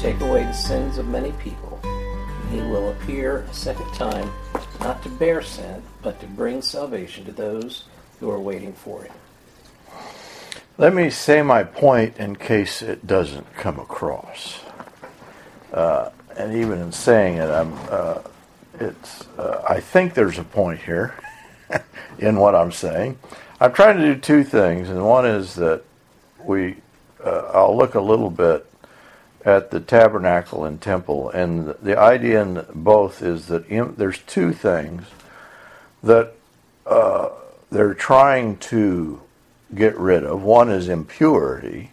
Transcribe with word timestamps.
take 0.00 0.20
away 0.20 0.44
the 0.44 0.52
sins 0.52 0.96
of 0.96 1.06
many 1.08 1.30
people. 1.32 1.78
He 2.50 2.56
will 2.56 2.88
appear 2.88 3.40
a 3.40 3.52
second 3.52 3.86
time, 3.92 4.30
not 4.80 5.02
to 5.02 5.10
bear 5.10 5.42
sin, 5.42 5.82
but 6.00 6.18
to 6.20 6.26
bring 6.26 6.62
salvation 6.62 7.26
to 7.26 7.32
those 7.32 7.84
who 8.18 8.30
are 8.30 8.40
waiting 8.40 8.72
for 8.72 9.04
it. 9.04 9.12
Let 10.78 10.94
me 10.94 11.10
say 11.10 11.42
my 11.42 11.64
point 11.64 12.16
in 12.16 12.34
case 12.36 12.80
it 12.80 13.06
doesn't 13.06 13.52
come 13.56 13.78
across. 13.78 14.60
Uh, 15.70 16.08
and 16.34 16.54
even 16.54 16.80
in 16.80 16.92
saying 16.92 17.36
it, 17.36 17.50
I'm, 17.50 17.74
uh, 17.90 18.22
it's, 18.80 19.28
uh, 19.36 19.62
I 19.68 19.80
think 19.80 20.14
there's 20.14 20.38
a 20.38 20.44
point 20.44 20.80
here 20.80 21.14
in 22.18 22.36
what 22.36 22.54
I'm 22.54 22.72
saying. 22.72 23.18
I'm 23.60 23.74
trying 23.74 23.98
to 23.98 24.14
do 24.14 24.18
two 24.18 24.44
things, 24.44 24.88
and 24.88 25.04
one 25.04 25.26
is 25.26 25.56
that 25.56 25.82
we, 26.42 26.76
uh, 27.22 27.50
I'll 27.52 27.76
look 27.76 27.96
a 27.96 28.00
little 28.00 28.30
bit 28.30 28.66
at 29.44 29.70
the 29.70 29.80
tabernacle 29.80 30.64
and 30.64 30.80
temple, 30.80 31.30
and 31.30 31.68
the, 31.82 31.98
idea 31.98 32.42
in 32.42 32.64
both 32.74 33.22
is 33.22 33.46
that 33.46 33.66
in, 33.68 33.94
there's 33.96 34.18
two 34.18 34.52
things 34.52 35.04
that 36.02 36.34
uh, 36.86 37.30
they're 37.70 37.94
trying 37.94 38.56
to 38.58 39.20
get 39.74 39.96
rid 39.96 40.24
of. 40.24 40.42
One 40.42 40.70
is 40.70 40.88
impurity, 40.88 41.92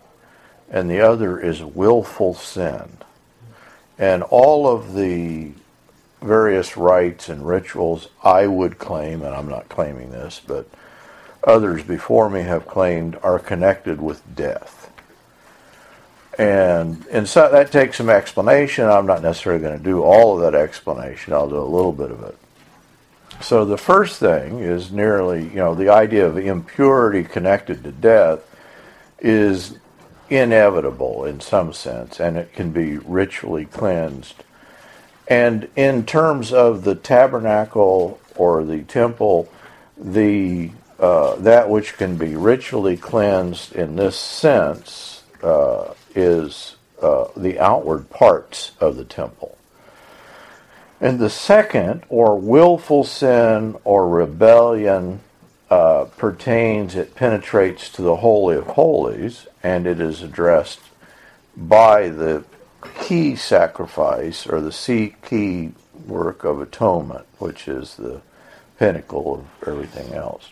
and 0.69 0.89
the 0.89 0.99
other 0.99 1.39
is 1.39 1.63
willful 1.63 2.33
sin. 2.33 2.97
And 3.97 4.23
all 4.23 4.67
of 4.67 4.93
the 4.93 5.51
various 6.21 6.75
rites 6.75 7.29
and 7.29 7.47
rituals, 7.47 8.09
I 8.23 8.47
would 8.47 8.77
claim, 8.77 9.21
and 9.21 9.33
I'm 9.33 9.47
not 9.47 9.69
claiming 9.69 10.11
this, 10.11 10.41
but 10.45 10.67
others 11.43 11.83
before 11.83 12.29
me 12.29 12.41
have 12.41 12.67
claimed, 12.67 13.17
are 13.23 13.39
connected 13.39 14.01
with 14.01 14.35
death. 14.35 14.76
And, 16.37 17.03
and 17.07 17.27
so 17.27 17.49
that 17.51 17.71
takes 17.71 17.97
some 17.97 18.09
explanation. 18.09 18.85
I'm 18.85 19.07
not 19.07 19.23
necessarily 19.23 19.61
going 19.61 19.77
to 19.77 19.83
do 19.83 20.03
all 20.03 20.35
of 20.35 20.41
that 20.51 20.59
explanation. 20.59 21.33
I'll 21.33 21.49
do 21.49 21.57
a 21.57 21.63
little 21.63 21.91
bit 21.91 22.11
of 22.11 22.21
it. 22.23 22.37
So 23.41 23.65
the 23.65 23.77
first 23.77 24.19
thing 24.19 24.59
is 24.59 24.91
nearly, 24.91 25.43
you 25.43 25.55
know, 25.55 25.75
the 25.75 25.89
idea 25.89 26.25
of 26.27 26.37
impurity 26.37 27.23
connected 27.23 27.83
to 27.83 27.91
death 27.91 28.39
is 29.19 29.77
inevitable 30.29 31.25
in 31.25 31.39
some 31.39 31.73
sense, 31.73 32.19
and 32.19 32.37
it 32.37 32.53
can 32.53 32.71
be 32.71 32.97
ritually 32.97 33.65
cleansed. 33.65 34.43
And 35.27 35.69
in 35.75 36.05
terms 36.05 36.53
of 36.53 36.83
the 36.83 36.95
tabernacle 36.95 38.19
or 38.35 38.63
the 38.63 38.83
temple, 38.83 39.49
the 39.97 40.71
uh, 40.99 41.35
that 41.35 41.69
which 41.69 41.95
can 41.97 42.17
be 42.17 42.35
ritually 42.35 42.97
cleansed 42.97 43.73
in 43.73 43.95
this 43.95 44.17
sense 44.17 45.21
uh, 45.43 45.93
is 46.17 46.75
uh, 47.01 47.27
the 47.37 47.59
outward 47.59 48.09
parts 48.09 48.71
of 48.79 48.97
the 48.97 49.05
temple. 49.05 49.57
And 50.99 51.19
the 51.19 51.29
second, 51.29 52.03
or 52.09 52.39
willful 52.39 53.03
sin 53.03 53.77
or 53.83 54.09
rebellion, 54.09 55.21
uh, 55.69 56.05
pertains, 56.17 56.95
it 56.95 57.13
penetrates 57.13 57.89
to 57.89 58.01
the 58.01 58.15
Holy 58.17 58.55
of 58.55 58.65
Holies, 58.65 59.45
and 59.61 59.85
it 59.85 60.01
is 60.01 60.23
addressed 60.23 60.79
by 61.55 62.09
the 62.09 62.43
key 63.01 63.35
sacrifice 63.35 64.47
or 64.47 64.59
the 64.59 65.13
key 65.27 65.71
work 66.07 66.43
of 66.43 66.61
atonement, 66.61 67.27
which 67.37 67.67
is 67.67 67.95
the 67.95 68.21
pinnacle 68.79 69.35
of 69.35 69.67
everything 69.67 70.13
else. 70.13 70.49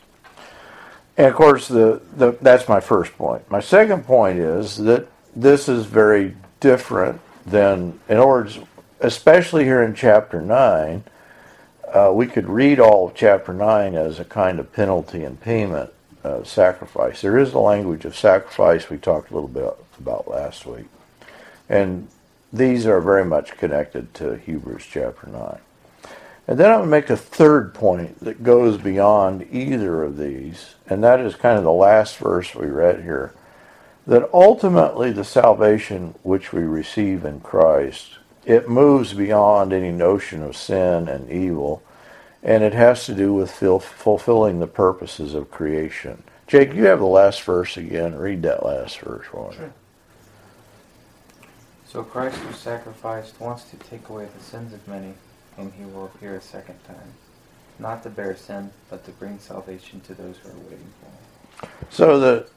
And 1.17 1.27
of 1.27 1.33
course, 1.33 1.67
the, 1.67 2.01
the, 2.15 2.37
that's 2.41 2.67
my 2.67 2.81
first 2.81 3.17
point. 3.17 3.49
My 3.49 3.61
second 3.61 4.05
point 4.05 4.37
is 4.37 4.77
that 4.77 5.07
this 5.35 5.67
is 5.67 5.85
very 5.85 6.35
different 6.59 7.21
than, 7.45 7.99
in 8.09 8.17
other 8.17 8.27
words, 8.27 8.59
especially 8.99 9.63
here 9.63 9.83
in 9.83 9.93
chapter 9.93 10.41
9, 10.41 11.03
uh, 11.93 12.11
we 12.13 12.27
could 12.27 12.47
read 12.47 12.79
all 12.79 13.07
of 13.07 13.15
chapter 13.15 13.53
9 13.53 13.95
as 13.95 14.19
a 14.19 14.25
kind 14.25 14.59
of 14.59 14.71
penalty 14.73 15.23
and 15.23 15.39
payment 15.39 15.91
uh, 16.23 16.43
sacrifice. 16.43 17.21
There 17.21 17.37
is 17.37 17.51
the 17.51 17.59
language 17.59 18.05
of 18.05 18.15
sacrifice 18.15 18.89
we 18.89 18.97
talked 18.97 19.31
a 19.31 19.33
little 19.33 19.49
bit 19.49 19.77
about 19.99 20.27
last 20.27 20.65
week. 20.65 20.87
And 21.69 22.07
these 22.51 22.85
are 22.85 23.01
very 23.01 23.25
much 23.25 23.57
connected 23.57 24.13
to 24.15 24.37
Hebrews 24.37 24.85
chapter 24.89 25.27
9. 25.27 25.59
And 26.47 26.59
then 26.59 26.71
going 26.71 26.81
to 26.81 26.87
make 26.87 27.09
a 27.09 27.17
third 27.17 27.73
point 27.73 28.19
that 28.19 28.43
goes 28.43 28.77
beyond 28.77 29.47
either 29.51 30.03
of 30.03 30.17
these, 30.17 30.75
and 30.87 31.03
that 31.03 31.19
is 31.19 31.35
kind 31.35 31.57
of 31.57 31.63
the 31.63 31.71
last 31.71 32.17
verse 32.17 32.53
we 32.53 32.67
read 32.67 33.01
here. 33.01 33.33
That 34.07 34.29
ultimately 34.33 35.11
the 35.11 35.23
salvation 35.23 36.15
which 36.23 36.53
we 36.53 36.61
receive 36.61 37.25
in 37.25 37.39
Christ, 37.39 38.19
it 38.45 38.69
moves 38.69 39.13
beyond 39.13 39.73
any 39.73 39.91
notion 39.91 40.43
of 40.43 40.55
sin 40.55 41.07
and 41.07 41.29
evil, 41.31 41.81
and 42.43 42.63
it 42.63 42.73
has 42.73 43.05
to 43.07 43.15
do 43.15 43.33
with 43.33 43.51
fulfilling 43.51 44.59
the 44.59 44.67
purposes 44.67 45.33
of 45.33 45.49
creation. 45.49 46.23
Jake, 46.45 46.73
you 46.75 46.85
have 46.85 46.99
the 46.99 47.05
last 47.05 47.41
verse 47.41 47.75
again. 47.77 48.13
Read 48.15 48.43
that 48.43 48.63
last 48.63 48.99
verse 48.99 49.25
for 49.25 49.49
me. 49.49 49.55
Sure. 49.55 49.73
So 51.87 52.03
Christ 52.03 52.45
was 52.45 52.57
sacrificed 52.57 53.39
once 53.39 53.63
to 53.65 53.77
take 53.77 54.09
away 54.09 54.27
the 54.37 54.43
sins 54.43 54.73
of 54.73 54.87
many 54.87 55.13
and 55.57 55.71
he 55.73 55.85
will 55.85 56.05
appear 56.05 56.35
a 56.35 56.41
second 56.41 56.77
time, 56.85 57.13
not 57.79 58.03
to 58.03 58.09
bear 58.09 58.35
sin, 58.35 58.69
but 58.89 59.05
to 59.05 59.11
bring 59.11 59.39
salvation 59.39 60.01
to 60.01 60.13
those 60.13 60.37
who 60.37 60.49
are 60.49 60.59
waiting 60.63 60.93
for 60.99 61.05
him. 61.05 61.71
So 61.89 62.19
the 62.19 62.47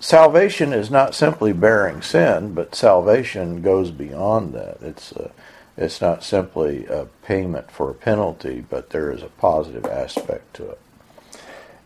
salvation 0.00 0.72
is 0.72 0.90
not 0.90 1.14
simply 1.14 1.52
bearing 1.52 2.02
sin, 2.02 2.54
but 2.54 2.74
salvation 2.74 3.62
goes 3.62 3.90
beyond 3.90 4.52
that. 4.54 4.78
It's 4.80 5.12
a, 5.12 5.30
it's 5.76 6.00
not 6.00 6.24
simply 6.24 6.86
a 6.86 7.06
payment 7.22 7.70
for 7.70 7.90
a 7.90 7.94
penalty, 7.94 8.64
but 8.68 8.90
there 8.90 9.12
is 9.12 9.22
a 9.22 9.28
positive 9.28 9.86
aspect 9.86 10.54
to 10.54 10.70
it. 10.70 10.80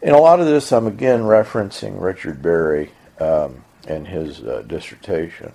In 0.00 0.14
a 0.14 0.18
lot 0.20 0.40
of 0.40 0.46
this, 0.46 0.72
I'm 0.72 0.86
again 0.86 1.22
referencing 1.22 2.00
Richard 2.00 2.40
Berry 2.40 2.92
um, 3.20 3.64
and 3.86 4.08
his 4.08 4.42
uh, 4.42 4.62
dissertation 4.66 5.52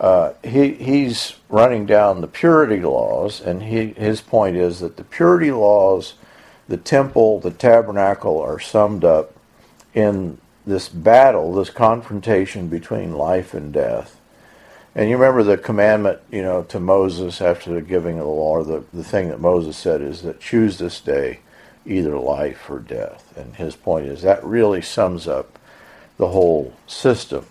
uh, 0.00 0.34
he 0.44 0.74
he's 0.74 1.36
running 1.48 1.86
down 1.86 2.20
the 2.20 2.26
purity 2.26 2.80
laws, 2.80 3.40
and 3.40 3.62
he 3.62 3.88
his 3.92 4.20
point 4.20 4.56
is 4.56 4.80
that 4.80 4.96
the 4.96 5.04
purity 5.04 5.50
laws, 5.50 6.14
the 6.68 6.76
temple, 6.76 7.40
the 7.40 7.50
tabernacle, 7.50 8.40
are 8.40 8.60
summed 8.60 9.04
up 9.04 9.32
in 9.94 10.38
this 10.66 10.88
battle, 10.88 11.52
this 11.54 11.70
confrontation 11.70 12.68
between 12.68 13.12
life 13.12 13.54
and 13.54 13.72
death. 13.72 14.20
And 14.94 15.08
you 15.10 15.16
remember 15.16 15.42
the 15.42 15.58
commandment, 15.58 16.20
you 16.30 16.42
know, 16.42 16.62
to 16.64 16.80
Moses 16.80 17.40
after 17.40 17.74
the 17.74 17.82
giving 17.82 18.18
of 18.18 18.24
the 18.24 18.30
law, 18.30 18.62
the, 18.62 18.82
the 18.92 19.04
thing 19.04 19.28
that 19.28 19.40
Moses 19.40 19.76
said 19.76 20.00
is 20.00 20.22
that 20.22 20.40
choose 20.40 20.78
this 20.78 21.00
day 21.00 21.40
either 21.84 22.18
life 22.18 22.68
or 22.68 22.80
death. 22.80 23.32
And 23.36 23.54
his 23.54 23.76
point 23.76 24.06
is 24.06 24.22
that 24.22 24.42
really 24.42 24.82
sums 24.82 25.28
up 25.28 25.58
the 26.16 26.28
whole 26.28 26.74
system. 26.86 27.46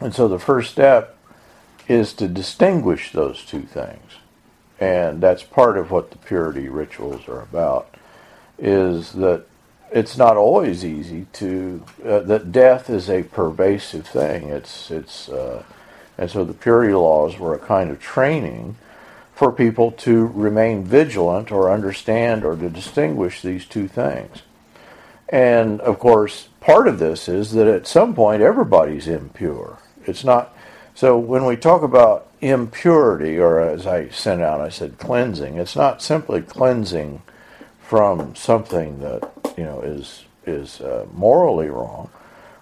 And 0.00 0.14
so 0.14 0.28
the 0.28 0.38
first 0.38 0.70
step 0.70 1.18
is 1.88 2.12
to 2.14 2.28
distinguish 2.28 3.12
those 3.12 3.44
two 3.44 3.62
things. 3.62 4.12
And 4.78 5.20
that's 5.20 5.42
part 5.42 5.76
of 5.76 5.90
what 5.90 6.12
the 6.12 6.18
purity 6.18 6.68
rituals 6.68 7.28
are 7.28 7.42
about, 7.42 7.94
is 8.58 9.12
that 9.12 9.44
it's 9.92 10.16
not 10.16 10.36
always 10.36 10.84
easy 10.84 11.26
to, 11.34 11.84
uh, 12.04 12.20
that 12.20 12.52
death 12.52 12.88
is 12.88 13.10
a 13.10 13.22
pervasive 13.24 14.06
thing. 14.06 14.48
It's, 14.48 14.90
it's, 14.90 15.28
uh, 15.28 15.64
and 16.16 16.30
so 16.30 16.44
the 16.44 16.54
purity 16.54 16.94
laws 16.94 17.38
were 17.38 17.54
a 17.54 17.58
kind 17.58 17.90
of 17.90 18.00
training 18.00 18.76
for 19.34 19.50
people 19.50 19.90
to 19.92 20.26
remain 20.26 20.84
vigilant 20.84 21.50
or 21.50 21.72
understand 21.72 22.44
or 22.44 22.56
to 22.56 22.68
distinguish 22.68 23.40
these 23.40 23.64
two 23.64 23.88
things. 23.88 24.42
And 25.30 25.80
of 25.80 25.98
course, 25.98 26.48
part 26.60 26.86
of 26.86 26.98
this 26.98 27.28
is 27.28 27.52
that 27.52 27.66
at 27.66 27.86
some 27.86 28.14
point 28.14 28.42
everybody's 28.42 29.08
impure. 29.08 29.78
It's 30.06 30.24
not 30.24 30.54
so 30.94 31.16
when 31.16 31.46
we 31.46 31.56
talk 31.56 31.82
about 31.82 32.26
impurity, 32.42 33.38
or 33.38 33.60
as 33.60 33.86
I 33.86 34.08
sent 34.08 34.42
out, 34.42 34.60
I 34.60 34.68
said 34.68 34.98
cleansing, 34.98 35.56
it's 35.56 35.76
not 35.76 36.02
simply 36.02 36.42
cleansing 36.42 37.22
from 37.80 38.34
something 38.34 39.00
that 39.00 39.39
you 39.56 39.64
know 39.64 39.80
is 39.80 40.24
is 40.46 40.80
uh, 40.80 41.06
morally 41.12 41.68
wrong, 41.68 42.10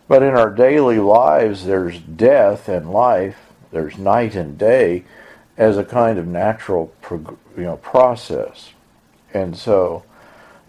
but 0.08 0.22
in 0.22 0.34
our 0.34 0.50
daily 0.50 0.98
lives, 0.98 1.64
there's 1.64 1.98
death 1.98 2.68
and 2.68 2.90
life, 2.90 3.38
there's 3.70 3.96
night 3.98 4.34
and 4.34 4.58
day, 4.58 5.04
as 5.56 5.76
a 5.76 5.84
kind 5.84 6.18
of 6.18 6.26
natural 6.26 6.92
you 7.10 7.38
know 7.56 7.76
process, 7.78 8.72
and 9.32 9.56
so. 9.56 10.04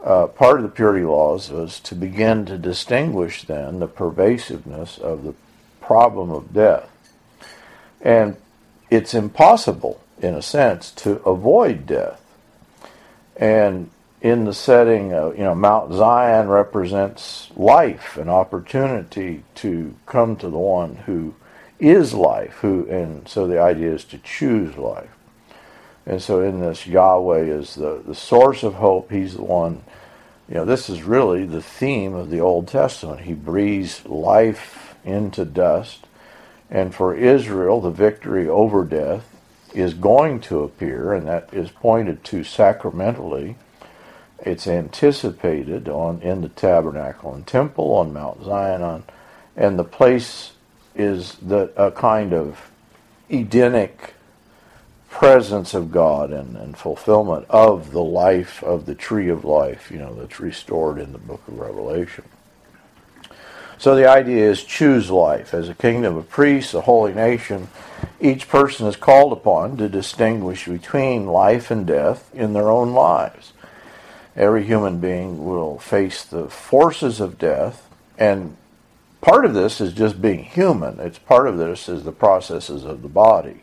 Uh, 0.02 0.28
part 0.28 0.56
of 0.56 0.64
the 0.64 0.70
purity 0.70 1.04
laws 1.04 1.52
was 1.52 1.78
to 1.82 1.94
begin 1.94 2.46
to 2.46 2.58
distinguish 2.58 3.44
then 3.44 3.80
the 3.80 3.88
pervasiveness 3.88 4.98
of 4.98 5.26
the 5.26 5.34
problem 5.82 6.32
of 6.32 6.54
death 6.54 6.90
and 8.02 8.38
it's 8.90 9.14
impossible, 9.14 10.02
in 10.22 10.34
a 10.34 10.42
sense, 10.42 10.92
to 10.92 11.22
avoid 11.24 11.86
death. 11.86 12.22
And 13.36 13.90
in 14.22 14.44
the 14.44 14.54
setting 14.54 15.14
of, 15.14 15.38
you 15.38 15.44
know, 15.44 15.56
Mount 15.56 15.94
Zion 15.94 16.50
represents 16.50 17.50
life, 17.56 18.18
an 18.18 18.28
opportunity 18.30 19.44
to 19.56 19.96
come 20.06 20.36
to 20.38 20.50
the 20.50 20.58
one 20.58 20.96
who 20.96 21.36
is 21.80 22.14
life. 22.14 22.56
Who 22.62 22.86
and 22.90 23.28
so 23.28 23.48
the 23.48 23.62
idea 23.62 23.94
is 23.94 24.04
to 24.06 24.18
choose 24.18 24.76
life. 24.76 25.16
And 26.06 26.22
so 26.22 26.42
in 26.42 26.60
this, 26.60 26.88
Yahweh 26.88 27.44
is 27.44 27.76
the, 27.76 28.02
the 28.06 28.16
source 28.16 28.64
of 28.64 28.76
hope. 28.76 29.12
He's 29.12 29.36
the 29.36 29.44
one. 29.44 29.84
You 30.50 30.56
know, 30.56 30.66
this 30.66 30.90
is 30.90 31.04
really 31.04 31.46
the 31.46 31.62
theme 31.62 32.16
of 32.16 32.30
the 32.30 32.40
Old 32.40 32.68
Testament. 32.68 33.22
He 33.22 33.34
breathes 33.34 34.06
life 34.06 34.96
into 35.06 35.46
dust. 35.46 36.08
And 36.70 36.94
for 36.94 37.16
Israel, 37.16 37.80
the 37.80 37.92
victory 37.92 38.50
over 38.50 38.84
death 38.84 39.24
is 39.74 39.94
going 39.94 40.42
to 40.42 40.64
appear, 40.64 41.14
and 41.14 41.28
that 41.28 41.54
is 41.54 41.70
pointed 41.70 42.24
to 42.26 42.44
sacramentally. 42.44 43.56
It's 44.46 44.68
anticipated 44.68 45.90
on 45.90 46.22
in 46.22 46.42
the 46.42 46.50
tabernacle 46.50 47.34
and 47.34 47.46
temple 47.46 47.94
on 47.94 48.14
Mount 48.14 48.44
Zion, 48.44 49.04
and 49.56 49.80
the 49.80 49.84
place 49.84 50.54
is 50.96 51.36
the 51.36 51.72
a 51.76 51.92
kind 51.92 52.34
of 52.34 52.72
Edenic 53.30 54.14
presence 55.10 55.74
of 55.74 55.92
God 55.92 56.32
and, 56.32 56.56
and 56.56 56.78
fulfillment 56.78 57.46
of 57.50 57.92
the 57.92 58.04
life 58.04 58.64
of 58.64 58.86
the 58.86 58.96
tree 58.96 59.30
of 59.30 59.44
life, 59.44 59.92
you 59.92 59.98
know, 59.98 60.14
that's 60.14 60.40
restored 60.40 61.00
in 61.00 61.12
the 61.12 61.18
book 61.18 61.42
of 61.48 61.60
Revelation. 61.60 62.24
So 63.78 63.96
the 63.96 64.10
idea 64.10 64.50
is 64.50 64.64
choose 64.64 65.10
life. 65.10 65.54
As 65.54 65.70
a 65.70 65.74
kingdom 65.74 66.18
of 66.18 66.30
priests, 66.30 66.74
a 66.74 66.82
holy 66.82 67.14
nation, 67.14 67.70
each 68.20 68.50
person 68.50 68.88
is 68.88 68.96
called 68.96 69.32
upon 69.32 69.78
to 69.78 69.88
distinguish 69.88 70.68
between 70.68 71.28
life 71.28 71.72
and 71.72 71.88
death 71.88 72.30
in 72.34 72.54
their 72.54 72.70
own 72.70 72.94
lives. 72.94 73.54
Every 74.36 74.64
human 74.64 75.00
being 75.00 75.46
will 75.46 75.80
face 75.80 76.24
the 76.24 76.50
forces 76.50 77.20
of 77.20 77.38
death, 77.38 77.88
and 78.18 78.56
part 79.22 79.46
of 79.46 79.54
this 79.54 79.82
is 79.82 79.94
just 79.94 80.22
being 80.22 80.44
human. 80.44 81.00
It's 81.00 81.20
part 81.20 81.48
of 81.48 81.58
this 81.58 81.90
is 81.90 82.04
the 82.04 82.12
processes 82.12 82.86
of 82.86 83.02
the 83.02 83.10
body. 83.10 83.62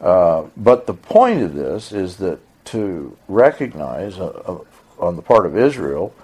Uh, 0.00 0.44
but 0.56 0.86
the 0.86 0.94
point 0.94 1.42
of 1.42 1.54
this 1.54 1.92
is 1.92 2.16
that 2.18 2.38
to 2.66 3.16
recognize 3.28 4.18
uh, 4.18 4.26
uh, 4.26 4.58
on 4.98 5.16
the 5.16 5.22
part 5.22 5.46
of 5.46 5.56
Israel 5.56 6.14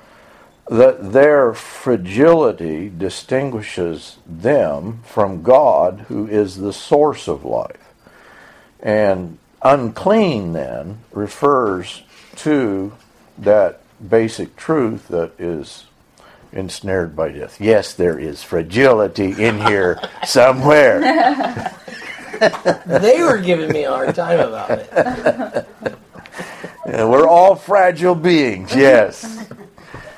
that 0.69 1.12
their 1.12 1.52
fragility 1.52 2.88
distinguishes 2.88 4.19
them 4.25 5.00
from 5.04 5.43
God, 5.43 6.04
who 6.08 6.28
is 6.28 6.58
the 6.58 6.72
source 6.72 7.26
of 7.26 7.44
life. 7.44 7.93
And 8.78 9.38
unclean 9.62 10.52
then 10.52 10.98
refers 11.10 12.02
to 12.36 12.93
that 13.40 13.81
basic 14.08 14.56
truth 14.56 15.08
that 15.08 15.32
is 15.38 15.84
ensnared 16.52 17.14
by 17.14 17.31
death. 17.31 17.60
Yes, 17.60 17.94
there 17.94 18.19
is 18.19 18.42
fragility 18.42 19.32
in 19.42 19.58
here 19.66 20.00
somewhere. 20.26 21.00
they 22.87 23.22
were 23.22 23.38
giving 23.38 23.69
me 23.70 23.84
a 23.84 23.90
hard 23.90 24.14
time 24.14 24.40
about 24.40 24.70
it. 24.70 25.66
Yeah, 26.87 27.04
we're 27.04 27.28
all 27.28 27.54
fragile 27.54 28.14
beings, 28.14 28.75
yes. 28.75 29.46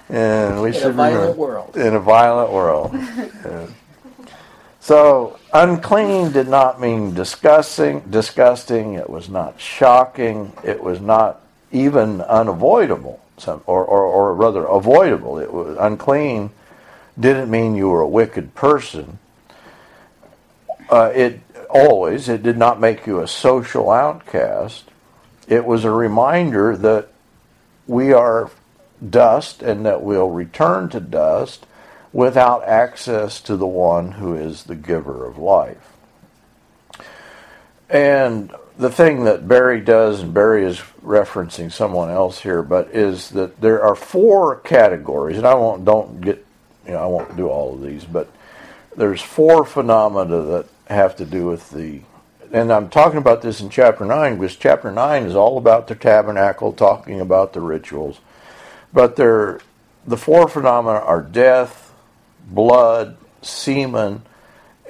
And 0.09 0.63
we 0.63 0.69
In 0.69 0.75
should 0.75 0.85
a 0.87 0.93
violent 0.93 1.21
remember- 1.21 1.39
world. 1.41 1.77
In 1.77 1.95
a 1.95 2.01
violent 2.01 2.53
world. 2.53 2.91
Yeah. 2.95 3.67
So 4.81 5.39
unclean 5.53 6.33
did 6.33 6.49
not 6.49 6.81
mean 6.81 7.15
disgusting. 7.15 8.01
Disgusting. 8.11 8.95
It 8.95 9.09
was 9.11 9.29
not 9.29 9.61
shocking. 9.61 10.53
It 10.65 10.83
was 10.83 11.01
not 11.01 11.42
even 11.73 12.21
unavoidable, 12.21 13.21
or, 13.47 13.85
or, 13.85 14.05
or 14.05 14.35
rather 14.35 14.65
avoidable. 14.65 15.39
It 15.39 15.53
was 15.53 15.77
unclean. 15.81 16.51
Didn't 17.19 17.51
mean 17.51 17.75
you 17.75 17.89
were 17.89 18.03
a 18.03 18.09
wicked 18.09 18.55
person. 18.55 19.19
Uh, 20.89 21.11
it 21.15 21.41
always. 21.71 22.29
It 22.29 22.43
did 22.43 22.59
not 22.59 22.81
make 22.81 23.07
you 23.07 23.21
a 23.21 23.29
social 23.29 23.91
outcast. 23.91 24.85
It 25.49 25.65
was 25.65 25.85
a 25.85 25.91
reminder 25.91 26.77
that 26.77 27.09
we 27.87 28.13
are 28.13 28.51
dust 29.09 29.63
and 29.63 29.85
that 29.85 30.03
we'll 30.03 30.31
return 30.31 30.89
to 30.91 31.01
dust 31.01 31.67
without 32.13 32.63
access 32.65 33.41
to 33.41 33.57
the 33.57 33.67
one 33.67 34.13
who 34.13 34.35
is 34.35 34.65
the 34.65 34.77
giver 34.77 35.27
of 35.27 35.39
life. 35.39 35.93
And 37.89 38.55
the 38.79 38.91
thing 38.91 39.25
that 39.25 39.47
Barry 39.47 39.81
does, 39.81 40.21
and 40.21 40.33
Barry 40.35 40.65
is 40.65 40.79
referencing 41.05 41.71
someone 41.71 42.11
else 42.11 42.41
here, 42.41 42.63
but 42.63 42.89
is 42.89 43.31
that 43.31 43.61
there 43.61 43.83
are 43.83 43.95
four 43.95 44.57
categories, 44.57 45.37
and 45.37 45.47
I 45.47 45.55
won't 45.55 45.85
don't 45.85 46.21
get 46.21 46.45
you 46.87 46.93
know 46.93 46.99
I 46.99 47.07
won't 47.07 47.37
do 47.37 47.49
all 47.49 47.75
of 47.75 47.83
these, 47.83 48.05
but 48.05 48.31
there's 48.97 49.23
four 49.23 49.65
phenomena 49.65 50.43
that 50.43 50.67
have 50.89 51.17
to 51.17 51.25
do 51.25 51.47
with 51.47 51.71
the 51.71 52.01
and 52.53 52.71
I'm 52.71 52.91
talking 52.91 53.19
about 53.19 53.41
this 53.41 53.63
in 53.63 53.71
chapter 53.71 54.05
9 54.05 54.37
because 54.37 54.57
chapter 54.57 54.93
9 54.93 55.23
is 55.23 55.35
all 55.35 55.57
about 55.57 55.89
the 55.89 55.95
tabernacle, 55.95 56.75
talking 56.75 57.19
about 57.19 57.55
the 57.55 57.63
rituals. 57.63 58.21
But 58.93 59.17
they're, 59.17 59.61
the 60.07 60.19
four 60.19 60.49
phenomena 60.49 60.99
are 60.99 61.23
death, 61.23 61.95
blood, 62.47 63.17
semen, 63.41 64.23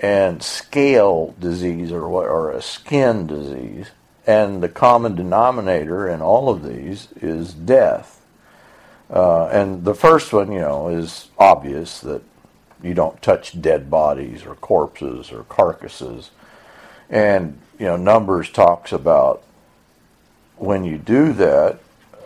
and 0.03 0.43
scale 0.43 1.35
disease 1.39 1.93
or, 1.93 2.03
or 2.03 2.51
a 2.51 2.61
skin 2.61 3.27
disease. 3.27 3.87
And 4.27 4.63
the 4.63 4.69
common 4.69 5.15
denominator 5.15 6.09
in 6.09 6.21
all 6.21 6.49
of 6.49 6.65
these 6.65 7.09
is 7.21 7.55
death. 7.55 8.21
Uh, 9.09 9.47
and 9.47 9.85
the 9.85 9.95
first 9.95 10.33
one, 10.33 10.51
you 10.51 10.61
know, 10.61 10.89
is 10.89 11.29
obvious 11.39 12.01
that 12.01 12.23
you 12.83 12.95
don't 12.95 13.21
touch 13.23 13.61
dead 13.61 13.91
bodies 13.91 14.45
or 14.45 14.57
corpses 14.57 15.31
or 15.31 15.45
carcasses. 15.45 16.31
And 17.09 17.59
you 17.79 17.87
know, 17.87 17.97
Numbers 17.97 18.51
talks 18.51 18.93
about 18.93 19.43
when 20.57 20.85
you 20.85 20.99
do 20.99 21.33
that, 21.35 21.79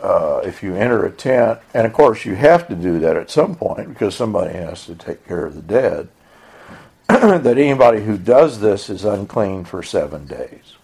uh, 0.02 0.42
if 0.44 0.62
you 0.62 0.74
enter 0.74 1.04
a 1.04 1.10
tent, 1.10 1.58
and 1.74 1.86
of 1.86 1.92
course 1.92 2.24
you 2.24 2.34
have 2.34 2.68
to 2.68 2.74
do 2.74 2.98
that 3.00 3.16
at 3.16 3.30
some 3.30 3.54
point 3.54 3.88
because 3.88 4.14
somebody 4.14 4.54
has 4.54 4.86
to 4.86 4.94
take 4.94 5.26
care 5.26 5.46
of 5.46 5.54
the 5.54 5.62
dead. 5.62 6.08
that 7.08 7.58
anybody 7.58 8.02
who 8.02 8.18
does 8.18 8.60
this 8.60 8.90
is 8.90 9.04
unclean 9.04 9.64
for 9.64 9.82
seven 9.82 10.26
days. 10.26 10.74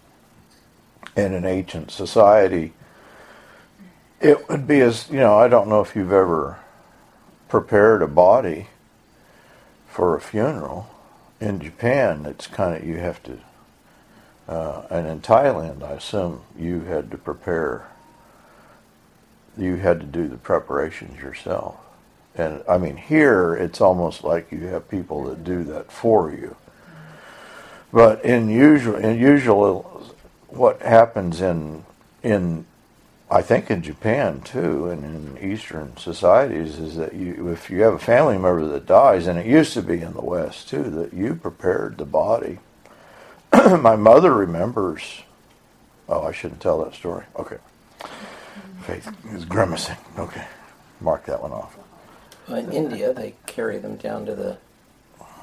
In 1.15 1.33
an 1.33 1.45
ancient 1.45 1.91
society, 1.91 2.73
it 4.19 4.49
would 4.49 4.67
be 4.67 4.81
as 4.81 5.09
you 5.09 5.19
know. 5.19 5.37
I 5.37 5.47
don't 5.47 5.67
know 5.67 5.81
if 5.81 5.95
you've 5.95 6.11
ever 6.11 6.59
prepared 7.49 8.01
a 8.01 8.07
body 8.07 8.67
for 9.87 10.15
a 10.15 10.21
funeral. 10.21 10.89
In 11.39 11.59
Japan, 11.59 12.25
it's 12.25 12.47
kind 12.47 12.75
of 12.75 12.87
you 12.87 12.97
have 12.97 13.21
to 13.23 13.39
uh, 14.47 14.83
and 14.89 15.07
in 15.07 15.21
Thailand, 15.21 15.83
I 15.83 15.93
assume 15.93 16.41
you 16.57 16.81
had 16.81 17.11
to 17.11 17.17
prepare. 17.17 17.87
You 19.57 19.77
had 19.77 19.99
to 20.01 20.05
do 20.05 20.27
the 20.27 20.37
preparations 20.37 21.21
yourself, 21.21 21.77
and 22.35 22.63
I 22.67 22.77
mean 22.77 22.97
here 22.97 23.55
it's 23.55 23.81
almost 23.81 24.23
like 24.23 24.51
you 24.51 24.67
have 24.67 24.89
people 24.89 25.25
that 25.25 25.43
do 25.43 25.63
that 25.65 25.91
for 25.91 26.31
you. 26.31 26.55
But 27.91 28.25
in 28.25 28.49
usual, 28.49 28.95
in 28.95 29.19
usual, 29.19 30.05
what 30.47 30.81
happens 30.81 31.41
in 31.41 31.85
in 32.23 32.65
I 33.29 33.41
think 33.41 33.71
in 33.71 33.81
Japan 33.81 34.41
too, 34.41 34.89
and 34.89 35.03
in 35.03 35.51
Eastern 35.51 35.97
societies, 35.97 36.77
is 36.77 36.95
that 36.97 37.13
you, 37.13 37.49
if 37.49 37.69
you 37.69 37.81
have 37.81 37.93
a 37.93 37.99
family 37.99 38.35
member 38.37 38.67
that 38.67 38.85
dies, 38.85 39.25
and 39.27 39.39
it 39.39 39.47
used 39.47 39.73
to 39.73 39.81
be 39.81 40.01
in 40.01 40.13
the 40.13 40.21
West 40.21 40.69
too, 40.69 40.83
that 40.83 41.13
you 41.13 41.35
prepared 41.35 41.97
the 41.97 42.05
body 42.05 42.59
my 43.79 43.95
mother 43.95 44.33
remembers. 44.33 45.21
Oh, 46.09 46.23
I 46.23 46.31
shouldn't 46.31 46.61
tell 46.61 46.83
that 46.83 46.95
story. 46.95 47.25
Okay. 47.37 47.57
Faith 48.81 49.09
is 49.31 49.45
grimacing. 49.45 49.97
Okay. 50.17 50.45
Mark 50.99 51.25
that 51.25 51.41
one 51.41 51.51
off. 51.51 51.77
In 52.47 52.71
India, 52.71 53.13
they 53.13 53.33
carry 53.45 53.77
them 53.77 53.95
down 53.97 54.25
to 54.25 54.35
the 54.35 54.57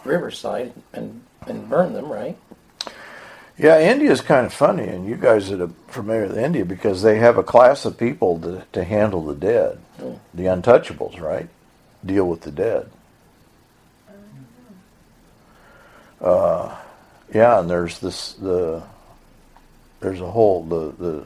riverside 0.04 0.73
and, 0.92 1.23
and 1.47 1.69
burn 1.69 1.92
them, 1.95 2.11
right? 2.12 2.37
Yeah, 3.59 3.78
India 3.80 4.11
is 4.11 4.21
kind 4.23 4.47
of 4.47 4.52
funny, 4.54 4.87
and 4.88 5.07
you 5.07 5.16
guys 5.16 5.50
that 5.50 5.61
are 5.61 5.71
familiar 5.88 6.26
with 6.28 6.38
India 6.38 6.64
because 6.64 7.02
they 7.02 7.19
have 7.19 7.37
a 7.37 7.42
class 7.42 7.85
of 7.85 7.99
people 7.99 8.38
to, 8.40 8.64
to 8.73 8.85
handle 8.85 9.25
the 9.25 9.35
dead, 9.35 9.78
Hmm. 9.99 10.14
the 10.33 10.45
untouchables, 10.45 11.21
right? 11.21 11.49
Deal 12.04 12.26
with 12.26 12.40
the 12.42 12.50
dead. 12.50 12.90
Uh, 16.21 16.76
yeah, 17.35 17.61
and 17.61 17.71
there's 17.71 17.99
this 18.00 18.35
the 18.35 18.83
there's 20.00 20.21
a 20.21 20.30
whole 20.30 20.62
the 20.64 20.92
the 20.99 21.25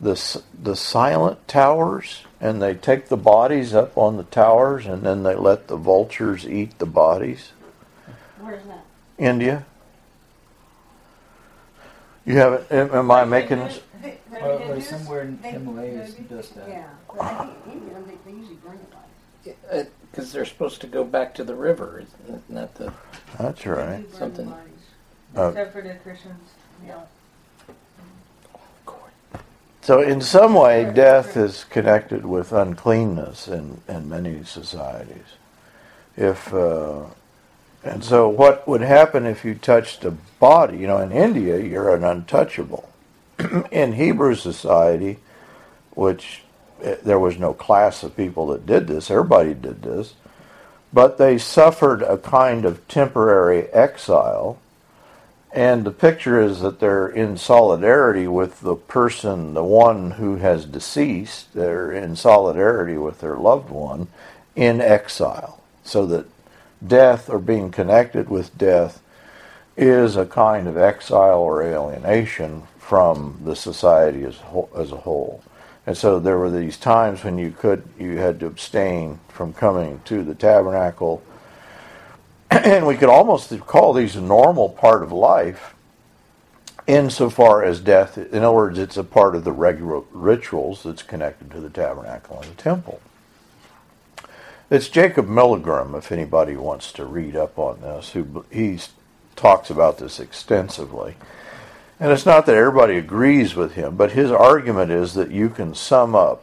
the 0.00 0.42
the 0.62 0.76
silent 0.76 1.46
towers, 1.48 2.22
and 2.40 2.60
they 2.62 2.74
take 2.74 3.08
the 3.08 3.16
bodies 3.16 3.74
up 3.74 3.96
on 3.98 4.16
the 4.16 4.22
towers, 4.24 4.86
and 4.86 5.02
then 5.02 5.22
they 5.22 5.34
let 5.34 5.68
the 5.68 5.76
vultures 5.76 6.46
eat 6.46 6.78
the 6.78 6.86
bodies. 6.86 7.52
Where's 8.40 8.64
that? 8.66 8.84
India. 9.18 9.66
You 12.24 12.36
haven't? 12.36 12.70
Am, 12.70 12.94
am 12.94 13.10
I 13.10 13.24
making 13.24 13.58
this? 13.58 13.80
They- 14.02 14.18
they- 14.30 14.40
Well, 14.42 14.58
they 14.74 14.80
somewhere 14.80 15.22
in 15.22 15.40
they- 15.42 15.50
Himalayas 15.52 16.14
they- 16.14 16.22
does 16.24 16.50
that. 16.50 16.68
Yeah, 16.68 16.84
but 17.08 17.20
I 17.22 17.46
think 17.46 17.58
India, 17.72 17.94
they, 18.06 18.30
they 18.30 18.36
usually 18.38 18.56
burn 18.56 18.74
it 18.76 19.54
like. 19.74 19.88
Because 20.10 20.32
they're 20.32 20.44
supposed 20.44 20.80
to 20.82 20.86
go 20.86 21.04
back 21.04 21.34
to 21.36 21.44
the 21.44 21.54
river, 21.54 22.02
isn't 22.26 22.54
that 22.54 22.74
the? 22.76 22.92
That's 23.38 23.64
right. 23.66 23.96
do 23.98 24.02
burn 24.02 24.10
the 24.10 24.16
Something- 24.16 24.50
bodies. 24.50 24.66
Uh, 25.36 25.48
Except 25.48 25.72
for 25.72 25.82
the 25.82 25.94
Christians. 26.02 26.42
Yeah. 26.86 27.00
So, 29.82 30.00
in 30.00 30.20
some 30.20 30.54
way, 30.54 30.90
death 30.92 31.36
is 31.36 31.64
connected 31.64 32.26
with 32.26 32.52
uncleanness 32.52 33.48
in, 33.48 33.80
in 33.88 34.08
many 34.08 34.44
societies. 34.44 35.36
If 36.16 36.52
uh, 36.52 37.04
and 37.82 38.04
so, 38.04 38.28
what 38.28 38.68
would 38.68 38.82
happen 38.82 39.24
if 39.24 39.44
you 39.44 39.54
touched 39.54 40.04
a 40.04 40.10
body? 40.10 40.78
You 40.78 40.86
know, 40.86 40.98
in 40.98 41.12
India, 41.12 41.58
you're 41.58 41.94
an 41.94 42.04
untouchable. 42.04 42.90
in 43.70 43.94
Hebrew 43.94 44.34
society, 44.34 45.18
which 45.92 46.42
eh, 46.82 46.96
there 47.02 47.18
was 47.18 47.38
no 47.38 47.52
class 47.54 48.02
of 48.02 48.16
people 48.16 48.48
that 48.48 48.66
did 48.66 48.86
this, 48.86 49.10
everybody 49.10 49.54
did 49.54 49.82
this, 49.82 50.14
but 50.92 51.18
they 51.18 51.38
suffered 51.38 52.02
a 52.02 52.18
kind 52.18 52.64
of 52.64 52.86
temporary 52.88 53.68
exile 53.68 54.58
and 55.52 55.84
the 55.84 55.90
picture 55.90 56.40
is 56.40 56.60
that 56.60 56.78
they're 56.78 57.08
in 57.08 57.36
solidarity 57.36 58.28
with 58.28 58.60
the 58.60 58.76
person, 58.76 59.54
the 59.54 59.64
one 59.64 60.12
who 60.12 60.36
has 60.36 60.64
deceased. 60.64 61.52
They're 61.54 61.90
in 61.90 62.14
solidarity 62.14 62.96
with 62.96 63.20
their 63.20 63.36
loved 63.36 63.70
one 63.70 64.08
in 64.54 64.80
exile. 64.80 65.60
So 65.82 66.06
that 66.06 66.26
death 66.86 67.28
or 67.28 67.40
being 67.40 67.70
connected 67.70 68.28
with 68.28 68.56
death 68.56 69.02
is 69.76 70.16
a 70.16 70.26
kind 70.26 70.68
of 70.68 70.76
exile 70.76 71.40
or 71.40 71.62
alienation 71.62 72.64
from 72.78 73.40
the 73.44 73.56
society 73.56 74.24
as, 74.24 74.38
as 74.76 74.92
a 74.92 74.96
whole. 74.98 75.42
And 75.86 75.96
so 75.96 76.20
there 76.20 76.38
were 76.38 76.50
these 76.50 76.76
times 76.76 77.24
when 77.24 77.38
you 77.38 77.50
could 77.50 77.82
you 77.98 78.18
had 78.18 78.38
to 78.40 78.46
abstain 78.46 79.18
from 79.28 79.52
coming 79.52 80.00
to 80.04 80.22
the 80.22 80.34
tabernacle 80.34 81.22
and 82.64 82.86
we 82.86 82.96
could 82.96 83.08
almost 83.08 83.56
call 83.60 83.92
these 83.92 84.16
a 84.16 84.20
normal 84.20 84.68
part 84.68 85.02
of 85.02 85.12
life 85.12 85.74
insofar 86.86 87.62
as 87.62 87.80
death, 87.80 88.18
in 88.18 88.42
other 88.42 88.52
words, 88.52 88.78
it's 88.78 88.96
a 88.96 89.04
part 89.04 89.36
of 89.36 89.44
the 89.44 89.52
regular 89.52 90.00
rituals 90.10 90.82
that's 90.82 91.02
connected 91.02 91.50
to 91.50 91.60
the 91.60 91.70
tabernacle 91.70 92.40
and 92.40 92.50
the 92.50 92.62
temple. 92.62 93.00
It's 94.68 94.88
Jacob 94.88 95.28
Milgrom, 95.28 95.96
if 95.96 96.10
anybody 96.10 96.56
wants 96.56 96.92
to 96.92 97.04
read 97.04 97.36
up 97.36 97.58
on 97.58 97.80
this, 97.80 98.10
who 98.10 98.44
he 98.50 98.78
talks 99.36 99.70
about 99.70 99.98
this 99.98 100.18
extensively. 100.18 101.14
And 102.00 102.10
it's 102.10 102.26
not 102.26 102.46
that 102.46 102.56
everybody 102.56 102.96
agrees 102.96 103.54
with 103.54 103.74
him, 103.74 103.96
but 103.96 104.12
his 104.12 104.30
argument 104.30 104.90
is 104.90 105.14
that 105.14 105.30
you 105.30 105.48
can 105.48 105.74
sum 105.74 106.14
up 106.14 106.42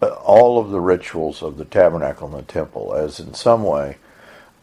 uh, 0.00 0.08
all 0.08 0.58
of 0.58 0.70
the 0.70 0.80
rituals 0.80 1.42
of 1.42 1.58
the 1.58 1.64
tabernacle 1.64 2.28
and 2.28 2.36
the 2.36 2.52
temple 2.52 2.94
as 2.94 3.20
in 3.20 3.34
some 3.34 3.62
way 3.62 3.96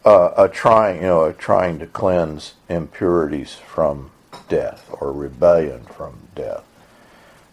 uh, 0.06 0.34
a 0.38 0.48
trying, 0.48 0.98
you 0.98 1.08
know, 1.08 1.26
a 1.26 1.34
trying 1.34 1.80
to 1.80 1.88
cleanse 1.88 2.54
impurities 2.70 3.56
from 3.56 4.12
death 4.48 4.88
or 5.02 5.12
rebellion 5.12 5.82
from 5.86 6.16
death. 6.36 6.64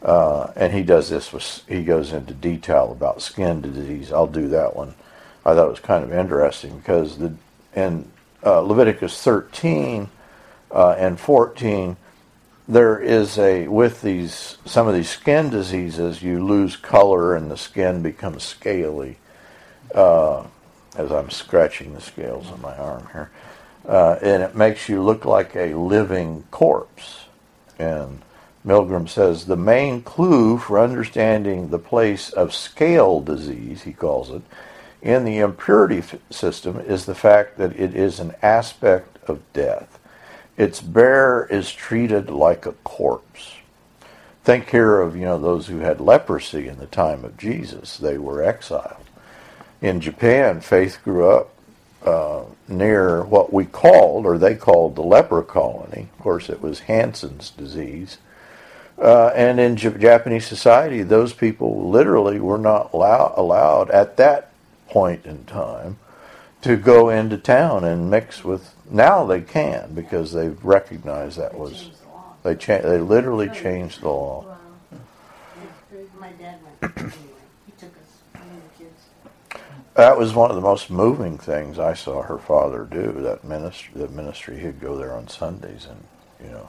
Uh, 0.02 0.52
and 0.56 0.73
he 0.73 0.82
does 0.82 1.09
this 1.09 1.32
with, 1.32 1.62
he 1.68 1.82
goes 1.82 2.12
into 2.12 2.35
detail 2.35 2.92
about 2.92 3.23
skin 3.23 3.61
disease. 3.61 4.12
I'll 4.12 4.26
do 4.26 4.49
that 4.49 4.76
one. 4.76 4.94
I 5.47 5.54
thought 5.54 5.66
it 5.66 5.71
was 5.71 5.80
kind 5.80 6.04
of 6.04 6.12
interesting 6.12 6.78
because 6.78 7.18
the, 7.18 7.32
in 7.75 8.11
uh, 8.44 8.61
Leviticus 8.61 9.21
13 9.23 10.09
uh, 10.73 10.90
and 10.99 11.18
14, 11.18 11.97
there 12.68 12.99
is 12.99 13.38
a, 13.38 13.68
with 13.68 14.02
these, 14.02 14.59
some 14.64 14.88
of 14.88 14.94
these 14.94 15.09
skin 15.09 15.50
diseases, 15.50 16.23
you 16.23 16.44
lose 16.44 16.76
color 16.76 17.35
and 17.35 17.50
the 17.50 17.56
skin 17.56 18.02
becomes 18.02 18.42
scaly. 18.42 19.18
Uh, 19.94 20.44
as 20.96 21.11
I'm 21.11 21.30
scratching 21.30 21.94
the 21.94 22.00
scales 22.00 22.50
on 22.50 22.61
my 22.61 22.76
arm 22.76 23.08
here. 23.12 23.30
Uh, 23.87 24.18
and 24.22 24.42
it 24.42 24.54
makes 24.54 24.88
you 24.88 25.02
look 25.02 25.25
like 25.25 25.56
a 25.56 25.75
living 25.75 26.44
corpse. 26.50 27.25
And 27.78 28.22
Milgrom 28.64 29.08
says 29.08 29.46
the 29.46 29.56
main 29.56 30.02
clue 30.02 30.58
for 30.58 30.78
understanding 30.78 31.68
the 31.68 31.78
place 31.78 32.30
of 32.30 32.54
scale 32.54 33.20
disease, 33.20 33.82
he 33.82 33.92
calls 33.92 34.30
it, 34.30 34.42
in 35.00 35.25
the 35.25 35.38
impurity 35.38 35.99
f- 35.99 36.14
system 36.30 36.78
is 36.78 37.06
the 37.06 37.14
fact 37.14 37.58
that 37.58 37.75
it 37.78 37.94
is 37.96 38.20
an 38.20 38.34
aspect 38.40 39.18
of 39.28 39.40
death. 39.52 39.99
Its 40.56 40.80
bearer 40.80 41.49
is 41.50 41.72
treated 41.72 42.30
like 42.30 42.66
a 42.66 42.72
corpse. 42.84 43.56
Think 44.44 44.70
here 44.70 45.00
of 45.00 45.16
you 45.16 45.25
know 45.25 45.38
those 45.38 45.66
who 45.66 45.78
had 45.78 46.00
leprosy 46.00 46.68
in 46.68 46.78
the 46.78 46.87
time 46.87 47.25
of 47.25 47.37
Jesus; 47.37 47.96
they 47.96 48.18
were 48.18 48.42
exiled 48.42 49.02
in 49.83 50.01
Japan, 50.01 50.61
Faith 50.61 50.99
grew 51.05 51.29
up 51.29 51.51
uh, 52.05 52.45
near 52.69 53.23
what 53.25 53.53
we 53.53 53.65
called, 53.67 54.25
or 54.25 54.39
they 54.39 54.55
called, 54.55 54.95
the 54.97 55.03
leper 55.03 55.43
colony. 55.43 56.09
Of 56.17 56.23
course, 56.23 56.49
it 56.49 56.61
was 56.62 56.81
Hansen's 56.81 57.51
disease. 57.51 58.19
Uh, 58.99 59.29
and 59.35 59.59
in 59.59 59.77
J- 59.77 59.99
Japanese 59.99 60.47
society, 60.47 61.03
those 61.03 61.33
people 61.33 61.91
literally 61.91 62.39
were 62.41 62.59
not 62.59 62.93
allow- 62.93 63.35
allowed 63.37 63.91
at 63.91 64.17
that 64.19 64.53
point 64.89 65.27
in 65.27 65.45
time 65.45 65.99
to 66.62 66.77
go 66.77 67.09
into 67.09 67.37
town 67.37 67.83
and 67.85 68.09
mix 68.11 68.45
with. 68.45 68.75
Now 68.91 69.25
they 69.25 69.41
can 69.41 69.95
because 69.95 70.33
they've 70.33 70.62
recognized 70.65 71.39
that 71.39 71.53
They 71.53 71.59
was 71.59 71.73
changed 71.73 72.03
the 72.03 72.09
law. 72.09 72.25
they 72.43 72.55
cha- 72.55 72.79
they 72.83 72.99
literally 72.99 73.49
changed 73.49 74.03
the 74.03 74.09
law. 74.09 74.45
Wow. 74.47 74.99
My 76.21 76.31
dad 76.33 76.59
went 76.62 76.97
anyway. 76.99 77.43
He 77.67 77.73
took 77.81 77.91
us, 77.97 78.21
me 78.35 78.41
and 78.53 78.62
the 78.62 78.85
kids. 78.85 79.03
That 79.94 80.16
was 80.18 80.32
one 80.34 80.50
of 80.50 80.56
the 80.56 80.62
most 80.62 80.90
moving 80.90 81.37
things 81.37 81.78
I 81.78 81.92
saw 81.94 82.22
her 82.22 82.38
father 82.38 82.87
do. 82.90 83.12
That 83.12 83.44
ministry, 83.44 83.92
that 83.96 84.11
ministry, 84.12 84.58
he'd 84.58 84.80
go 84.80 84.96
there 84.96 85.12
on 85.14 85.28
Sundays 85.28 85.87
and 85.90 86.02
you 86.42 86.50
know 86.50 86.68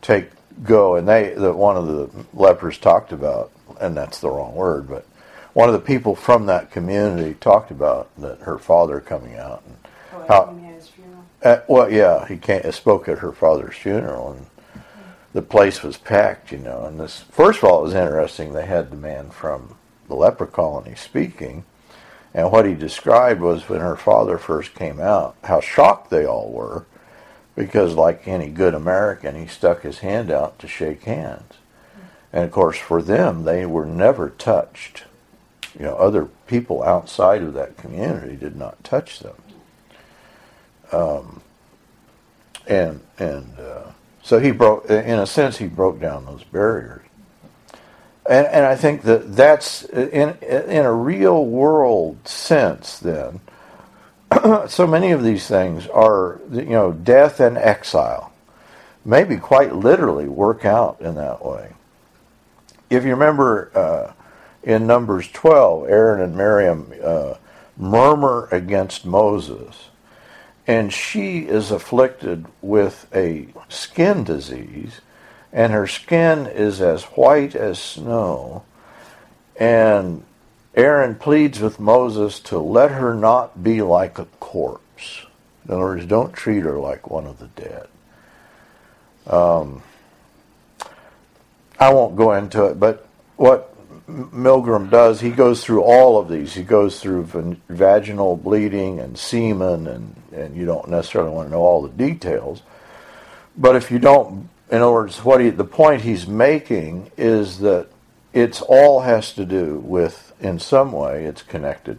take 0.00 0.30
go. 0.62 0.94
And 0.96 1.08
they, 1.08 1.30
that 1.34 1.54
one 1.54 1.76
of 1.76 1.86
the 1.88 2.08
lepers 2.34 2.78
talked 2.78 3.10
about, 3.12 3.50
and 3.80 3.96
that's 3.96 4.20
the 4.20 4.30
wrong 4.30 4.54
word, 4.54 4.88
but 4.88 5.06
one 5.54 5.68
of 5.68 5.72
the 5.74 5.80
people 5.80 6.14
from 6.14 6.46
that 6.46 6.70
community 6.70 7.34
talked 7.34 7.70
about 7.70 8.08
that 8.18 8.40
her 8.40 8.58
father 8.58 9.00
coming 9.00 9.36
out 9.36 9.62
and 9.66 9.76
Oh, 10.14 10.24
How- 10.28 10.44
I 10.44 10.52
mean, 10.52 10.64
his 10.74 10.88
funeral. 10.88 11.24
uh, 11.42 11.56
well, 11.68 11.90
yeah, 11.90 12.26
he 12.26 12.36
came, 12.36 12.70
spoke 12.70 13.08
at 13.08 13.18
her 13.18 13.32
father's 13.32 13.74
funeral, 13.76 14.32
and 14.32 14.46
the 15.32 15.42
place 15.42 15.82
was 15.82 15.96
packed, 15.96 16.52
you 16.52 16.58
know. 16.58 16.84
And 16.84 17.00
this, 17.00 17.20
first 17.30 17.58
of 17.58 17.64
all, 17.64 17.80
it 17.80 17.84
was 17.84 17.94
interesting. 17.94 18.52
They 18.52 18.66
had 18.66 18.90
the 18.90 18.96
man 18.96 19.30
from 19.30 19.74
the 20.08 20.14
leper 20.14 20.46
colony 20.46 20.94
speaking, 20.94 21.64
and 22.34 22.52
what 22.52 22.66
he 22.66 22.74
described 22.74 23.40
was 23.40 23.68
when 23.68 23.80
her 23.80 23.96
father 23.96 24.38
first 24.38 24.74
came 24.74 25.00
out, 25.00 25.36
how 25.44 25.60
shocked 25.60 26.10
they 26.10 26.24
all 26.26 26.50
were, 26.50 26.86
because 27.56 27.94
like 27.94 28.28
any 28.28 28.48
good 28.48 28.74
American, 28.74 29.34
he 29.36 29.46
stuck 29.46 29.82
his 29.82 30.00
hand 30.00 30.30
out 30.30 30.58
to 30.60 30.68
shake 30.68 31.04
hands, 31.04 31.54
and 32.32 32.44
of 32.44 32.50
course, 32.50 32.78
for 32.78 33.02
them, 33.02 33.44
they 33.44 33.66
were 33.66 33.86
never 33.86 34.30
touched. 34.30 35.04
You 35.78 35.86
know, 35.86 35.96
other 35.96 36.26
people 36.46 36.82
outside 36.82 37.42
of 37.42 37.54
that 37.54 37.76
community 37.76 38.36
did 38.36 38.56
not 38.56 38.82
touch 38.84 39.20
them. 39.20 39.36
And 42.66 43.00
and 43.18 43.58
uh, 43.58 43.92
so 44.22 44.38
he 44.38 44.52
broke 44.52 44.86
in 44.90 45.18
a 45.18 45.26
sense 45.26 45.58
he 45.58 45.66
broke 45.66 46.00
down 46.00 46.26
those 46.26 46.44
barriers 46.44 47.02
and 48.28 48.46
and 48.46 48.64
I 48.64 48.76
think 48.76 49.02
that 49.02 49.34
that's 49.34 49.84
in 49.84 50.36
in 50.40 50.84
a 50.84 50.92
real 50.92 51.44
world 51.44 52.26
sense 52.26 52.98
then 52.98 53.40
so 54.68 54.86
many 54.86 55.10
of 55.10 55.22
these 55.22 55.46
things 55.46 55.86
are 55.88 56.40
you 56.50 56.64
know 56.64 56.92
death 56.92 57.40
and 57.40 57.58
exile 57.58 58.32
maybe 59.04 59.36
quite 59.36 59.74
literally 59.74 60.28
work 60.28 60.64
out 60.64 61.00
in 61.00 61.14
that 61.16 61.44
way. 61.44 61.72
If 62.90 63.04
you 63.04 63.10
remember 63.10 63.70
uh, 63.74 64.12
in 64.62 64.86
numbers 64.86 65.28
12 65.28 65.88
Aaron 65.88 66.20
and 66.20 66.36
Miriam 66.36 66.92
uh, 67.02 67.34
murmur 67.76 68.48
against 68.52 69.04
Moses 69.04 69.88
and 70.66 70.92
she 70.92 71.40
is 71.40 71.70
afflicted 71.70 72.46
with 72.60 73.06
a 73.14 73.48
skin 73.68 74.22
disease, 74.22 75.00
and 75.52 75.72
her 75.72 75.86
skin 75.86 76.46
is 76.46 76.80
as 76.80 77.04
white 77.04 77.54
as 77.54 77.78
snow. 77.78 78.64
And 79.56 80.24
Aaron 80.74 81.14
pleads 81.14 81.60
with 81.60 81.78
Moses 81.78 82.40
to 82.40 82.58
let 82.58 82.92
her 82.92 83.14
not 83.14 83.62
be 83.62 83.82
like 83.82 84.18
a 84.18 84.24
corpse. 84.40 85.26
In 85.64 85.74
other 85.74 85.82
words, 85.82 86.06
don't 86.06 86.32
treat 86.32 86.62
her 86.62 86.78
like 86.78 87.10
one 87.10 87.26
of 87.26 87.38
the 87.38 87.48
dead. 87.48 87.88
Um, 89.26 89.82
I 91.78 91.92
won't 91.92 92.16
go 92.16 92.32
into 92.32 92.64
it, 92.66 92.80
but 92.80 93.06
what 93.36 93.68
Milgrom 94.08 94.90
does, 94.90 95.20
he 95.20 95.30
goes 95.30 95.62
through 95.64 95.82
all 95.82 96.18
of 96.18 96.28
these. 96.28 96.54
He 96.54 96.62
goes 96.62 97.00
through 97.00 97.24
vaginal 97.68 98.36
bleeding 98.36 99.00
and 99.00 99.16
semen, 99.16 99.86
and, 99.86 100.16
and 100.32 100.56
you 100.56 100.64
don't 100.64 100.88
necessarily 100.88 101.30
want 101.30 101.48
to 101.48 101.52
know 101.52 101.60
all 101.60 101.82
the 101.82 101.88
details. 101.88 102.62
But 103.56 103.76
if 103.76 103.90
you 103.90 103.98
don't, 103.98 104.48
in 104.72 104.78
other 104.78 104.90
words, 104.90 105.22
what 105.22 105.42
he, 105.42 105.50
the 105.50 105.64
point 105.64 106.00
he's 106.00 106.26
making 106.26 107.12
is 107.18 107.58
that 107.58 107.88
it's 108.32 108.62
all 108.62 109.00
has 109.00 109.34
to 109.34 109.44
do 109.44 109.76
with, 109.76 110.32
in 110.40 110.58
some 110.58 110.92
way, 110.92 111.26
it's 111.26 111.42
connected 111.42 111.98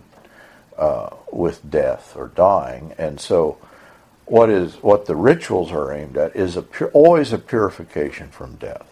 uh, 0.76 1.12
with 1.32 1.70
death 1.70 2.16
or 2.16 2.30
dying. 2.30 2.96
And 2.98 3.22
so 3.22 3.60
what 4.26 4.50
is 4.50 4.74
what 4.82 5.06
the 5.06 5.16
rituals 5.16 5.72
are 5.72 5.94
aimed 5.94 6.18
at 6.18 6.36
is 6.36 6.58
a 6.58 6.66
always 6.94 7.32
a 7.32 7.38
purification 7.38 8.30
from 8.30 8.56
death. 8.56 8.88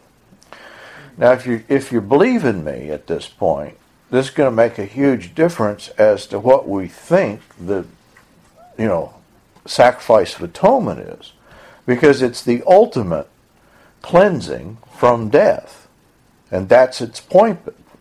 Now, 1.18 1.32
if 1.32 1.48
you 1.48 1.64
if 1.68 1.92
you 1.92 2.02
believe 2.02 2.46
in 2.46 2.64
me 2.64 2.92
at 2.92 3.08
this 3.08 3.28
point, 3.28 3.78
this 4.12 4.28
is 4.28 4.32
going 4.32 4.52
to 4.52 4.56
make 4.56 4.78
a 4.78 4.86
huge 4.86 5.34
difference 5.34 5.88
as 5.98 6.28
to 6.28 6.38
what 6.38 6.70
we 6.70 6.88
think 6.88 7.42
the 7.58 7.88
you 8.78 8.86
know 8.86 9.16
sacrifice 9.66 10.36
of 10.36 10.44
atonement 10.44 11.00
is, 11.00 11.34
because 11.88 12.22
it's 12.22 12.44
the 12.44 12.62
ultimate 12.68 13.28
cleansing 14.02 14.78
from 14.98 15.30
death, 15.30 15.88
and 16.52 16.68
that's 16.68 17.02
its 17.02 17.20
point 17.20 17.60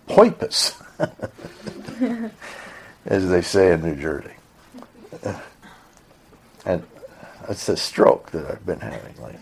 poipus, 0.09 0.75
as 3.07 3.29
they 3.29 3.43
say 3.43 3.73
in 3.73 3.83
New 3.83 3.97
Jersey. 3.97 4.35
And 6.67 6.83
it's 7.49 7.69
a 7.69 7.77
stroke 7.77 8.31
that 8.33 8.51
I've 8.51 8.67
been 8.67 8.81
having 8.81 9.15
lately. 9.23 9.39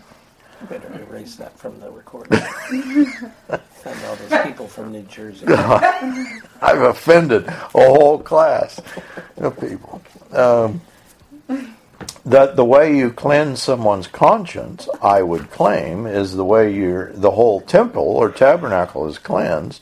Better 0.67 1.05
erase 1.09 1.35
that 1.37 1.57
from 1.57 1.79
the 1.79 1.89
recording. 1.89 2.37
Send 2.69 4.05
all 4.05 4.15
those 4.15 4.43
people 4.43 4.67
from 4.67 4.91
New 4.91 5.03
Jersey. 5.03 5.47
I've 5.47 6.81
offended 6.81 7.47
a 7.47 7.51
whole 7.71 8.19
class 8.19 8.81
of 9.37 9.57
people. 9.59 10.01
Um, 10.33 10.81
that 12.25 12.55
the 12.55 12.65
way 12.65 12.95
you 12.97 13.11
cleanse 13.11 13.61
someone's 13.61 14.07
conscience, 14.07 14.89
I 15.01 15.21
would 15.23 15.51
claim, 15.51 16.05
is 16.07 16.35
the 16.35 16.45
way 16.45 16.73
you 16.73 17.09
the 17.13 17.31
whole 17.31 17.61
temple 17.61 18.03
or 18.03 18.31
tabernacle 18.31 19.07
is 19.07 19.17
cleansed. 19.19 19.81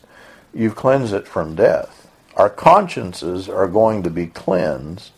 You 0.53 0.72
cleanse 0.72 1.13
it 1.13 1.27
from 1.27 1.56
death. 1.56 2.08
Our 2.36 2.50
consciences 2.50 3.50
are 3.50 3.67
going 3.67 4.03
to 4.03 4.10
be 4.10 4.27
cleansed. 4.27 5.12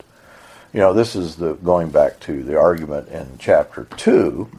You 0.72 0.80
know, 0.80 0.92
this 0.94 1.16
is 1.16 1.36
the 1.36 1.54
going 1.54 1.90
back 1.90 2.20
to 2.20 2.42
the 2.42 2.58
argument 2.58 3.08
in 3.08 3.36
chapter 3.38 3.86
two 3.96 4.50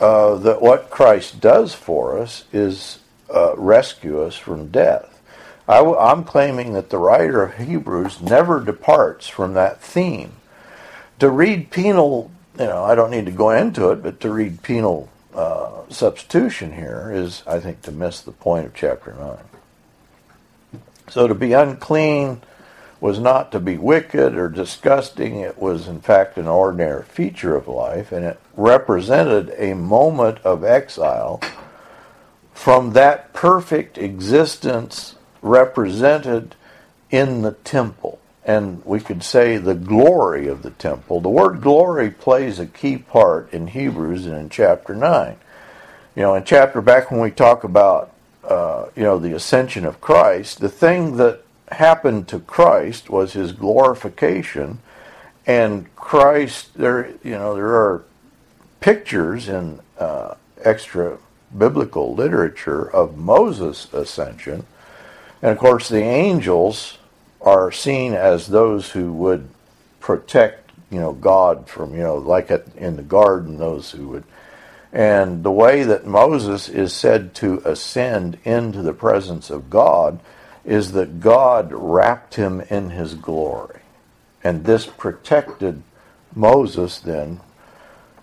uh, 0.00 0.36
that 0.36 0.62
what 0.62 0.90
Christ 0.90 1.40
does 1.40 1.74
for 1.74 2.18
us 2.18 2.44
is 2.52 3.00
uh, 3.34 3.54
rescue 3.56 4.22
us 4.22 4.36
from 4.36 4.68
death. 4.68 5.20
i 5.68 5.78
w- 5.78 5.96
I'm 5.98 6.24
claiming 6.24 6.74
that 6.74 6.90
the 6.90 6.98
writer 6.98 7.42
of 7.44 7.54
Hebrews 7.56 8.20
never 8.22 8.60
departs 8.60 9.28
from 9.28 9.54
that 9.54 9.80
theme. 9.82 10.32
To 11.22 11.30
read 11.30 11.70
penal, 11.70 12.32
you 12.58 12.66
know, 12.66 12.82
I 12.82 12.96
don't 12.96 13.12
need 13.12 13.26
to 13.26 13.30
go 13.30 13.50
into 13.50 13.90
it, 13.90 14.02
but 14.02 14.18
to 14.22 14.32
read 14.32 14.60
penal 14.64 15.08
uh, 15.32 15.82
substitution 15.88 16.72
here 16.72 17.12
is, 17.14 17.44
I 17.46 17.60
think, 17.60 17.82
to 17.82 17.92
miss 17.92 18.20
the 18.20 18.32
point 18.32 18.66
of 18.66 18.74
chapter 18.74 19.14
9. 20.72 20.80
So 21.10 21.28
to 21.28 21.34
be 21.36 21.52
unclean 21.52 22.42
was 23.00 23.20
not 23.20 23.52
to 23.52 23.60
be 23.60 23.76
wicked 23.76 24.34
or 24.34 24.48
disgusting. 24.48 25.38
It 25.38 25.58
was, 25.58 25.86
in 25.86 26.00
fact, 26.00 26.38
an 26.38 26.48
ordinary 26.48 27.04
feature 27.04 27.54
of 27.54 27.68
life, 27.68 28.10
and 28.10 28.24
it 28.24 28.40
represented 28.56 29.54
a 29.56 29.74
moment 29.74 30.38
of 30.38 30.64
exile 30.64 31.40
from 32.52 32.94
that 32.94 33.32
perfect 33.32 33.96
existence 33.96 35.14
represented 35.40 36.56
in 37.12 37.42
the 37.42 37.52
temple. 37.52 38.18
And 38.44 38.84
we 38.84 38.98
could 39.00 39.22
say 39.22 39.56
the 39.56 39.74
glory 39.74 40.48
of 40.48 40.62
the 40.62 40.70
temple. 40.70 41.20
The 41.20 41.28
word 41.28 41.60
glory 41.60 42.10
plays 42.10 42.58
a 42.58 42.66
key 42.66 42.98
part 42.98 43.52
in 43.52 43.68
Hebrews 43.68 44.26
and 44.26 44.36
in 44.36 44.48
chapter 44.50 44.94
9. 44.94 45.36
You 46.16 46.22
know, 46.22 46.34
in 46.34 46.44
chapter 46.44 46.80
back 46.80 47.10
when 47.10 47.20
we 47.20 47.30
talk 47.30 47.64
about, 47.64 48.12
uh, 48.44 48.86
you 48.96 49.04
know, 49.04 49.18
the 49.18 49.32
ascension 49.34 49.84
of 49.84 50.00
Christ, 50.00 50.60
the 50.60 50.68
thing 50.68 51.16
that 51.18 51.42
happened 51.70 52.28
to 52.28 52.40
Christ 52.40 53.10
was 53.10 53.32
his 53.32 53.52
glorification, 53.52 54.78
and 55.46 55.94
Christ. 55.96 56.74
There, 56.74 57.10
you 57.22 57.32
know, 57.32 57.54
there 57.54 57.74
are 57.74 58.04
pictures 58.80 59.48
in 59.48 59.80
uh, 59.98 60.34
extra 60.62 61.18
biblical 61.56 62.14
literature 62.14 62.90
of 62.90 63.16
Moses' 63.16 63.92
ascension, 63.92 64.66
and 65.40 65.52
of 65.52 65.58
course, 65.58 65.88
the 65.88 66.02
angels 66.02 66.98
are 67.42 67.72
seen 67.72 68.14
as 68.14 68.46
those 68.46 68.90
who 68.90 69.12
would 69.12 69.48
protect, 70.00 70.70
you 70.90 71.00
know, 71.00 71.12
God 71.12 71.68
from, 71.68 71.94
you 71.94 72.02
know, 72.02 72.16
like 72.16 72.50
at, 72.50 72.64
in 72.76 72.96
the 72.96 73.02
garden, 73.02 73.58
those 73.58 73.90
who 73.90 74.08
would. 74.08 74.24
And 74.92 75.42
the 75.42 75.50
way 75.50 75.84
that 75.84 76.06
Moses 76.06 76.68
is 76.68 76.92
said 76.92 77.34
to 77.36 77.62
ascend 77.64 78.38
into 78.44 78.82
the 78.82 78.92
presence 78.92 79.48
of 79.48 79.70
God 79.70 80.20
is 80.64 80.92
that 80.92 81.20
God 81.20 81.72
wrapped 81.72 82.34
him 82.34 82.60
in 82.62 82.90
his 82.90 83.14
glory. 83.14 83.80
And 84.44 84.64
this 84.64 84.86
protected 84.86 85.82
Moses 86.34 86.98
then. 86.98 87.40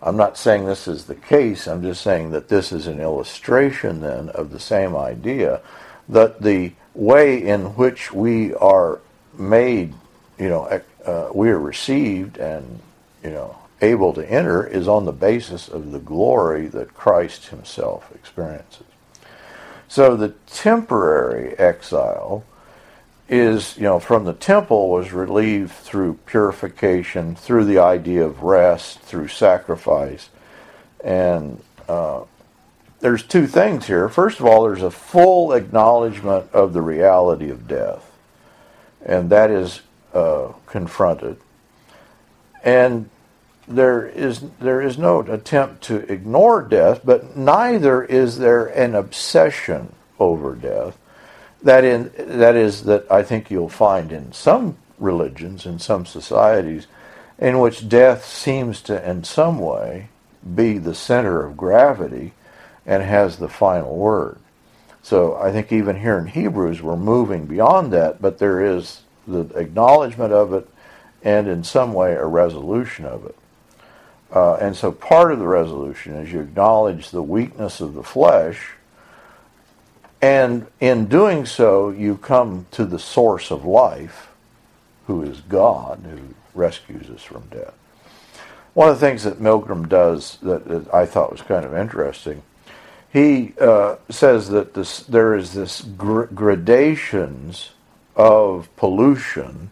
I'm 0.02 0.16
not 0.16 0.38
saying 0.38 0.66
this 0.66 0.88
is 0.88 1.06
the 1.06 1.16
case, 1.16 1.68
I'm 1.68 1.82
just 1.82 2.02
saying 2.02 2.32
that 2.32 2.48
this 2.48 2.72
is 2.72 2.88
an 2.88 3.02
illustration 3.02 4.00
then 4.00 4.30
of 4.30 4.52
the 4.52 4.60
same 4.60 4.96
idea 4.96 5.62
that 6.08 6.42
the 6.42 6.72
way 6.94 7.42
in 7.42 7.76
which 7.76 8.14
we 8.14 8.54
are 8.56 9.00
made, 9.40 9.94
you 10.38 10.50
know, 10.50 10.82
uh, 11.06 11.30
we 11.34 11.50
are 11.50 11.60
received 11.60 12.38
and, 12.38 12.80
you 13.24 13.32
know, 13.32 13.58
able 13.82 14.14
to 14.14 14.30
enter 14.30 14.66
is 14.68 14.88
on 14.88 15.06
the 15.06 15.12
basis 15.12 15.68
of 15.70 15.92
the 15.92 16.00
glory 16.00 16.68
that 16.68 16.94
Christ 16.94 17.48
himself 17.48 18.14
experiences. 18.14 18.86
So 19.88 20.16
the 20.16 20.30
temporary 20.48 21.58
exile 21.58 22.44
is, 23.30 23.78
you 23.78 23.84
know, 23.84 24.00
from 24.00 24.26
the 24.26 24.34
temple 24.34 24.90
was 24.90 25.14
relieved 25.14 25.72
through 25.72 26.16
purification, 26.26 27.36
through 27.36 27.66
the 27.66 27.80
idea 27.80 28.26
of 28.26 28.44
rest, 28.44 29.00
through 29.00 29.28
sacrifice. 29.28 30.30
And 31.04 31.62
uh, 31.88 32.24
there's 33.00 33.24
two 33.24 33.48
things 33.48 33.88
here. 33.88 34.10
First 34.10 34.40
of 34.40 34.46
all, 34.46 34.64
there's 34.64 34.84
a 34.84 34.92
full 34.92 35.54
acknowledgement 35.54 36.52
of 36.54 36.74
the 36.74 36.82
reality 36.82 37.50
of 37.50 37.68
death, 37.68 38.09
and 39.06 39.30
that 39.30 39.50
is 39.52 39.82
uh, 40.14 40.50
confronted. 40.66 41.38
And 42.64 43.10
there 43.68 44.08
is 44.08 44.42
there 44.60 44.82
is 44.82 44.98
no 44.98 45.22
attempt 45.22 45.84
to 45.84 45.98
ignore 46.12 46.62
death, 46.64 47.02
but 47.04 47.38
neither 47.38 48.04
is 48.04 48.40
there 48.40 48.66
an 48.66 48.96
obsession 48.96 49.94
over 50.20 50.56
death. 50.56 50.98
That 51.62 51.84
in 51.84 52.12
that 52.18 52.56
is 52.56 52.84
that 52.84 53.10
I 53.12 53.24
think 53.24 53.52
you'll 53.52 53.70
find 53.70 54.12
in 54.12 54.32
some 54.34 54.78
religions, 54.98 55.66
in 55.66 55.80
some 55.80 56.06
societies, 56.06 56.88
in 57.38 57.60
which 57.60 57.88
death 57.88 58.26
seems 58.26 58.82
to 58.84 59.10
in 59.10 59.24
some 59.24 59.60
way 59.60 60.10
be 60.56 60.78
the 60.78 60.96
center 60.96 61.46
of 61.46 61.58
gravity 61.58 62.34
and 62.86 63.04
has 63.04 63.38
the 63.38 63.50
final 63.50 63.96
word. 63.96 64.40
So 65.02 65.36
I 65.38 65.52
think 65.52 65.72
even 65.72 66.00
here 66.00 66.18
in 66.18 66.28
Hebrews 66.28 66.82
we're 66.82 66.98
moving 66.98 67.46
beyond 67.46 67.92
that, 67.94 68.22
but 68.22 68.38
there 68.38 68.64
is 68.64 69.02
the 69.28 69.42
acknowledgement 69.56 70.34
of 70.34 70.54
it 70.54 70.68
and 71.24 71.48
in 71.48 71.64
some 71.64 71.94
way 71.94 72.14
a 72.14 72.26
resolution 72.26 73.06
of 73.06 73.26
it. 73.26 73.36
Uh, 74.32 74.56
and 74.56 74.76
so 74.76 74.92
part 74.92 75.32
of 75.32 75.40
the 75.40 75.48
resolution 75.48 76.14
is 76.16 76.32
you 76.32 76.40
acknowledge 76.40 77.10
the 77.10 77.24
weakness 77.24 77.82
of 77.82 77.94
the 77.94 78.04
flesh, 78.04 78.74
and 80.22 80.68
in 80.80 81.06
doing 81.08 81.46
so, 81.46 81.90
you 81.90 82.18
come 82.18 82.66
to 82.72 82.86
the 82.86 83.00
source 83.00 83.52
of 83.52 83.66
life, 83.66 84.30
who 85.08 85.24
is 85.24 85.40
God, 85.42 86.02
who 86.04 86.36
rescues 86.54 87.10
us 87.10 87.24
from 87.24 87.44
death. 87.50 87.74
One 88.74 88.90
of 88.90 89.00
the 89.00 89.06
things 89.06 89.24
that 89.24 89.42
Milgrom 89.42 89.88
does 89.90 90.38
that, 90.42 90.66
that 90.66 90.94
I 90.94 91.06
thought 91.06 91.32
was 91.32 91.42
kind 91.42 91.66
of 91.66 91.74
interesting, 91.74 92.44
he 93.12 93.54
uh, 93.60 93.96
says 94.10 94.50
that 94.50 94.74
this, 94.74 95.00
there 95.02 95.36
is 95.36 95.54
this 95.54 95.82
gr- 95.82 96.24
gradations 96.26 97.72
of 98.16 98.74
pollution 98.76 99.72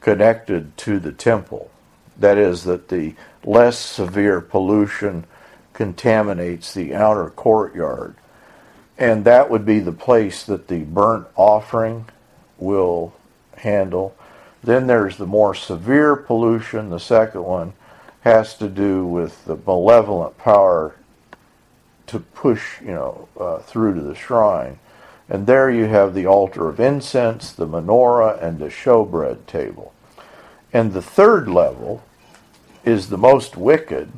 connected 0.00 0.76
to 0.76 1.00
the 1.00 1.12
temple. 1.12 1.70
That 2.18 2.38
is, 2.38 2.64
that 2.64 2.88
the 2.88 3.14
less 3.44 3.78
severe 3.78 4.40
pollution 4.40 5.24
contaminates 5.72 6.72
the 6.74 6.94
outer 6.94 7.30
courtyard. 7.30 8.14
And 8.96 9.24
that 9.24 9.50
would 9.50 9.64
be 9.64 9.78
the 9.78 9.92
place 9.92 10.44
that 10.44 10.68
the 10.68 10.80
burnt 10.80 11.26
offering 11.36 12.06
will 12.58 13.14
handle. 13.56 14.16
Then 14.62 14.86
there's 14.86 15.16
the 15.16 15.26
more 15.26 15.54
severe 15.54 16.16
pollution. 16.16 16.90
The 16.90 16.98
second 16.98 17.44
one 17.44 17.72
has 18.22 18.56
to 18.58 18.68
do 18.68 19.06
with 19.06 19.44
the 19.44 19.56
malevolent 19.56 20.36
power 20.38 20.96
to 22.08 22.20
push, 22.20 22.80
you 22.80 22.88
know, 22.88 23.28
uh, 23.38 23.58
through 23.58 23.94
to 23.94 24.00
the 24.00 24.14
shrine. 24.14 24.78
And 25.28 25.46
there 25.46 25.70
you 25.70 25.84
have 25.84 26.14
the 26.14 26.26
altar 26.26 26.68
of 26.68 26.80
incense, 26.80 27.52
the 27.52 27.66
menorah, 27.66 28.42
and 28.42 28.58
the 28.58 28.68
showbread 28.68 29.46
table. 29.46 29.92
And 30.72 30.92
the 30.92 31.02
third 31.02 31.48
level 31.48 32.02
is 32.84 33.08
the 33.08 33.18
most 33.18 33.56
wicked, 33.56 34.10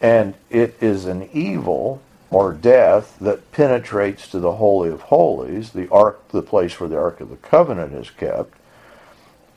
and 0.00 0.34
it 0.50 0.76
is 0.80 1.06
an 1.06 1.28
evil 1.32 2.02
or 2.30 2.52
death 2.52 3.16
that 3.20 3.50
penetrates 3.52 4.28
to 4.28 4.38
the 4.38 4.52
holy 4.52 4.90
of 4.90 5.02
holies, 5.02 5.70
the 5.70 5.90
ark, 5.90 6.28
the 6.28 6.42
place 6.42 6.78
where 6.78 6.88
the 6.88 6.98
ark 6.98 7.20
of 7.20 7.30
the 7.30 7.36
covenant 7.36 7.92
is 7.94 8.10
kept. 8.10 8.54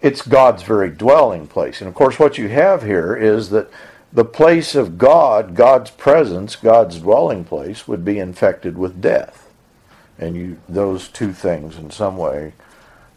It's 0.01 0.21
God's 0.21 0.63
very 0.63 0.89
dwelling 0.89 1.47
place, 1.47 1.81
and 1.81 1.87
of 1.87 1.93
course, 1.93 2.19
what 2.19 2.37
you 2.37 2.49
have 2.49 2.83
here 2.83 3.15
is 3.15 3.49
that 3.51 3.69
the 4.13 4.25
place 4.25 4.75
of 4.75 4.97
God, 4.97 5.55
God's 5.55 5.89
presence, 5.89 6.55
God's 6.55 6.99
dwelling 6.99 7.43
place, 7.43 7.87
would 7.87 8.05
be 8.05 8.19
infected 8.19 8.77
with 8.77 9.01
death. 9.01 9.49
And 10.19 10.35
you, 10.35 10.59
those 10.69 11.07
two 11.07 11.33
things, 11.33 11.77
in 11.77 11.89
some 11.89 12.17
way, 12.17 12.53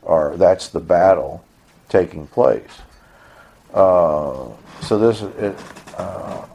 are 0.04 0.36
that's 0.36 0.68
the 0.68 0.80
battle 0.80 1.44
taking 1.90 2.26
place. 2.26 2.80
Uh, 3.74 4.48
so 4.80 4.98
this, 4.98 5.20
it, 5.20 5.58
uh, 5.98 6.46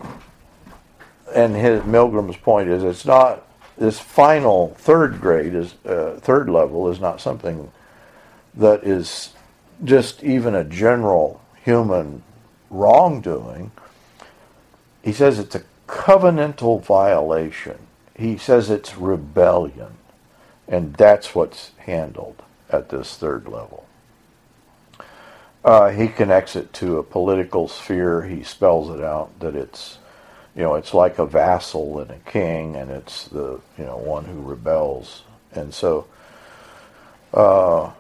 and 1.36 1.56
his 1.56 1.84
Milgrom's 1.84 2.38
point 2.38 2.67
is, 2.67 2.84
it's 2.84 3.06
not 3.06 3.45
this 3.77 3.99
final 3.99 4.75
third 4.77 5.21
grade 5.21 5.54
is 5.54 5.75
uh, 5.86 6.19
third 6.21 6.49
level 6.49 6.89
is 6.89 6.99
not 6.99 7.21
something 7.21 7.71
that 8.56 8.84
is 8.84 9.34
just 9.84 10.23
even 10.23 10.56
a 10.56 10.63
general 10.63 11.41
human 11.63 12.23
wrongdoing. 12.69 13.71
He 15.01 15.13
says 15.13 15.39
it's 15.39 15.55
a 15.55 15.63
covenantal 15.87 16.81
violation. 16.81 17.77
He 18.15 18.37
says 18.37 18.69
it's 18.69 18.97
rebellion. 18.97 19.97
And 20.67 20.93
that's 20.93 21.35
what's 21.35 21.71
handled 21.79 22.41
at 22.69 22.89
this 22.89 23.17
third 23.17 23.47
level. 23.47 23.85
Uh, 25.63 25.89
he 25.89 26.07
connects 26.07 26.55
it 26.55 26.73
to 26.73 26.97
a 26.97 27.03
political 27.03 27.67
sphere. 27.67 28.23
He 28.23 28.43
spells 28.43 28.89
it 28.89 29.03
out 29.03 29.37
that 29.39 29.55
it's, 29.55 29.97
you 30.55 30.63
know, 30.63 30.75
it's 30.75 30.93
like 30.93 31.19
a 31.19 31.25
vassal 31.25 31.99
and 31.99 32.09
a 32.09 32.19
king, 32.19 32.75
and 32.75 32.89
it's 32.89 33.27
the, 33.27 33.59
you 33.77 33.85
know, 33.85 33.97
one 33.97 34.25
who 34.25 34.41
rebels. 34.41 35.23
And 35.51 35.73
so, 35.73 36.07
uh, 37.33 37.91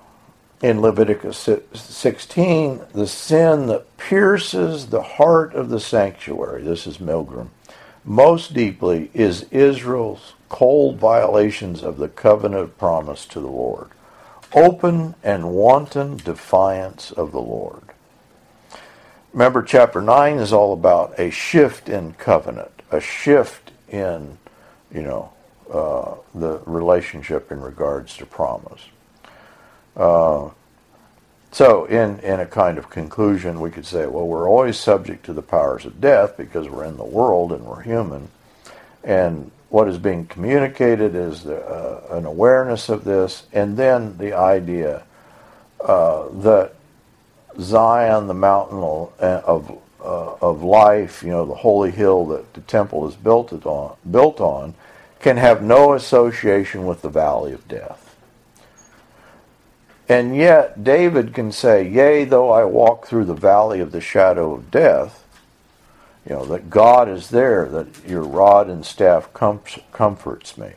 in 0.61 0.79
Leviticus 0.79 1.49
16, 1.73 2.81
the 2.93 3.07
sin 3.07 3.67
that 3.67 3.97
pierces 3.97 4.87
the 4.87 5.01
heart 5.01 5.55
of 5.55 5.69
the 5.69 5.79
sanctuary, 5.79 6.61
this 6.61 6.85
is 6.85 6.99
Milgrom, 6.99 7.49
most 8.05 8.53
deeply 8.53 9.09
is 9.13 9.43
Israel's 9.51 10.33
cold 10.49 10.97
violations 10.97 11.81
of 11.81 11.97
the 11.97 12.09
covenant 12.09 12.77
promise 12.77 13.25
to 13.27 13.39
the 13.39 13.47
Lord, 13.47 13.89
open 14.53 15.15
and 15.23 15.51
wanton 15.51 16.17
defiance 16.17 17.11
of 17.11 17.31
the 17.31 17.41
Lord. 17.41 17.83
Remember, 19.33 19.63
chapter 19.63 20.01
9 20.01 20.37
is 20.37 20.51
all 20.51 20.73
about 20.73 21.17
a 21.17 21.31
shift 21.31 21.89
in 21.89 22.13
covenant, 22.13 22.71
a 22.91 22.99
shift 22.99 23.71
in, 23.87 24.37
you 24.93 25.01
know, 25.01 25.31
uh, 25.71 26.15
the 26.35 26.59
relationship 26.65 27.51
in 27.51 27.61
regards 27.61 28.17
to 28.17 28.25
promise. 28.25 28.81
Uh, 29.95 30.49
so, 31.51 31.85
in, 31.85 32.19
in 32.19 32.39
a 32.39 32.45
kind 32.45 32.77
of 32.77 32.89
conclusion, 32.89 33.59
we 33.59 33.71
could 33.71 33.85
say, 33.85 34.07
well, 34.07 34.25
we're 34.25 34.49
always 34.49 34.77
subject 34.77 35.25
to 35.25 35.33
the 35.33 35.41
powers 35.41 35.85
of 35.85 35.99
death 35.99 36.37
because 36.37 36.69
we're 36.69 36.85
in 36.85 36.95
the 36.95 37.03
world 37.03 37.51
and 37.51 37.65
we're 37.65 37.81
human. 37.81 38.29
And 39.03 39.51
what 39.69 39.89
is 39.89 39.97
being 39.97 40.27
communicated 40.27 41.13
is 41.13 41.43
the, 41.43 41.57
uh, 41.57 42.17
an 42.17 42.25
awareness 42.25 42.87
of 42.87 43.03
this, 43.03 43.43
and 43.51 43.75
then 43.75 44.17
the 44.17 44.33
idea 44.33 45.03
uh, 45.81 46.29
that 46.41 46.73
Zion, 47.59 48.27
the 48.27 48.33
mountain 48.33 48.79
of, 49.19 49.77
uh, 50.01 50.33
of 50.35 50.63
life, 50.63 51.21
you 51.21 51.29
know, 51.29 51.45
the 51.45 51.55
holy 51.55 51.91
hill 51.91 52.25
that 52.27 52.53
the 52.53 52.61
temple 52.61 53.07
is 53.09 53.15
built 53.15 53.51
on, 53.65 53.97
built 54.09 54.39
on, 54.39 54.73
can 55.19 55.37
have 55.37 55.61
no 55.61 55.93
association 55.93 56.85
with 56.85 57.01
the 57.01 57.09
valley 57.09 57.51
of 57.51 57.67
death. 57.67 58.10
And 60.11 60.35
yet, 60.35 60.83
David 60.83 61.33
can 61.33 61.53
say, 61.53 61.87
Yea, 61.87 62.25
though 62.25 62.49
I 62.49 62.65
walk 62.65 63.07
through 63.07 63.23
the 63.23 63.33
valley 63.33 63.79
of 63.79 63.93
the 63.93 64.01
shadow 64.01 64.53
of 64.53 64.69
death, 64.69 65.23
you 66.27 66.35
know, 66.35 66.43
that 66.47 66.69
God 66.69 67.07
is 67.07 67.29
there, 67.29 67.69
that 67.69 67.87
your 68.05 68.23
rod 68.23 68.67
and 68.67 68.85
staff 68.85 69.31
com- 69.31 69.61
comforts 69.93 70.57
me. 70.57 70.73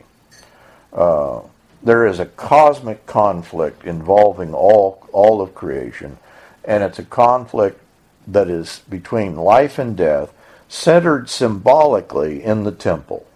Uh, 0.93 1.41
there 1.83 2.07
is 2.07 2.17
a 2.19 2.27
cosmic 2.27 3.05
conflict 3.05 3.83
involving 3.83 4.53
all, 4.53 5.05
all 5.11 5.41
of 5.41 5.53
creation, 5.53 6.17
and 6.63 6.81
it's 6.81 6.99
a 6.99 7.03
conflict 7.03 7.81
that 8.25 8.49
is 8.49 8.83
between 8.89 9.35
life 9.35 9.77
and 9.77 9.97
death, 9.97 10.31
centered 10.69 11.29
symbolically 11.29 12.41
in 12.41 12.63
the 12.63 12.71
temple. 12.71 13.27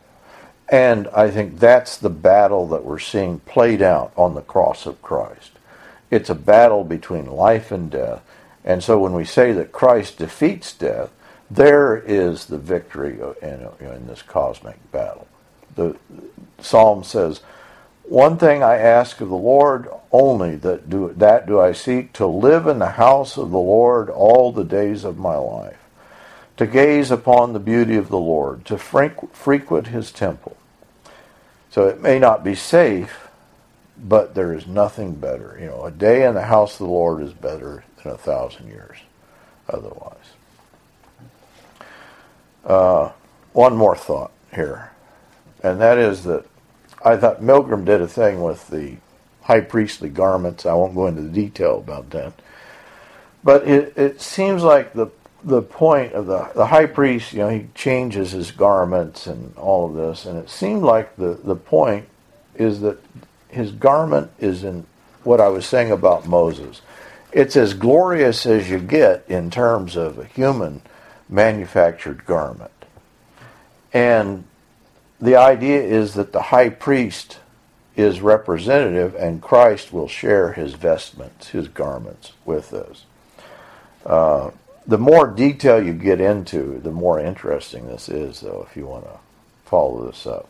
And 0.69 1.09
I 1.09 1.29
think 1.29 1.59
that's 1.59 1.97
the 1.97 2.09
battle 2.09 2.69
that 2.69 2.85
we're 2.85 2.99
seeing 2.99 3.41
played 3.41 3.81
out 3.81 4.13
on 4.15 4.33
the 4.33 4.41
cross 4.41 4.85
of 4.85 5.01
Christ. 5.01 5.58
It's 6.11 6.29
a 6.29 6.35
battle 6.35 6.83
between 6.83 7.25
life 7.27 7.71
and 7.71 7.89
death. 7.91 8.23
And 8.63 8.83
so 8.83 8.99
when 8.99 9.13
we 9.13 9.25
say 9.25 9.51
that 9.53 9.71
Christ 9.71 10.17
defeats 10.17 10.73
death, 10.73 11.11
there 11.49 11.97
is 11.97 12.45
the 12.45 12.57
victory 12.57 13.19
in, 13.41 13.67
in 13.79 14.07
this 14.07 14.21
cosmic 14.21 14.91
battle. 14.91 15.27
The 15.75 15.95
Psalm 16.59 17.03
says, 17.03 17.41
One 18.03 18.37
thing 18.37 18.63
I 18.63 18.77
ask 18.77 19.21
of 19.21 19.29
the 19.29 19.35
Lord 19.35 19.87
only, 20.11 20.55
that 20.57 20.89
do, 20.89 21.13
that 21.17 21.47
do 21.47 21.59
I 21.59 21.71
seek, 21.71 22.13
to 22.13 22.27
live 22.27 22.67
in 22.67 22.79
the 22.79 22.91
house 22.91 23.37
of 23.37 23.51
the 23.51 23.57
Lord 23.57 24.09
all 24.09 24.51
the 24.51 24.63
days 24.63 25.03
of 25.03 25.17
my 25.17 25.37
life, 25.37 25.79
to 26.57 26.67
gaze 26.67 27.11
upon 27.11 27.53
the 27.53 27.59
beauty 27.59 27.95
of 27.95 28.09
the 28.09 28.19
Lord, 28.19 28.65
to 28.65 28.77
frequent 28.77 29.87
his 29.87 30.11
temple. 30.11 30.57
So 31.71 31.87
it 31.87 32.01
may 32.01 32.19
not 32.19 32.43
be 32.43 32.55
safe, 32.55 33.28
but 34.01 34.35
there 34.35 34.53
is 34.53 34.67
nothing 34.67 35.15
better. 35.15 35.57
You 35.59 35.67
know, 35.67 35.85
a 35.85 35.91
day 35.91 36.25
in 36.25 36.33
the 36.33 36.43
house 36.43 36.73
of 36.73 36.87
the 36.87 36.93
Lord 36.93 37.21
is 37.21 37.33
better 37.33 37.83
than 38.01 38.13
a 38.13 38.17
thousand 38.17 38.67
years 38.67 38.97
otherwise. 39.67 40.15
Uh, 42.65 43.11
one 43.53 43.75
more 43.75 43.95
thought 43.95 44.31
here, 44.53 44.91
and 45.63 45.81
that 45.81 45.97
is 45.97 46.23
that 46.23 46.45
I 47.03 47.17
thought 47.17 47.41
Milgrom 47.41 47.85
did 47.85 48.01
a 48.01 48.07
thing 48.07 48.41
with 48.41 48.67
the 48.67 48.97
high 49.41 49.61
priestly 49.61 50.09
garments. 50.09 50.65
I 50.65 50.73
won't 50.73 50.95
go 50.95 51.07
into 51.07 51.21
the 51.21 51.29
detail 51.29 51.79
about 51.79 52.09
that. 52.11 52.33
But 53.43 53.67
it, 53.67 53.97
it 53.97 54.21
seems 54.21 54.63
like 54.63 54.93
the 54.93 55.07
the 55.43 55.61
point 55.61 56.13
of 56.13 56.25
the 56.25 56.49
the 56.53 56.67
high 56.67 56.85
priest, 56.85 57.33
you 57.33 57.39
know, 57.39 57.49
he 57.49 57.67
changes 57.73 58.31
his 58.31 58.51
garments 58.51 59.27
and 59.27 59.55
all 59.57 59.87
of 59.87 59.95
this, 59.95 60.25
and 60.25 60.37
it 60.37 60.49
seemed 60.49 60.83
like 60.83 61.15
the, 61.15 61.39
the 61.43 61.55
point 61.55 62.07
is 62.55 62.81
that 62.81 62.99
his 63.49 63.71
garment 63.71 64.31
is 64.39 64.63
in 64.63 64.85
what 65.23 65.41
I 65.41 65.49
was 65.49 65.65
saying 65.65 65.91
about 65.91 66.27
Moses. 66.27 66.81
It's 67.31 67.55
as 67.55 67.73
glorious 67.73 68.45
as 68.45 68.69
you 68.69 68.79
get 68.79 69.25
in 69.27 69.51
terms 69.51 69.95
of 69.95 70.17
a 70.17 70.25
human 70.25 70.81
manufactured 71.27 72.25
garment. 72.25 72.71
And 73.93 74.45
the 75.19 75.35
idea 75.35 75.81
is 75.81 76.13
that 76.13 76.31
the 76.31 76.43
high 76.43 76.69
priest 76.69 77.39
is 77.95 78.21
representative 78.21 79.13
and 79.15 79.41
Christ 79.41 79.91
will 79.91 80.07
share 80.07 80.53
his 80.53 80.73
vestments, 80.73 81.49
his 81.49 81.67
garments 81.67 82.33
with 82.45 82.73
us. 82.73 83.05
Uh, 84.05 84.51
the 84.87 84.97
more 84.97 85.27
detail 85.27 85.83
you 85.83 85.93
get 85.93 86.21
into, 86.21 86.79
the 86.79 86.91
more 86.91 87.19
interesting 87.19 87.87
this 87.87 88.09
is, 88.09 88.39
though, 88.39 88.65
if 88.67 88.75
you 88.75 88.87
want 88.87 89.05
to 89.05 89.19
follow 89.65 90.09
this 90.09 90.25
up. 90.25 90.47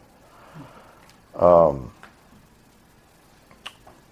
Um, 1.36 1.92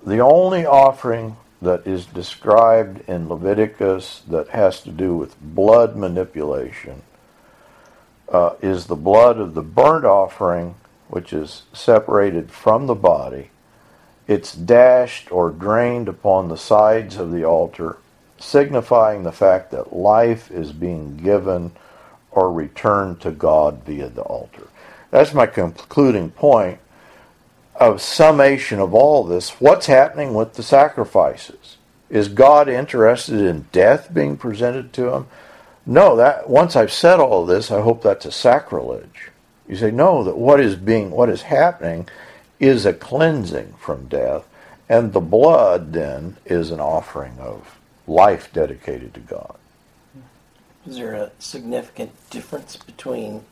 the 0.08 0.20
only 0.20 0.65
offering 0.65 1.36
that 1.62 1.86
is 1.86 2.06
described 2.06 3.08
in 3.10 3.28
Leviticus 3.28 4.22
that 4.30 4.48
has 4.50 4.80
to 4.82 4.89
do 4.89 5.17
with 5.17 5.39
blood 5.41 5.98
manipulation 5.98 7.02
uh, 8.30 8.54
is 8.62 8.86
the 8.86 8.96
blood 8.96 9.38
of 9.38 9.54
the 9.54 9.62
burnt 9.62 10.06
offering, 10.06 10.76
which 11.10 11.34
is 11.34 11.63
separated 11.74 12.52
from 12.52 12.88
the 12.88 12.96
body. 12.96 13.50
It's 14.28 14.54
dashed 14.54 15.30
or 15.30 15.50
drained 15.50 16.08
upon 16.08 16.48
the 16.48 16.58
sides 16.58 17.17
of 17.17 17.32
the 17.32 17.43
altar, 17.43 17.98
signifying 18.39 19.24
the 19.24 19.32
fact 19.34 19.72
that 19.72 19.93
life 19.93 20.50
is 20.52 20.72
being 20.72 21.17
given 21.17 21.74
or 22.32 22.52
returned 22.52 23.20
to 23.22 23.32
God 23.32 23.84
via 23.84 24.08
the 24.08 24.22
altar. 24.22 24.67
That's 25.12 25.34
my 25.34 25.48
concluding 25.48 26.32
point 26.32 26.80
of 27.79 28.01
summation 28.01 28.79
of 28.79 28.93
all 28.93 29.23
this, 29.23 29.61
what's 29.61 29.85
happening 29.85 30.33
with 30.33 30.53
the 30.53 30.63
sacrifices? 30.63 31.77
Is 32.09 32.27
God 32.27 32.67
interested 32.69 33.39
in 33.39 33.67
death 33.71 34.13
being 34.13 34.37
presented 34.37 34.93
to 34.93 35.13
him? 35.13 35.27
No, 35.85 36.15
that 36.15 36.49
once 36.49 36.75
I've 36.75 36.91
said 36.91 37.19
all 37.19 37.45
this, 37.45 37.71
I 37.71 37.81
hope 37.81 38.01
that's 38.01 38.25
a 38.25 38.31
sacrilege. 38.31 39.31
You 39.67 39.75
say, 39.75 39.91
no, 39.91 40.23
that 40.23 40.37
what 40.37 40.59
is 40.59 40.75
being 40.75 41.11
what 41.11 41.29
is 41.29 41.43
happening 41.43 42.07
is 42.59 42.85
a 42.85 42.93
cleansing 42.93 43.73
from 43.79 44.07
death, 44.07 44.47
and 44.89 45.13
the 45.13 45.19
blood 45.19 45.93
then 45.93 46.37
is 46.45 46.71
an 46.71 46.79
offering 46.79 47.37
of 47.39 47.77
life 48.07 48.51
dedicated 48.53 49.13
to 49.13 49.19
God. 49.19 49.57
Is 50.87 50.97
there 50.97 51.13
a 51.13 51.31
significant 51.39 52.11
difference 52.29 52.77
between 52.77 53.43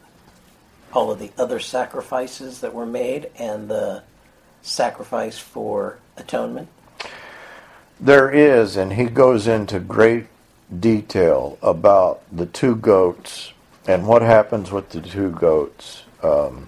all 0.94 1.12
of 1.12 1.20
the 1.20 1.32
other 1.38 1.60
sacrifices 1.60 2.62
that 2.62 2.74
were 2.74 2.86
made 2.86 3.30
and 3.38 3.70
the 3.70 4.02
sacrifice 4.66 5.38
for 5.38 6.00
atonement? 6.18 6.68
There 8.00 8.30
is, 8.30 8.76
and 8.76 8.94
he 8.94 9.06
goes 9.06 9.48
into 9.48 9.80
great 9.80 10.26
detail 10.80 11.58
about 11.62 12.24
the 12.36 12.46
two 12.46 12.76
goats 12.76 13.54
and 13.88 14.08
what 14.08 14.22
happens 14.22 14.72
with 14.72 14.90
the 14.90 15.02
two 15.02 15.30
goats? 15.32 16.04
Um, 16.24 16.68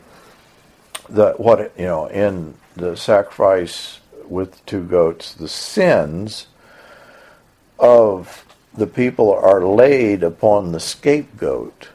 the 1.09 1.33
what 1.37 1.71
you 1.77 1.85
know 1.85 2.07
in 2.07 2.53
the 2.75 2.95
sacrifice 2.95 3.99
with 4.25 4.51
the 4.51 4.61
two 4.65 4.83
goats, 4.83 5.33
the 5.33 5.47
sins 5.47 6.47
of 7.79 8.45
the 8.73 8.87
people 8.87 9.33
are 9.33 9.65
laid 9.65 10.21
upon 10.21 10.71
the 10.71 10.79
scapegoat, 10.79 11.89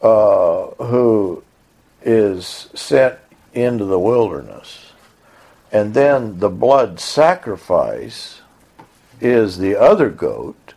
uh, 0.00 0.66
who 0.84 1.42
is 2.02 2.68
sent 2.74 3.18
into 3.56 3.84
the 3.84 3.98
wilderness, 3.98 4.92
and 5.72 5.94
then 5.94 6.38
the 6.38 6.50
blood 6.50 7.00
sacrifice 7.00 8.40
is 9.20 9.58
the 9.58 9.74
other 9.74 10.10
goat 10.10 10.74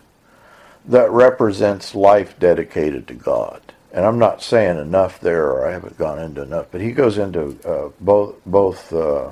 that 0.86 1.12
represents 1.12 1.94
life 1.94 2.40
dedicated 2.40 3.08
to 3.08 3.14
God. 3.14 3.62
And 3.92 4.06
I'm 4.06 4.20
not 4.20 4.42
saying 4.42 4.78
enough 4.78 5.20
there, 5.20 5.52
or 5.52 5.68
I 5.68 5.72
haven't 5.72 5.98
gone 5.98 6.20
into 6.20 6.42
enough, 6.42 6.68
but 6.72 6.82
he 6.82 6.92
goes 6.92 7.18
into 7.18 7.58
uh, 7.68 7.90
both, 8.00 8.36
both, 8.46 8.94
uh, 8.94 9.32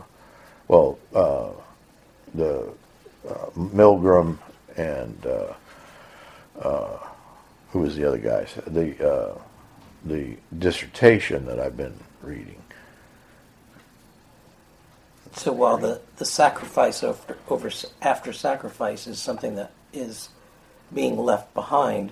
well, 0.68 1.00
uh, 1.14 1.50
the 2.34 2.70
uh, 3.28 3.50
Milgrom 3.56 4.38
and 4.76 5.26
uh, 5.26 5.54
uh, 6.60 6.98
who 7.72 7.80
was 7.80 7.96
the 7.96 8.06
other 8.06 8.18
guy? 8.18 8.46
The 8.68 9.38
the 10.06 10.38
dissertation 10.58 11.46
that 11.46 11.60
I've 11.60 11.76
been 11.76 11.98
reading. 12.22 12.62
So 15.38 15.54
while 15.54 15.78
the, 15.78 16.02
the 16.18 16.26
sacrifice 16.26 17.04
over, 17.04 17.38
over 17.48 17.70
after 18.02 18.34
sacrifice 18.34 19.06
is 19.06 19.20
something 19.20 19.56
that 19.56 19.72
is 19.94 20.30
being 20.92 21.16
left 21.16 21.54
behind, 21.54 22.12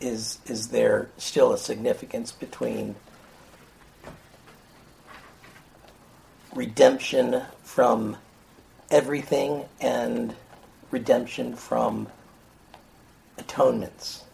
is 0.00 0.38
is 0.46 0.68
there 0.68 1.10
still 1.18 1.52
a 1.52 1.58
significance 1.58 2.32
between 2.32 2.96
redemption 6.54 7.42
from 7.62 8.16
everything 8.90 9.66
and 9.78 10.34
redemption 10.90 11.54
from 11.54 12.08
atonements? 13.36 14.24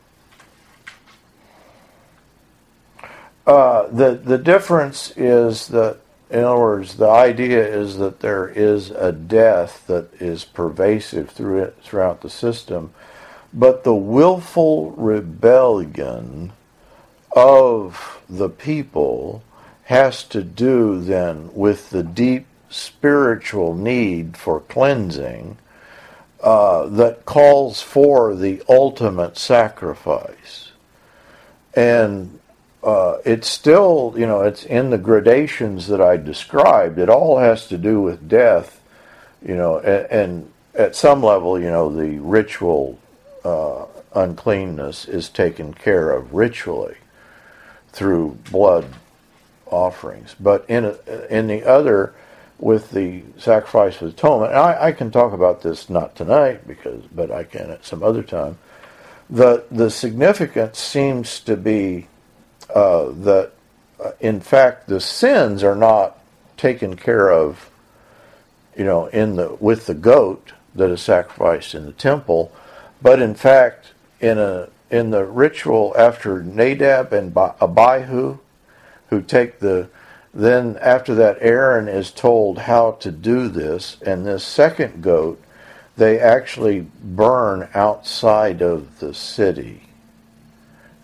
Uh, 3.45 3.89
the 3.89 4.15
the 4.15 4.39
difference 4.39 5.13
is 5.17 5.67
that 5.69 5.99
in 6.31 6.43
other 6.43 6.59
words, 6.59 6.97
the 6.97 7.09
idea 7.09 7.67
is 7.67 7.99
that 7.99 8.21
there 8.21 8.49
is 8.49 8.91
a 8.91 9.13
death 9.13 9.87
that 9.87 10.13
is 10.21 10.45
pervasive 10.45 11.31
through 11.31 11.63
it, 11.63 11.77
throughout 11.83 12.23
the 12.23 12.31
system, 12.31 12.93
but 13.53 13.85
the 13.85 13.95
willful 13.95 14.91
rebellion 14.93 16.53
of 17.35 18.21
the 18.29 18.49
people 18.49 19.43
has 19.85 20.25
to 20.25 20.43
do 20.43 21.01
then 21.01 21.49
with 21.55 21.91
the 21.91 22.03
deep 22.03 22.47
spiritual 22.69 23.75
need 23.75 24.37
for 24.37 24.61
cleansing 24.61 25.57
uh, 26.43 26.87
that 26.87 27.25
calls 27.25 27.81
for 27.81 28.35
the 28.35 28.63
ultimate 28.69 29.39
sacrifice. 29.39 30.73
And 31.75 32.36
uh, 32.87 33.19
it's 33.25 33.49
still, 33.49 34.15
you 34.17 34.27
know, 34.29 34.43
it's 34.43 34.65
in 34.65 34.91
the 34.91 34.99
gradations 34.99 35.89
that 35.89 36.01
I 36.01 36.17
described. 36.17 37.01
It 37.01 37.11
all 37.11 37.37
has 37.39 37.67
to 37.67 37.77
do 37.77 38.01
with 38.01 38.29
death, 38.29 38.81
you 39.45 39.57
know, 39.57 39.81
and, 39.81 40.07
and 40.13 40.53
at 40.77 40.95
some 40.95 41.21
level, 41.21 41.59
you 41.59 41.69
know, 41.69 41.93
the 41.93 42.21
ritual 42.21 42.97
uh, 43.45 43.87
uncleanness 44.15 45.09
is 45.09 45.29
taken 45.29 45.75
care 45.75 46.13
of 46.13 46.33
ritually 46.33 46.95
through 47.89 48.39
blood 48.53 48.87
offerings. 49.67 50.37
But 50.39 50.65
in 50.69 50.85
a, 50.85 51.27
in 51.29 51.49
the 51.49 51.65
other, 51.65 52.15
with 52.61 52.93
the 52.93 53.23
sacrifice 53.37 54.01
of 54.01 54.11
atonement, 54.11 54.53
I, 54.53 54.87
I 54.89 54.93
can 54.93 55.11
talk 55.11 55.33
about 55.33 55.63
this 55.63 55.91
not 55.91 56.15
tonight 56.15 56.69
because, 56.69 57.03
but 57.13 57.33
I 57.33 57.43
can 57.43 57.69
at 57.73 57.85
some 57.85 58.05
other 58.05 58.23
time. 58.23 58.59
The 59.29 59.65
the 59.73 59.91
significance 59.91 60.79
seems 60.79 61.41
to 61.41 61.57
be 61.57 62.07
uh, 62.75 63.11
that, 63.11 63.53
uh, 64.03 64.11
in 64.21 64.41
fact, 64.41 64.89
the 64.89 65.01
sins 65.01 65.63
are 65.63 65.77
not 65.77 66.19
taken 66.57 66.97
care 66.97 67.31
of, 67.31 67.71
you 68.77 68.85
know, 68.85 69.07
in 69.07 69.37
the 69.37 69.57
with 69.61 69.87
the 69.87 69.95
goat 69.95 70.53
that 70.75 70.91
is 70.91 71.01
sacrificed 71.01 71.75
in 71.75 71.87
the 71.87 71.93
temple, 71.93 72.53
but 73.01 73.21
in 73.21 73.35
fact, 73.35 73.93
in 74.21 74.39
a 74.39 74.69
in 74.91 75.11
the 75.11 75.25
ritual 75.25 75.95
after 75.97 76.43
Nadab 76.43 77.13
and 77.13 77.37
Abihu, 77.37 78.39
who 79.09 79.23
take 79.23 79.59
the 79.59 79.89
then 80.35 80.77
after 80.83 81.15
that 81.15 81.39
Aaron 81.41 81.89
is 81.89 82.11
told 82.11 82.59
how 82.59 82.93
to 82.93 83.11
do 83.11 83.49
this, 83.49 83.97
and 84.03 84.27
this 84.27 84.45
second 84.45 85.03
goat, 85.03 85.43
they 85.97 86.21
actually 86.21 86.87
burn 87.03 87.69
outside 87.73 88.61
of 88.61 88.99
the 88.99 89.15
city 89.15 89.87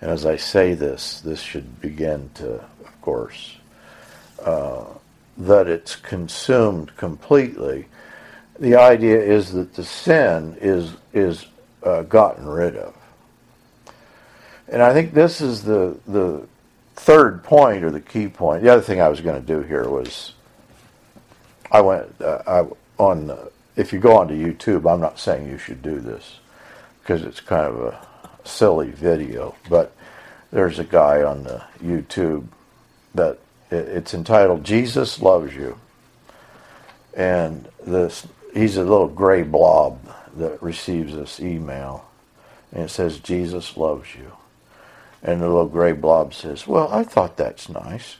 and 0.02 0.10
as 0.10 0.26
I 0.26 0.34
say 0.34 0.74
this, 0.74 1.20
this 1.20 1.40
should 1.40 1.80
begin 1.80 2.28
to, 2.34 2.54
of 2.54 3.00
course, 3.00 3.56
uh, 4.44 4.84
that 5.38 5.68
it's 5.68 5.94
consumed 5.94 6.96
completely. 6.96 7.86
The 8.58 8.74
idea 8.74 9.20
is 9.20 9.52
that 9.52 9.74
the 9.74 9.84
sin 9.84 10.58
is 10.60 10.94
is 11.12 11.46
uh, 11.84 12.02
gotten 12.02 12.48
rid 12.48 12.76
of, 12.76 12.96
and 14.68 14.82
I 14.82 14.92
think 14.92 15.14
this 15.14 15.40
is 15.40 15.62
the 15.62 15.96
the 16.08 16.48
third 16.96 17.44
point 17.44 17.84
or 17.84 17.92
the 17.92 18.00
key 18.00 18.26
point. 18.26 18.64
The 18.64 18.70
other 18.70 18.82
thing 18.82 19.00
I 19.00 19.08
was 19.08 19.20
going 19.20 19.40
to 19.40 19.46
do 19.46 19.62
here 19.62 19.88
was 19.88 20.32
I 21.70 21.80
went 21.80 22.20
uh, 22.20 22.42
I 22.44 22.66
on 23.00 23.38
if 23.76 23.92
you 23.92 24.00
go 24.00 24.16
onto 24.16 24.34
YouTube. 24.34 24.92
I'm 24.92 25.00
not 25.00 25.20
saying 25.20 25.48
you 25.48 25.58
should 25.58 25.80
do 25.80 26.00
this 26.00 26.40
because 27.00 27.22
it's 27.22 27.40
kind 27.40 27.66
of 27.66 27.80
a 27.80 28.11
silly 28.44 28.90
video, 28.90 29.54
but 29.68 29.92
there's 30.50 30.78
a 30.78 30.84
guy 30.84 31.22
on 31.22 31.44
the 31.44 31.64
YouTube 31.82 32.46
that 33.14 33.38
it's 33.70 34.14
entitled 34.14 34.64
"Jesus 34.64 35.20
Loves 35.20 35.54
You," 35.54 35.78
and 37.14 37.68
this 37.84 38.26
he's 38.54 38.76
a 38.76 38.82
little 38.82 39.08
gray 39.08 39.42
blob 39.42 39.98
that 40.36 40.62
receives 40.62 41.14
this 41.14 41.40
email, 41.40 42.06
and 42.72 42.84
it 42.84 42.90
says 42.90 43.18
"Jesus 43.18 43.76
loves 43.76 44.14
you," 44.14 44.32
and 45.22 45.40
the 45.40 45.46
little 45.46 45.68
gray 45.68 45.92
blob 45.92 46.34
says, 46.34 46.66
"Well, 46.66 46.88
I 46.92 47.04
thought 47.04 47.36
that's 47.36 47.68
nice." 47.68 48.16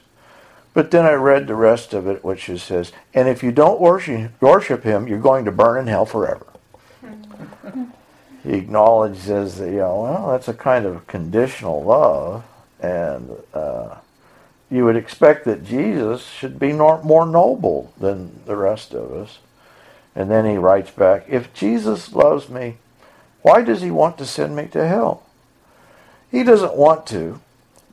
But 0.73 0.89
then 0.89 1.05
I 1.05 1.13
read 1.13 1.45
the 1.45 1.55
rest 1.55 1.93
of 1.93 2.07
it, 2.07 2.23
which 2.23 2.49
says, 2.59 2.91
and 3.13 3.29
if 3.29 3.43
you 3.43 3.51
don't 3.51 3.79
worship, 3.79 4.31
worship 4.41 4.83
him, 4.83 5.07
you're 5.07 5.19
going 5.19 5.45
to 5.45 5.51
burn 5.51 5.81
in 5.81 5.85
hell 5.85 6.07
forever 6.07 6.47
he 8.43 8.53
acknowledges 8.53 9.57
that 9.57 9.69
you 9.69 9.77
know 9.77 10.01
well 10.01 10.31
that's 10.31 10.47
a 10.47 10.53
kind 10.53 10.85
of 10.85 11.07
conditional 11.07 11.83
love 11.83 12.43
and 12.79 13.31
uh, 13.53 13.95
you 14.69 14.85
would 14.85 14.95
expect 14.95 15.45
that 15.45 15.65
jesus 15.65 16.25
should 16.25 16.59
be 16.59 16.73
more 16.73 17.25
noble 17.25 17.93
than 17.99 18.41
the 18.45 18.55
rest 18.55 18.93
of 18.93 19.11
us. 19.11 19.39
And 20.15 20.29
then 20.29 20.45
he 20.45 20.57
writes 20.57 20.91
back 20.91 21.25
if 21.29 21.53
jesus 21.53 22.13
loves 22.13 22.49
me 22.49 22.77
why 23.41 23.61
does 23.61 23.81
he 23.81 23.91
want 23.91 24.17
to 24.19 24.25
send 24.25 24.55
me 24.55 24.67
to 24.67 24.87
hell? 24.87 25.23
He 26.31 26.43
doesn't 26.43 26.75
want 26.75 27.07
to 27.07 27.39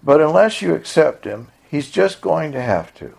but 0.03 0.21
unless 0.21 0.63
you 0.63 0.75
accept 0.75 1.25
him 1.25 1.49
he's 1.71 1.91
just 1.91 2.21
going 2.21 2.53
to 2.53 2.61
have 2.61 2.93
to. 2.97 3.15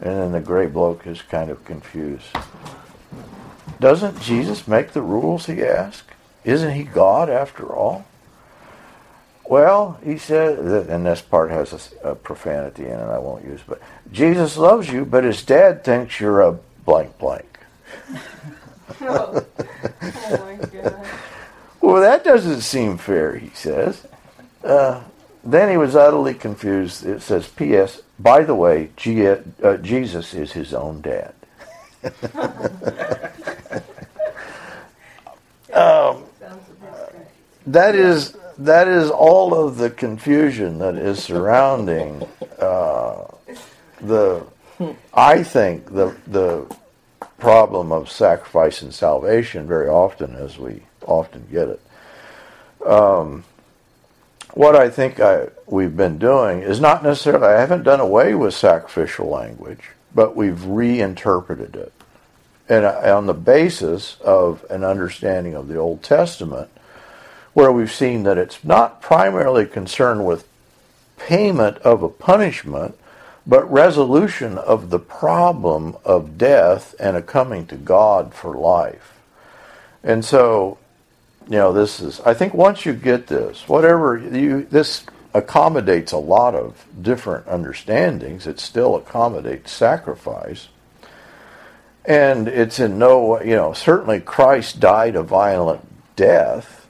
And 0.00 0.16
then 0.16 0.32
the 0.32 0.40
gray 0.40 0.66
bloke 0.66 1.06
is 1.06 1.22
kind 1.22 1.50
of 1.50 1.64
confused 1.64 2.26
doesn't 3.80 4.20
Jesus 4.20 4.68
make 4.68 4.92
the 4.92 5.02
rules 5.02 5.46
he 5.46 5.62
asked? 5.62 6.04
Isn't 6.44 6.74
he 6.74 6.84
God 6.84 7.28
after 7.28 7.66
all? 7.74 8.06
Well, 9.48 9.98
he 10.04 10.18
said, 10.18 10.58
and 10.58 11.06
this 11.06 11.22
part 11.22 11.50
has 11.50 11.94
a, 12.04 12.14
profanity 12.14 12.84
in 12.84 12.90
it 12.90 13.00
I 13.00 13.18
won't 13.18 13.44
use, 13.44 13.60
but 13.66 13.80
Jesus 14.12 14.58
loves 14.58 14.90
you, 14.90 15.06
but 15.06 15.24
his 15.24 15.42
dad 15.42 15.84
thinks 15.84 16.20
you're 16.20 16.42
a 16.42 16.58
blank 16.84 17.16
blank. 17.18 17.58
oh. 19.00 19.46
oh 20.02 20.38
my 20.38 20.66
God. 20.66 21.06
Well, 21.80 22.02
that 22.02 22.24
doesn't 22.24 22.60
seem 22.60 22.98
fair, 22.98 23.36
he 23.36 23.48
says. 23.54 24.06
Uh, 24.62 25.02
then 25.42 25.70
he 25.70 25.78
was 25.78 25.96
utterly 25.96 26.34
confused. 26.34 27.06
It 27.06 27.22
says, 27.22 27.48
P.S. 27.48 28.02
By 28.18 28.42
the 28.42 28.54
way, 28.54 28.90
G- 28.96 29.26
uh, 29.26 29.76
Jesus 29.78 30.34
is 30.34 30.52
his 30.52 30.74
own 30.74 31.00
dad. 31.00 31.34
um, 35.78 36.24
that 37.66 37.94
is 37.94 38.36
that 38.58 38.88
is 38.88 39.10
all 39.10 39.54
of 39.54 39.76
the 39.76 39.90
confusion 39.90 40.78
that 40.78 40.96
is 40.96 41.22
surrounding 41.22 42.26
uh, 42.58 43.24
the. 44.00 44.44
I 45.12 45.42
think 45.42 45.92
the 45.92 46.16
the 46.26 46.66
problem 47.38 47.92
of 47.92 48.10
sacrifice 48.10 48.82
and 48.82 48.94
salvation 48.94 49.66
very 49.66 49.88
often, 49.88 50.34
as 50.34 50.58
we 50.58 50.82
often 51.06 51.46
get 51.50 51.68
it, 51.68 51.80
um, 52.86 53.44
what 54.54 54.74
I 54.76 54.88
think 54.90 55.20
I, 55.20 55.48
we've 55.66 55.96
been 55.96 56.18
doing 56.18 56.62
is 56.62 56.80
not 56.80 57.02
necessarily, 57.02 57.46
I 57.46 57.60
haven't 57.60 57.84
done 57.84 58.00
away 58.00 58.34
with 58.34 58.54
sacrificial 58.54 59.28
language, 59.28 59.90
but 60.14 60.34
we've 60.34 60.64
reinterpreted 60.64 61.76
it. 61.76 61.92
And 62.68 62.84
uh, 62.84 63.16
on 63.16 63.26
the 63.26 63.34
basis 63.34 64.16
of 64.20 64.64
an 64.70 64.84
understanding 64.84 65.54
of 65.54 65.68
the 65.68 65.76
Old 65.76 66.02
Testament, 66.02 66.70
where 67.54 67.72
we've 67.72 67.92
seen 67.92 68.22
that 68.24 68.38
it's 68.38 68.62
not 68.62 69.00
primarily 69.00 69.66
concerned 69.66 70.26
with 70.26 70.46
payment 71.16 71.78
of 71.78 72.02
a 72.02 72.08
punishment, 72.08 72.96
but 73.46 73.70
resolution 73.70 74.58
of 74.58 74.90
the 74.90 74.98
problem 74.98 75.96
of 76.04 76.38
death 76.38 76.94
and 77.00 77.16
a 77.16 77.22
coming 77.22 77.66
to 77.66 77.76
God 77.76 78.34
for 78.34 78.54
life. 78.54 79.14
And 80.04 80.24
so, 80.24 80.78
you 81.46 81.56
know, 81.56 81.72
this 81.72 82.00
is, 82.00 82.20
I 82.20 82.34
think 82.34 82.54
once 82.54 82.84
you 82.84 82.92
get 82.92 83.26
this, 83.26 83.66
whatever 83.66 84.16
you, 84.18 84.64
this 84.64 85.04
accommodates 85.34 86.12
a 86.12 86.18
lot 86.18 86.54
of 86.54 86.84
different 87.00 87.46
understandings. 87.46 88.46
It 88.46 88.60
still 88.60 88.96
accommodates 88.96 89.72
sacrifice. 89.72 90.68
And 92.08 92.48
it's 92.48 92.80
in 92.80 92.98
no, 92.98 93.22
way, 93.22 93.50
you 93.50 93.54
know, 93.54 93.74
certainly 93.74 94.18
Christ 94.18 94.80
died 94.80 95.14
a 95.14 95.22
violent 95.22 95.86
death. 96.16 96.88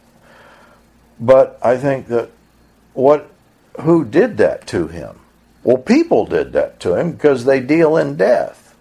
But 1.19 1.59
I 1.61 1.77
think 1.77 2.07
that 2.07 2.31
what, 2.95 3.29
who 3.81 4.05
did 4.05 4.37
that 4.37 4.69
to 4.69 4.87
him? 4.87 5.19
Well, 5.65 5.77
people 5.77 6.25
did 6.25 6.53
that 6.53 6.79
to 6.81 6.95
him 6.95 7.11
because 7.11 7.45
they 7.45 7.59
deal 7.59 7.97
in 7.97 8.15
death. 8.15 8.77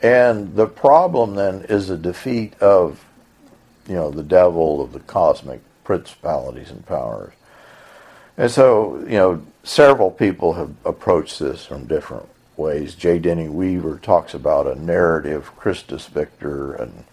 And 0.00 0.54
the 0.54 0.68
problem 0.68 1.34
then 1.34 1.62
is 1.68 1.90
a 1.90 1.98
defeat 1.98 2.54
of, 2.60 3.04
you 3.88 3.96
know, 3.96 4.12
the 4.12 4.22
devil, 4.22 4.80
of 4.80 4.92
the 4.92 5.00
cosmic 5.00 5.62
principalities 5.82 6.70
and 6.70 6.86
powers. 6.86 7.32
And 8.36 8.52
so, 8.52 9.00
you 9.00 9.18
know, 9.18 9.42
several 9.64 10.12
people 10.12 10.52
have 10.52 10.70
approached 10.84 11.40
this 11.40 11.66
from 11.66 11.86
different 11.86 12.28
ways. 12.56 12.94
J. 12.94 13.18
Denny 13.18 13.48
Weaver 13.48 13.98
talks 13.98 14.34
about 14.34 14.66
a 14.66 14.80
narrative 14.80 15.54
Christus 15.56 16.06
Victor, 16.06 16.74
and 16.74 17.04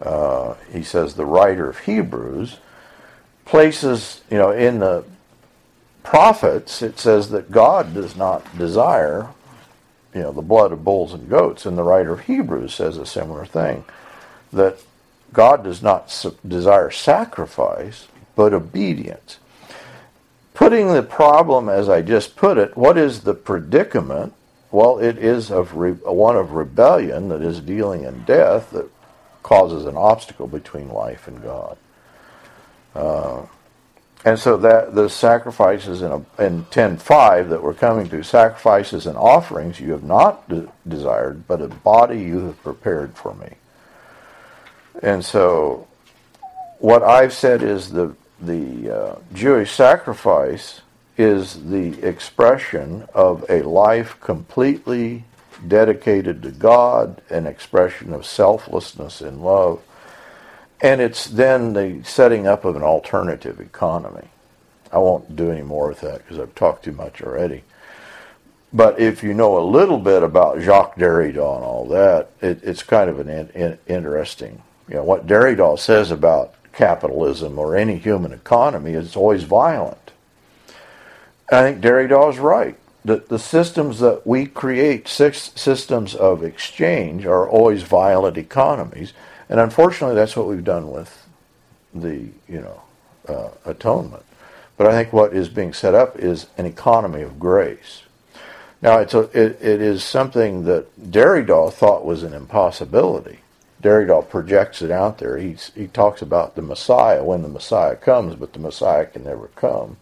uh, 0.00 0.54
he 0.72 0.82
says 0.82 1.14
the 1.14 1.26
writer 1.26 1.68
of 1.68 1.80
Hebrews 1.80 2.58
places, 3.44 4.22
you 4.30 4.38
know, 4.38 4.50
in 4.50 4.78
the 4.78 5.04
prophets, 6.02 6.82
it 6.82 6.98
says 6.98 7.30
that 7.30 7.50
God 7.50 7.94
does 7.94 8.16
not 8.16 8.56
desire, 8.56 9.28
you 10.14 10.22
know, 10.22 10.32
the 10.32 10.42
blood 10.42 10.72
of 10.72 10.84
bulls 10.84 11.12
and 11.12 11.28
goats, 11.28 11.66
and 11.66 11.76
the 11.76 11.82
writer 11.82 12.12
of 12.12 12.20
Hebrews 12.20 12.74
says 12.74 12.96
a 12.96 13.06
similar 13.06 13.44
thing, 13.44 13.84
that 14.52 14.78
God 15.32 15.64
does 15.64 15.82
not 15.82 16.24
desire 16.46 16.90
sacrifice, 16.90 18.08
but 18.34 18.54
obedience 18.54 19.38
putting 20.54 20.92
the 20.92 21.02
problem 21.02 21.68
as 21.68 21.88
I 21.88 22.00
just 22.00 22.36
put 22.36 22.56
it, 22.56 22.76
what 22.76 22.96
is 22.96 23.20
the 23.20 23.34
predicament? 23.34 24.32
Well, 24.74 24.98
it 24.98 25.18
is 25.18 25.52
of 25.52 25.76
re- 25.76 25.92
one 25.92 26.34
of 26.34 26.50
rebellion 26.50 27.28
that 27.28 27.42
is 27.42 27.60
dealing 27.60 28.02
in 28.02 28.24
death 28.24 28.72
that 28.72 28.90
causes 29.44 29.84
an 29.84 29.96
obstacle 29.96 30.48
between 30.48 30.88
life 30.88 31.28
and 31.28 31.40
God. 31.40 31.78
Uh, 32.92 33.46
and 34.24 34.36
so 34.36 34.56
that 34.56 34.96
the 34.96 35.08
sacrifices 35.08 36.02
in, 36.02 36.10
a, 36.10 36.16
in 36.44 36.64
10.5 36.64 37.50
that 37.50 37.62
we're 37.62 37.72
coming 37.72 38.08
to, 38.08 38.24
sacrifices 38.24 39.06
and 39.06 39.16
offerings 39.16 39.78
you 39.78 39.92
have 39.92 40.02
not 40.02 40.48
de- 40.48 40.68
desired, 40.88 41.46
but 41.46 41.62
a 41.62 41.68
body 41.68 42.20
you 42.20 42.40
have 42.40 42.60
prepared 42.64 43.16
for 43.16 43.32
me. 43.36 43.54
And 45.04 45.24
so 45.24 45.86
what 46.80 47.04
I've 47.04 47.32
said 47.32 47.62
is 47.62 47.90
the 47.90 48.16
the 48.40 48.90
uh, 48.90 49.18
Jewish 49.32 49.70
sacrifice 49.70 50.80
is 51.16 51.70
the 51.70 52.02
expression 52.06 53.06
of 53.14 53.44
a 53.48 53.62
life 53.62 54.18
completely 54.20 55.24
dedicated 55.66 56.42
to 56.42 56.50
God, 56.50 57.22
an 57.30 57.46
expression 57.46 58.12
of 58.12 58.26
selflessness 58.26 59.20
and 59.20 59.42
love, 59.42 59.80
and 60.80 61.00
it's 61.00 61.26
then 61.26 61.72
the 61.72 62.02
setting 62.04 62.46
up 62.46 62.64
of 62.64 62.76
an 62.76 62.82
alternative 62.82 63.60
economy. 63.60 64.28
I 64.92 64.98
won't 64.98 65.34
do 65.34 65.50
any 65.50 65.62
more 65.62 65.88
with 65.88 66.00
that 66.00 66.18
because 66.18 66.38
I've 66.38 66.54
talked 66.54 66.84
too 66.84 66.92
much 66.92 67.22
already. 67.22 67.64
But 68.72 68.98
if 68.98 69.22
you 69.22 69.34
know 69.34 69.56
a 69.56 69.64
little 69.64 69.98
bit 69.98 70.22
about 70.22 70.60
Jacques 70.60 70.96
Derrida 70.96 71.56
and 71.56 71.64
all 71.64 71.86
that, 71.88 72.30
it, 72.40 72.60
it's 72.62 72.82
kind 72.82 73.08
of 73.08 73.20
an 73.20 73.28
in, 73.28 73.48
in, 73.50 73.78
interesting. 73.86 74.62
You 74.88 74.96
know 74.96 75.04
what 75.04 75.26
Derrida 75.26 75.78
says 75.78 76.10
about 76.10 76.54
capitalism 76.72 77.58
or 77.58 77.76
any 77.76 77.96
human 77.98 78.32
economy 78.32 78.92
is 78.92 79.16
always 79.16 79.44
violent. 79.44 80.03
I 81.50 81.62
think 81.62 81.82
Derrida 81.82 82.30
is 82.30 82.38
right. 82.38 82.76
The, 83.04 83.16
the 83.16 83.38
systems 83.38 83.98
that 84.00 84.26
we 84.26 84.46
create, 84.46 85.08
six 85.08 85.52
systems 85.54 86.14
of 86.14 86.42
exchange, 86.42 87.26
are 87.26 87.48
always 87.48 87.82
violent 87.82 88.38
economies. 88.38 89.12
And 89.48 89.60
unfortunately, 89.60 90.16
that's 90.16 90.36
what 90.36 90.46
we've 90.46 90.64
done 90.64 90.90
with 90.90 91.26
the, 91.92 92.28
you 92.48 92.60
know, 92.60 92.82
uh, 93.28 93.50
atonement. 93.66 94.24
But 94.76 94.86
I 94.86 94.92
think 94.92 95.12
what 95.12 95.34
is 95.34 95.48
being 95.48 95.74
set 95.74 95.94
up 95.94 96.18
is 96.18 96.46
an 96.56 96.64
economy 96.64 97.22
of 97.22 97.38
grace. 97.38 98.02
Now, 98.80 98.98
it's 98.98 99.14
a, 99.14 99.20
it, 99.38 99.58
it 99.62 99.80
is 99.82 100.02
something 100.02 100.64
that 100.64 101.10
Derrida 101.10 101.72
thought 101.72 102.04
was 102.06 102.22
an 102.22 102.32
impossibility. 102.32 103.40
Derrida 103.82 104.28
projects 104.28 104.80
it 104.80 104.90
out 104.90 105.18
there. 105.18 105.36
He's, 105.36 105.70
he 105.74 105.88
talks 105.88 106.22
about 106.22 106.54
the 106.54 106.62
Messiah 106.62 107.22
when 107.22 107.42
the 107.42 107.48
Messiah 107.48 107.96
comes, 107.96 108.34
but 108.34 108.54
the 108.54 108.58
Messiah 108.58 109.04
can 109.04 109.24
never 109.24 109.48
come 109.48 109.98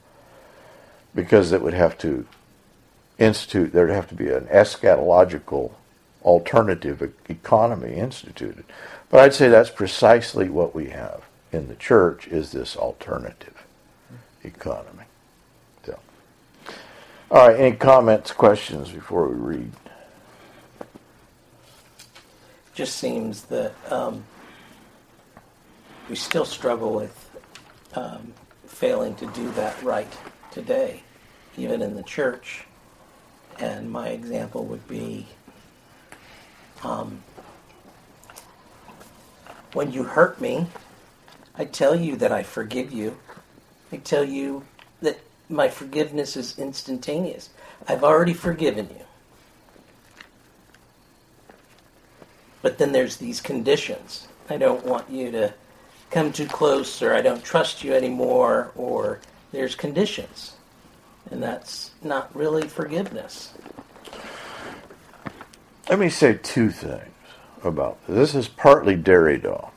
because 1.14 1.53
it 1.53 1.62
would 1.62 1.75
have 1.75 1.98
to 1.98 2.27
institute, 3.18 3.72
there'd 3.72 3.90
have 3.90 4.09
to 4.09 4.14
be 4.14 4.29
an 4.31 4.46
eschatological 4.46 5.72
alternative 6.22 7.12
economy 7.29 7.94
instituted. 7.94 8.64
But 9.11 9.20
I'd 9.20 9.35
say 9.35 9.48
that's 9.48 9.70
precisely 9.70 10.48
what 10.48 10.75
we 10.75 10.88
have 10.88 11.22
in 11.53 11.68
the 11.68 11.75
church 11.75 12.27
is 12.29 12.53
this 12.53 12.77
alternative 12.77 13.66
economy. 14.42 15.05
So, 15.85 15.98
all 17.31 17.48
right, 17.48 17.61
any 17.61 17.77
comments, 17.77 18.33
questions 18.33 18.90
before 18.90 19.29
we 19.29 19.35
read? 19.35 19.72
just 22.75 22.96
seems 22.96 23.42
that 23.44 23.75
um, 23.92 24.25
we 26.09 26.16
still 26.16 26.44
struggle 26.44 26.94
with 26.94 27.31
um, 27.94 28.33
failing 28.66 29.14
to 29.16 29.27
do 29.27 29.51
that 29.53 29.81
right 29.83 30.11
today, 30.53 31.03
even 31.57 31.83
in 31.83 31.97
the 31.97 32.03
church. 32.03 32.65
And 33.59 33.91
my 33.91 34.09
example 34.09 34.65
would 34.67 34.87
be 34.87 35.27
um, 36.85 37.23
when 39.73 39.93
you 39.93 40.05
hurt 40.05 40.41
me, 40.41 40.67
I 41.55 41.65
tell 41.65 41.95
you 41.95 42.17
that 42.17 42.33
I 42.33 42.43
forgive 42.43 42.93
you. 42.93 43.19
I 43.91 43.97
tell 43.99 44.25
you 44.25 44.65
that 45.01 45.21
my 45.49 45.69
forgiveness 45.69 46.37
is 46.37 46.59
instantaneous. 46.59 47.51
I've 47.87 48.05
already 48.05 48.35
forgiven 48.35 48.88
you. 48.91 49.05
But 52.62 52.79
then 52.79 52.93
there's 52.93 53.17
these 53.17 53.41
conditions. 53.41 54.29
I 54.49 54.57
don't 54.57 54.85
want 54.85 55.11
you 55.11 55.31
to 55.33 55.55
come 56.11 56.33
too 56.33 56.47
close, 56.47 57.03
or 57.03 57.14
I 57.14 57.20
don't 57.20 57.43
trust 57.43 57.83
you 57.83 57.93
anymore, 57.93 58.70
or 58.76 59.20
there's 59.53 59.74
conditions. 59.74 60.57
And 61.30 61.42
that's 61.42 61.92
not 62.03 62.34
really 62.34 62.66
forgiveness. 62.66 63.53
Let 65.88 65.98
me 65.98 66.09
say 66.09 66.34
two 66.34 66.70
things 66.70 67.09
about 67.62 68.05
this. 68.07 68.16
This 68.16 68.34
is 68.34 68.48
partly 68.48 68.96
Derrida. 68.96 69.70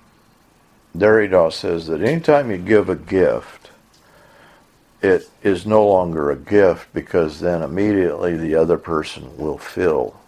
Derrida 0.97 1.51
says 1.51 1.87
that 1.87 2.01
anytime 2.01 2.49
you 2.49 2.57
give 2.57 2.89
a 2.89 2.95
gift, 2.95 3.69
it 5.01 5.29
is 5.43 5.65
no 5.65 5.85
longer 5.85 6.31
a 6.31 6.35
gift 6.35 6.93
because 6.93 7.39
then 7.39 7.61
immediately 7.61 8.37
the 8.37 8.55
other 8.55 8.77
person 8.77 9.37
will 9.37 9.57
feel 9.57 10.19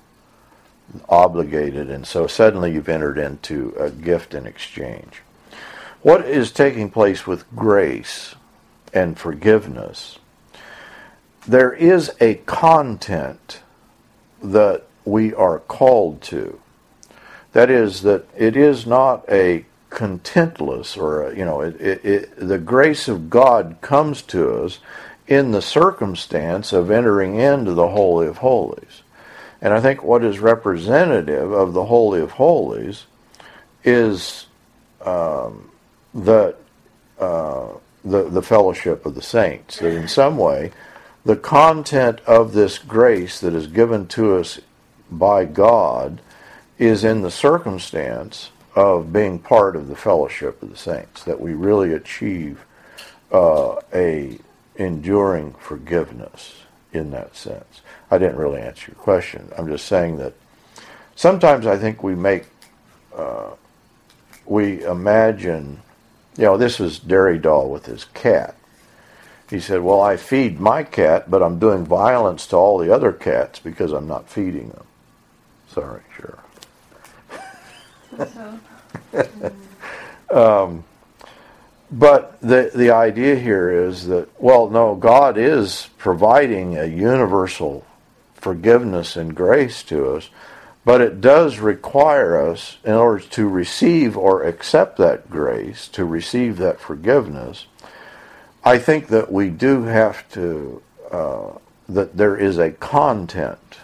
obligated, 1.10 1.90
and 1.90 2.06
so 2.06 2.28
suddenly 2.28 2.74
you've 2.74 2.90
entered 2.90 3.18
into 3.18 3.74
a 3.80 3.90
gift 3.90 4.34
in 4.34 4.46
exchange. 4.46 5.22
What 6.02 6.26
is 6.26 6.52
taking 6.52 6.90
place 6.90 7.26
with 7.26 7.50
grace 7.56 8.36
and 8.94 9.18
forgiveness? 9.18 10.20
There 11.48 11.72
is 11.72 12.12
a 12.20 12.36
content 12.36 13.62
that 14.44 14.84
we 15.06 15.34
are 15.34 15.60
called 15.60 16.22
to. 16.24 16.60
That 17.54 17.70
is, 17.70 18.02
that 18.02 18.26
it 18.36 18.58
is 18.58 18.86
not 18.86 19.24
a 19.30 19.66
contentless 19.90 20.98
or, 20.98 21.34
you 21.34 21.46
know, 21.46 21.62
it, 21.62 21.80
it, 21.80 22.06
it, 22.06 22.36
the 22.36 22.58
grace 22.58 23.08
of 23.08 23.30
God 23.30 23.78
comes 23.82 24.22
to 24.24 24.64
us 24.64 24.80
in 25.28 25.52
the 25.52 25.62
circumstance 25.62 26.74
of 26.74 26.92
entering 26.92 27.36
into 27.36 27.74
the 27.74 27.88
Holy 27.90 28.28
of 28.28 28.38
Holies. 28.38 29.04
And 29.62 29.74
I 29.74 29.82
think 29.82 30.04
what 30.04 30.24
is 30.24 30.40
representative 30.40 31.52
of 31.52 31.74
the 31.74 31.86
Holy 31.86 32.22
of 32.22 32.32
Holies 32.32 33.06
is 33.84 34.46
um, 35.02 35.72
that 36.14 36.58
uh, 37.20 37.70
the, 38.10 38.24
the 38.30 38.42
fellowship 38.42 39.06
of 39.06 39.16
the 39.16 39.22
saints. 39.22 39.80
That 39.80 39.94
in 39.94 40.08
some 40.08 40.38
way, 40.38 40.72
the 41.26 41.36
content 41.36 42.20
of 42.22 42.54
this 42.54 42.78
grace 42.78 43.40
that 43.40 43.54
is 43.54 43.68
given 43.68 44.08
to 44.08 44.38
us 44.38 44.60
by 45.12 45.46
God 45.46 46.22
is 46.78 47.04
in 47.04 47.22
the 47.22 47.32
circumstance 47.32 48.52
of 48.76 49.12
being 49.12 49.40
part 49.40 49.76
of 49.76 49.88
the 49.88 49.96
fellowship 49.96 50.62
of 50.62 50.70
the 50.70 50.78
saints. 50.78 51.24
That 51.24 51.42
we 51.42 51.54
really 51.54 51.94
achieve 51.94 52.66
uh, 53.32 53.78
a 53.94 54.40
enduring 54.76 55.54
forgiveness 55.54 56.56
in 56.94 57.12
that 57.12 57.36
sense. 57.36 57.82
I 58.12 58.18
didn't 58.18 58.38
really 58.38 58.62
answer 58.62 58.92
your 58.92 59.02
question. 59.02 59.52
I'm 59.58 59.68
just 59.68 59.86
saying 59.86 60.18
that 60.18 60.34
sometimes 61.16 61.66
I 61.66 61.78
think 61.78 62.04
we 62.04 62.16
make 62.16 62.46
uh, 63.16 63.56
we 64.46 64.84
imagine, 64.86 65.82
you 66.38 66.46
know, 66.46 66.58
this 66.58 66.80
is 66.80 67.00
was 67.00 67.40
Doll 67.40 67.70
with 67.70 67.86
his 67.86 68.06
cat. 68.06 68.56
He 69.50 69.60
said, 69.60 69.82
Well, 69.82 70.02
I 70.02 70.18
feed 70.18 70.60
my 70.60 70.84
cat, 70.84 71.32
but 71.32 71.42
I'm 71.42 71.60
doing 71.60 71.86
violence 71.86 72.48
to 72.48 72.56
all 72.56 72.78
the 72.78 72.94
other 72.94 73.12
cats 73.12 73.60
because 73.60 73.92
I'm 73.92 74.08
not 74.08 74.30
feeding 74.30 74.70
them. 74.70 74.86
Sorry, 75.70 76.02
sure. 76.16 76.40
um, 80.30 80.84
but 81.90 82.40
the 82.42 82.72
the 82.76 82.92
idea 82.92 83.36
here 83.36 83.70
is 83.88 84.08
that 84.08 84.30
well, 84.42 84.70
no, 84.70 84.96
God 84.96 85.38
is 85.38 85.90
providing 85.98 86.78
a 86.78 86.86
universal 86.86 87.86
forgiveness 88.34 89.16
and 89.16 89.36
grace 89.36 89.84
to 89.84 90.16
us, 90.16 90.30
but 90.88 91.02
it 91.02 91.20
does 91.20 91.60
require 91.60 92.50
us, 92.50 92.78
in 92.86 92.94
order 92.94 93.22
to 93.22 93.46
receive 93.46 94.16
or 94.16 94.44
accept 94.44 94.96
that 94.98 95.30
grace, 95.30 95.86
to 95.90 96.06
receive 96.06 96.56
that 96.56 96.80
forgiveness. 96.80 97.66
I 98.64 98.78
think 98.78 99.08
that 99.10 99.30
we 99.30 99.50
do 99.50 99.84
have 99.84 100.32
to 100.32 100.82
uh, 101.12 101.50
that 101.90 102.16
there 102.16 102.38
is 102.38 102.58
a 102.58 102.72
content 102.72 103.80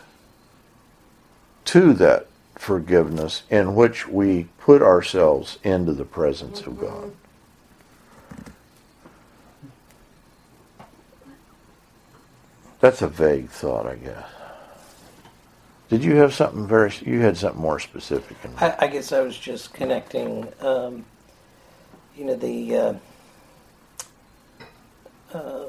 to 1.66 1.91
that 1.91 2.28
forgiveness 2.56 3.43
in 3.49 3.76
which 3.76 4.08
we 4.08 4.47
put 4.58 4.82
ourselves 4.82 5.60
into 5.62 5.91
the 5.91 6.06
presence 6.06 6.62
of 6.62 6.80
God. 6.80 7.12
That's 12.80 13.01
a 13.01 13.10
vague 13.10 13.49
thought, 13.49 13.88
I 13.88 13.95
guess. 13.95 14.43
Did 15.94 16.04
you 16.04 16.16
have 16.16 16.34
something 16.34 16.66
very? 16.66 16.91
You 17.06 17.20
had 17.20 17.38
something 17.38 17.62
more 17.62 17.80
specific. 17.80 18.36
I, 18.58 18.76
I 18.80 18.88
guess 18.88 19.12
I 19.12 19.20
was 19.20 19.38
just 19.38 19.76
connecting, 19.76 20.52
um, 20.60 21.06
you 22.18 22.26
know, 22.26 22.36
the 22.36 22.76
uh, 22.76 22.94
uh, 25.36 25.66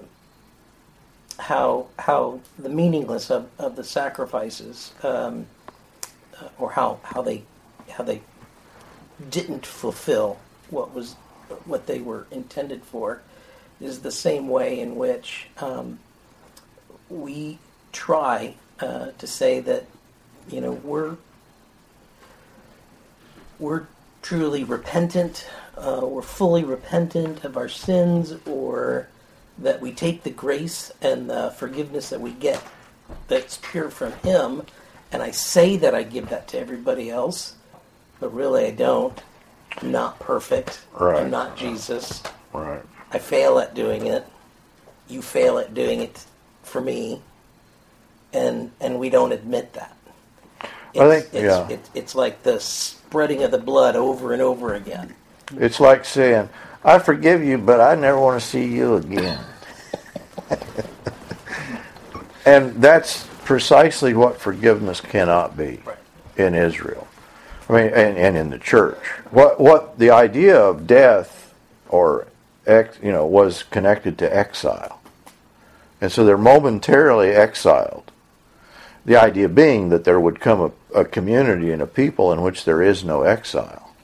how 1.39 1.89
how 1.99 2.41
the 2.59 2.71
meaningless 2.71 3.31
of, 3.31 3.51
of 3.59 3.77
the 3.77 3.85
sacrifices, 3.85 4.95
um, 5.03 5.45
uh, 6.41 6.49
or 6.59 6.71
how 6.71 7.01
how 7.03 7.21
they 7.21 7.43
how 7.91 8.03
they 8.03 8.23
didn't 9.29 9.67
fulfill 9.67 10.39
what 10.71 10.95
was 10.95 11.17
what 11.67 11.87
they 11.87 12.01
were 12.01 12.27
intended 12.31 12.83
for, 12.83 13.21
is 13.79 14.01
the 14.01 14.11
same 14.11 14.49
way 14.49 14.81
in 14.81 14.97
which 14.97 15.49
um, 15.59 15.99
we 17.11 17.59
try 17.93 18.55
uh, 18.81 19.11
to 19.19 19.27
say 19.27 19.61
that 19.61 19.85
you 20.49 20.61
know 20.61 20.73
we're 20.73 21.17
we're 23.59 23.87
truly 24.23 24.65
repentant, 24.65 25.47
uh, 25.77 26.01
we're 26.03 26.23
fully 26.23 26.65
repentant 26.65 27.45
of 27.45 27.57
our 27.57 27.69
sins, 27.69 28.35
or 28.47 29.09
that 29.59 29.81
we 29.81 29.93
take 29.93 30.23
the 30.23 30.31
grace 30.31 30.91
and 31.01 31.29
the 31.31 31.51
forgiveness 31.57 32.09
that 32.11 32.21
we 32.21 32.33
get 32.33 32.63
that's 33.29 33.59
pure 33.63 33.91
from 33.91 34.13
Him, 34.13 34.63
and 35.13 35.23
I 35.23 35.31
say 35.31 35.77
that 35.77 35.95
I 35.95 36.03
give 36.03 36.31
that 36.31 36.49
to 36.49 36.59
everybody 36.59 37.11
else, 37.11 37.55
but 38.21 38.35
really 38.35 38.67
I 38.67 38.71
don't. 38.71 39.21
I'm 39.79 39.91
not 39.91 40.19
perfect. 40.21 40.85
Right. 40.93 41.21
I'm 41.23 41.31
not 41.31 41.57
Jesus. 41.57 42.23
right. 42.53 42.83
I 43.11 43.19
fail 43.19 43.59
at 43.59 43.75
doing 43.75 44.07
it. 44.07 44.27
You 45.09 45.23
fail 45.23 45.59
at 45.59 45.75
doing 45.75 46.01
it 46.01 46.25
for 46.63 46.81
me, 46.81 47.21
and 48.33 48.73
and 48.81 48.99
we 48.99 49.11
don't 49.11 49.33
admit 49.33 49.75
that. 49.75 49.94
It's, 50.95 51.31
think- 51.31 51.35
it's, 51.35 51.43
yeah. 51.45 51.69
it's, 51.69 51.91
it's 51.95 52.15
like 52.15 52.43
the 52.43 52.61
spreading 52.61 53.43
of 53.43 53.51
the 53.51 53.59
blood 53.59 53.97
over 53.97 54.33
and 54.33 54.41
over 54.43 54.75
again. 54.75 55.15
It's 55.59 55.81
like 55.81 56.05
saying, 56.05 56.49
"I 56.85 56.99
forgive 56.99 57.43
you, 57.45 57.59
but 57.59 57.81
I 57.81 57.95
never 57.95 58.19
want 58.21 58.41
to 58.41 58.47
see 58.47 58.65
you 58.67 58.97
again." 58.97 59.39
and 62.47 62.75
that's 62.83 63.27
precisely 63.45 64.15
what 64.15 64.41
forgiveness 64.41 65.01
cannot 65.01 65.57
be 65.57 65.81
Right. 65.85 65.97
in 66.37 66.55
Israel. 66.55 67.07
I 67.69 67.73
mean, 67.73 67.87
and, 67.95 68.19
and 68.19 68.37
in 68.37 68.51
the 68.51 68.59
church. 68.59 68.99
What 69.31 69.59
what 69.61 69.99
the 69.99 70.11
idea 70.11 70.59
of 70.59 70.87
death 70.87 71.55
or 71.89 72.27
ex, 72.67 72.99
you 73.03 73.13
know 73.13 73.27
was 73.27 73.63
connected 73.65 74.19
to 74.19 74.37
exile, 74.37 75.01
and 76.01 76.11
so 76.13 76.25
they're 76.25 76.39
momentarily 76.39 77.31
exiled. 77.31 78.11
The 79.07 79.17
idea 79.17 79.49
being 79.49 79.91
that 79.91 80.05
there 80.05 80.19
would 80.21 80.41
come 80.41 80.61
a, 80.61 80.73
a 80.95 81.05
community 81.05 81.73
and 81.73 81.83
a 81.83 81.87
people 81.87 82.33
in 82.33 82.43
which 82.43 82.65
there 82.65 82.83
is 82.83 83.05
no 83.05 83.23
exile. 83.23 83.95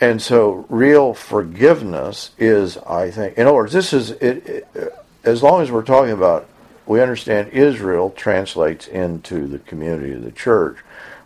And 0.00 0.20
so, 0.20 0.66
real 0.68 1.14
forgiveness 1.14 2.32
is, 2.36 2.76
I 2.78 3.10
think, 3.10 3.38
in 3.38 3.46
other 3.46 3.54
words, 3.54 3.72
this 3.72 3.92
is 3.92 4.10
it, 4.10 4.46
it, 4.46 4.94
as 5.22 5.42
long 5.42 5.62
as 5.62 5.70
we're 5.70 5.82
talking 5.82 6.12
about, 6.12 6.48
we 6.86 7.00
understand 7.00 7.48
Israel 7.52 8.10
translates 8.10 8.86
into 8.86 9.46
the 9.46 9.60
community 9.60 10.12
of 10.12 10.22
the 10.22 10.32
church. 10.32 10.76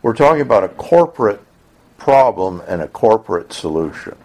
We're 0.03 0.15
talking 0.15 0.43
about 0.43 0.65
a 0.65 0.69
corporate 0.69 1.41
problem 1.97 2.63
and 2.69 2.81
a 2.81 2.89
corporate 2.89 3.53
solution. 3.53 4.17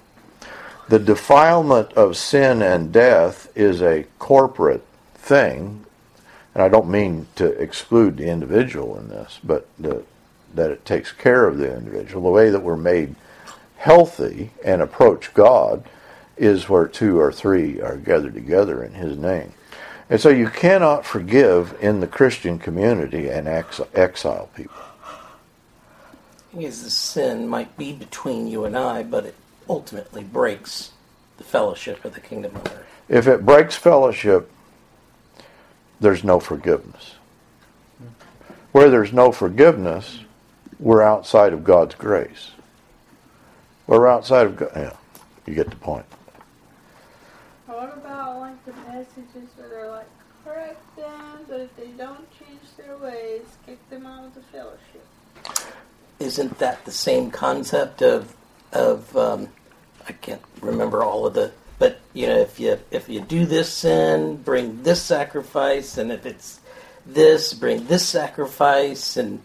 The 0.89 0.99
defilement 0.99 1.93
of 1.93 2.17
sin 2.17 2.61
and 2.61 2.91
death 2.91 3.51
is 3.55 3.81
a 3.81 4.05
corporate 4.19 4.85
thing, 5.15 5.85
and 6.53 6.63
I 6.63 6.69
don't 6.69 6.89
mean 6.89 7.27
to 7.35 7.47
exclude 7.61 8.17
the 8.17 8.27
individual 8.27 8.97
in 8.97 9.09
this, 9.09 9.39
but 9.43 9.67
the, 9.79 10.03
that 10.53 10.71
it 10.71 10.85
takes 10.85 11.11
care 11.11 11.47
of 11.47 11.57
the 11.57 11.75
individual. 11.75 12.23
The 12.23 12.29
way 12.29 12.49
that 12.49 12.61
we're 12.61 12.77
made 12.77 13.15
healthy 13.77 14.51
and 14.63 14.81
approach 14.81 15.33
God 15.33 15.83
is 16.37 16.69
where 16.69 16.87
two 16.87 17.19
or 17.19 17.31
three 17.31 17.81
are 17.81 17.97
gathered 17.97 18.33
together 18.33 18.83
in 18.83 18.93
His 18.93 19.17
name. 19.17 19.53
And 20.09 20.21
so 20.21 20.29
you 20.29 20.47
cannot 20.47 21.05
forgive 21.05 21.75
in 21.81 21.99
the 21.99 22.07
Christian 22.07 22.59
community 22.59 23.29
and 23.29 23.47
ex- 23.47 23.81
exile 23.93 24.49
people. 24.55 24.75
Because 26.55 26.83
the 26.83 26.91
sin 26.91 27.47
might 27.47 27.75
be 27.77 27.93
between 27.93 28.47
you 28.47 28.65
and 28.65 28.77
I, 28.77 29.01
but 29.01 29.25
it 29.25 29.35
ultimately 29.67 30.23
breaks 30.23 30.91
the 31.37 31.43
fellowship 31.43 32.05
of 32.05 32.13
the 32.13 32.19
kingdom 32.19 32.55
of 32.55 32.67
earth. 32.67 32.85
If 33.09 33.27
it 33.27 33.45
breaks 33.45 33.75
fellowship, 33.75 34.51
there's 36.03 36.23
no 36.23 36.39
forgiveness. 36.39 37.15
Where 38.73 38.89
there's 38.89 39.13
no 39.13 39.31
forgiveness, 39.31 40.19
we're 40.79 41.01
outside 41.01 41.53
of 41.53 41.63
God's 41.63 41.95
grace. 41.95 42.51
We're 43.87 44.07
outside 44.07 44.45
of 44.47 44.57
God. 44.57 44.71
Yeah, 44.75 44.95
you 45.45 45.55
get 45.55 45.69
the 45.69 45.77
point. 45.77 46.05
What 47.67 47.97
about 47.97 48.39
like 48.39 48.65
the 48.65 48.73
passages 48.73 49.49
where 49.55 49.69
they're 49.69 49.89
like, 49.89 50.07
correct 50.43 50.95
them, 50.97 51.39
but 51.47 51.61
if 51.61 51.75
they 51.77 51.87
don't 51.87 52.27
change 52.37 52.61
their 52.77 52.97
ways, 52.97 53.43
kick 53.65 53.89
them 53.89 54.05
out 54.05 54.25
of 54.25 54.35
the 54.35 54.41
fellowship? 54.41 55.07
Isn't 56.19 56.57
that 56.59 56.83
the 56.85 56.91
same 56.91 57.31
concept 57.31 58.01
of 58.01 58.35
of 58.73 59.15
um, 59.15 59.47
I 60.07 60.11
can't 60.11 60.41
remember 60.61 61.03
all 61.03 61.25
of 61.25 61.33
the 61.33 61.53
but 61.80 61.99
you 62.13 62.28
know 62.28 62.38
if 62.38 62.59
you 62.59 62.80
if 62.91 63.09
you 63.09 63.21
do 63.21 63.45
this 63.45 63.71
sin, 63.71 64.38
bring 64.38 64.84
this 64.84 65.01
sacrifice, 65.01 65.97
and 65.97 66.11
if 66.11 66.26
it's 66.26 66.59
this, 67.05 67.53
bring 67.53 67.86
this 67.88 68.07
sacrifice, 68.07 69.17
and 69.17 69.41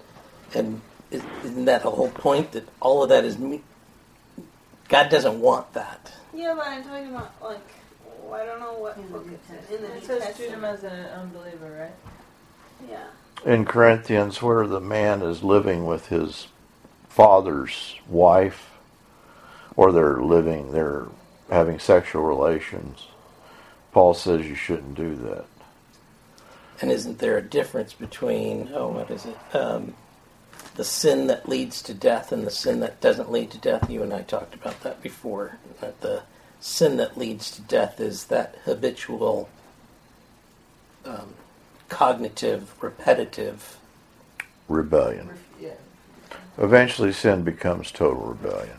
and 0.55 0.81
is- 1.11 1.23
isn't 1.45 1.65
that 1.65 1.83
the 1.83 1.91
whole 1.91 2.11
point 2.11 2.53
that 2.53 2.69
all 2.81 3.03
of 3.03 3.09
that 3.09 3.25
is 3.25 3.39
me? 3.39 3.63
God 4.89 5.11
doesn't 5.11 5.41
want 5.41 5.73
that. 5.75 6.13
Yeah, 6.35 6.55
but 6.57 6.67
I'm 6.67 6.83
talking 6.83 7.09
about 7.09 7.33
like, 7.43 7.61
oh, 8.25 8.33
I 8.33 8.45
don't 8.45 8.61
know 8.61 8.75
what 8.79 8.97
In 8.97 9.09
book 9.09 9.27
New 9.27 9.35
it's 9.35 9.71
in. 9.71 9.85
In 9.85 9.91
It 9.93 10.05
says 10.05 10.37
treat 10.37 10.51
him 10.51 10.65
as 10.65 10.85
an 10.85 11.07
unbeliever, 11.07 11.71
right? 11.81 12.91
Yeah. 12.91 13.53
In 13.53 13.65
Corinthians, 13.65 14.41
where 14.43 14.67
the 14.67 14.81
man 14.81 15.23
is 15.23 15.43
living 15.43 15.85
with 15.85 16.07
his 16.09 16.49
father's 17.09 17.97
wife, 18.09 18.71
or 19.77 19.93
they're 19.93 20.23
living, 20.23 20.73
they're 20.73 21.07
having 21.51 21.79
sexual 21.79 22.23
relations, 22.23 23.09
Paul 23.93 24.15
says 24.15 24.47
you 24.47 24.55
shouldn't 24.55 24.95
do 24.95 25.15
that. 25.17 25.45
And 26.81 26.93
isn't 26.93 27.19
there 27.19 27.37
a 27.37 27.43
difference 27.43 27.93
between 27.93 28.71
oh 28.73 28.89
what 28.89 29.11
is 29.11 29.27
it 29.27 29.37
um, 29.55 29.95
the 30.77 30.85
sin 30.85 31.27
that 31.27 31.49
leads 31.49 31.83
to 31.83 31.95
death 31.95 32.31
and 32.31 32.47
the 32.47 32.51
sin 32.51 32.81
that 32.81 33.01
doesn't 33.01 33.33
lead 33.33 33.51
to 33.53 33.59
death? 33.59 33.91
You 33.91 34.03
and 34.03 34.13
I 34.13 34.23
talked 34.23 34.55
about 34.55 34.81
that 34.83 35.03
before. 35.03 35.59
That 35.81 36.01
the 36.01 36.23
sin 36.61 36.97
that 36.99 37.19
leads 37.19 37.51
to 37.53 37.63
death 37.63 38.01
is 38.01 38.27
that 38.27 38.57
habitual, 38.65 39.49
um, 41.05 41.35
cognitive, 41.89 42.81
repetitive. 42.83 43.79
Rebellion. 44.69 45.31
Yeah. 45.61 45.71
Eventually, 46.59 47.13
sin 47.13 47.43
becomes 47.43 47.91
total 47.91 48.27
rebellion. 48.27 48.78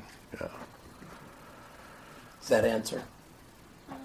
Yeah. 2.50 2.62
Does 2.62 2.64
that 2.64 2.66
answer? 2.66 3.04
Uh, 3.92 3.96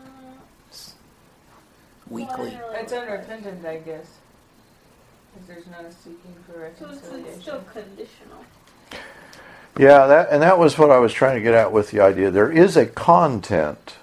Weakly. 2.09 2.59
well, 2.61 2.73
It's 2.75 2.93
unrepentant, 2.93 3.65
I 3.65 3.79
guess. 3.79 4.07
Because 5.35 5.49
there's 5.49 5.67
no 5.67 5.91
seeking 5.91 6.37
for 6.47 6.71
So 6.79 7.17
it's 7.17 7.43
still 7.43 7.65
conditional. 7.73 8.45
Yeah, 9.79 10.07
that 10.07 10.29
and 10.31 10.43
that 10.43 10.59
was 10.59 10.79
what 10.79 10.91
I 10.91 10.99
was 10.99 11.13
trying 11.13 11.37
to 11.37 11.43
get 11.43 11.55
at 11.55 11.73
with 11.73 11.91
the 11.91 12.01
idea. 12.01 12.31
There 12.31 12.53
is 12.53 12.77
a 12.77 12.87
content, 12.87 13.97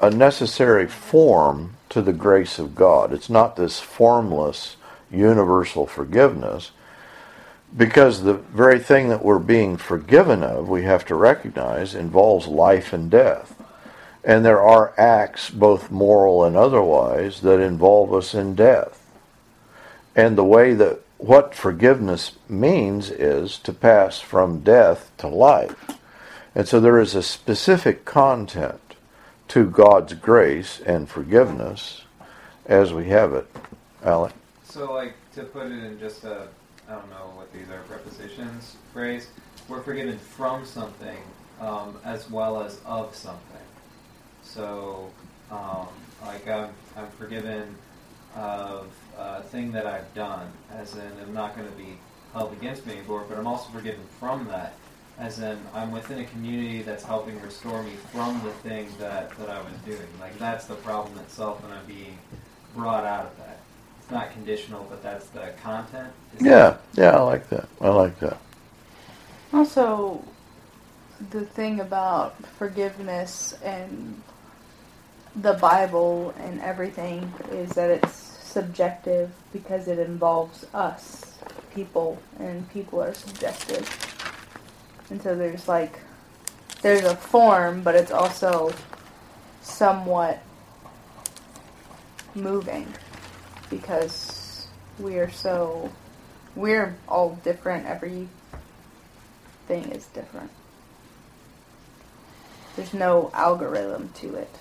a 0.00 0.10
necessary 0.10 0.86
form 0.86 1.74
to 1.88 2.02
the 2.02 2.12
grace 2.12 2.58
of 2.58 2.74
God. 2.76 3.12
It's 3.12 3.30
not 3.30 3.56
this 3.56 3.80
formless 3.80 4.76
universal 5.10 5.86
forgiveness. 5.86 6.70
Because 7.76 8.22
the 8.22 8.34
very 8.34 8.78
thing 8.78 9.08
that 9.08 9.24
we're 9.24 9.38
being 9.38 9.76
forgiven 9.76 10.42
of, 10.42 10.68
we 10.68 10.82
have 10.82 11.06
to 11.06 11.14
recognize, 11.14 11.94
involves 11.94 12.46
life 12.46 12.92
and 12.92 13.10
death. 13.10 13.54
And 14.24 14.44
there 14.44 14.60
are 14.60 14.92
acts, 14.98 15.50
both 15.50 15.90
moral 15.90 16.44
and 16.44 16.56
otherwise, 16.56 17.40
that 17.40 17.60
involve 17.60 18.12
us 18.12 18.34
in 18.34 18.54
death. 18.54 18.98
And 20.14 20.36
the 20.36 20.44
way 20.44 20.74
that 20.74 21.00
what 21.18 21.54
forgiveness 21.54 22.32
means 22.48 23.10
is 23.10 23.56
to 23.58 23.72
pass 23.72 24.20
from 24.20 24.60
death 24.60 25.10
to 25.18 25.28
life. 25.28 25.92
And 26.54 26.68
so 26.68 26.80
there 26.80 27.00
is 27.00 27.14
a 27.14 27.22
specific 27.22 28.04
content 28.04 28.80
to 29.48 29.68
God's 29.68 30.14
grace 30.14 30.80
and 30.80 31.08
forgiveness 31.08 32.02
as 32.66 32.92
we 32.92 33.06
have 33.06 33.32
it. 33.32 33.46
Alec? 34.02 34.32
So, 34.64 34.92
like, 34.92 35.14
to 35.34 35.44
put 35.44 35.66
it 35.66 35.84
in 35.84 35.98
just 35.98 36.24
a, 36.24 36.48
I 36.88 36.92
don't 36.92 37.10
know 37.10 37.32
what 37.36 37.52
these 37.52 37.68
are, 37.70 37.80
prepositions 37.82 38.76
phrase, 38.92 39.28
we're 39.68 39.82
forgiven 39.82 40.18
from 40.18 40.64
something 40.64 41.16
um, 41.60 41.98
as 42.04 42.28
well 42.28 42.62
as 42.62 42.80
of 42.84 43.14
something. 43.14 43.40
So, 44.42 45.10
um, 45.50 45.88
like, 46.22 46.46
I'm, 46.48 46.70
I'm 46.96 47.08
forgiven 47.18 47.74
of 48.34 48.88
a 49.18 49.42
thing 49.42 49.72
that 49.72 49.86
I've 49.86 50.12
done, 50.14 50.50
as 50.74 50.94
in, 50.94 51.12
I'm 51.22 51.34
not 51.34 51.56
going 51.56 51.68
to 51.68 51.76
be 51.76 51.98
held 52.32 52.52
against 52.52 52.86
me 52.86 52.94
it, 53.22 53.28
but 53.28 53.38
I'm 53.38 53.46
also 53.46 53.70
forgiven 53.70 54.00
from 54.18 54.46
that, 54.48 54.74
as 55.18 55.38
in, 55.38 55.58
I'm 55.74 55.92
within 55.92 56.20
a 56.20 56.24
community 56.24 56.82
that's 56.82 57.04
helping 57.04 57.40
restore 57.42 57.82
me 57.82 57.92
from 58.12 58.42
the 58.42 58.50
thing 58.68 58.88
that, 58.98 59.36
that 59.38 59.50
I 59.50 59.58
was 59.58 59.72
doing. 59.84 60.08
Like, 60.18 60.38
that's 60.38 60.64
the 60.64 60.74
problem 60.76 61.18
itself, 61.18 61.62
and 61.64 61.72
I'm 61.72 61.86
being 61.86 62.18
brought 62.74 63.04
out 63.04 63.26
of 63.26 63.36
that. 63.38 63.60
It's 64.12 64.20
not 64.20 64.32
conditional, 64.32 64.86
but 64.90 65.02
that's 65.02 65.30
the 65.30 65.54
content. 65.62 66.12
Is 66.36 66.44
Yeah, 66.44 66.76
yeah, 66.92 67.16
I 67.16 67.22
like 67.22 67.48
that. 67.48 67.66
I 67.80 67.88
like 67.88 68.18
that. 68.20 68.36
Also, 69.54 70.22
the 71.30 71.46
thing 71.46 71.80
about 71.80 72.36
forgiveness 72.58 73.54
and 73.64 74.22
the 75.34 75.54
Bible 75.54 76.34
and 76.40 76.60
everything 76.60 77.32
is 77.52 77.70
that 77.70 77.88
it's 77.88 78.12
subjective 78.12 79.30
because 79.50 79.88
it 79.88 79.98
involves 79.98 80.66
us, 80.74 81.38
people, 81.74 82.18
and 82.38 82.68
people 82.68 83.02
are 83.02 83.14
subjective. 83.14 83.88
And 85.08 85.22
so 85.22 85.34
there's 85.34 85.68
like, 85.68 86.00
there's 86.82 87.04
a 87.04 87.16
form, 87.16 87.80
but 87.82 87.94
it's 87.94 88.12
also 88.12 88.74
somewhat 89.62 90.42
moving 92.34 92.92
because 93.72 94.66
we 94.98 95.18
are 95.18 95.30
so, 95.30 95.90
we're 96.54 96.94
all 97.08 97.40
different. 97.42 97.86
Every 97.86 98.28
thing 99.66 99.84
is 99.90 100.04
different. 100.06 100.50
There's 102.76 102.92
no 102.92 103.30
algorithm 103.32 104.10
to 104.16 104.34
it. 104.34 104.54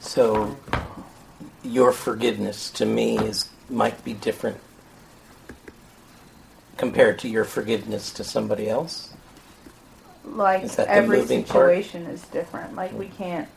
So 0.00 0.58
your 1.62 1.92
forgiveness 1.92 2.70
to 2.72 2.86
me 2.86 3.18
is 3.18 3.48
might 3.68 4.02
be 4.04 4.14
different 4.14 4.58
compared 6.76 7.18
to 7.20 7.28
your 7.28 7.44
forgiveness 7.44 8.12
to 8.14 8.24
somebody 8.24 8.68
else. 8.68 9.12
Like 10.24 10.64
Is 10.64 10.76
that 10.76 10.88
the 10.88 10.92
every 10.92 11.18
moving 11.18 11.44
part? 11.44 11.70
situation 11.70 12.06
is 12.06 12.22
different. 12.28 12.74
Like 12.74 12.92
we 12.92 13.08
can't 13.08 13.48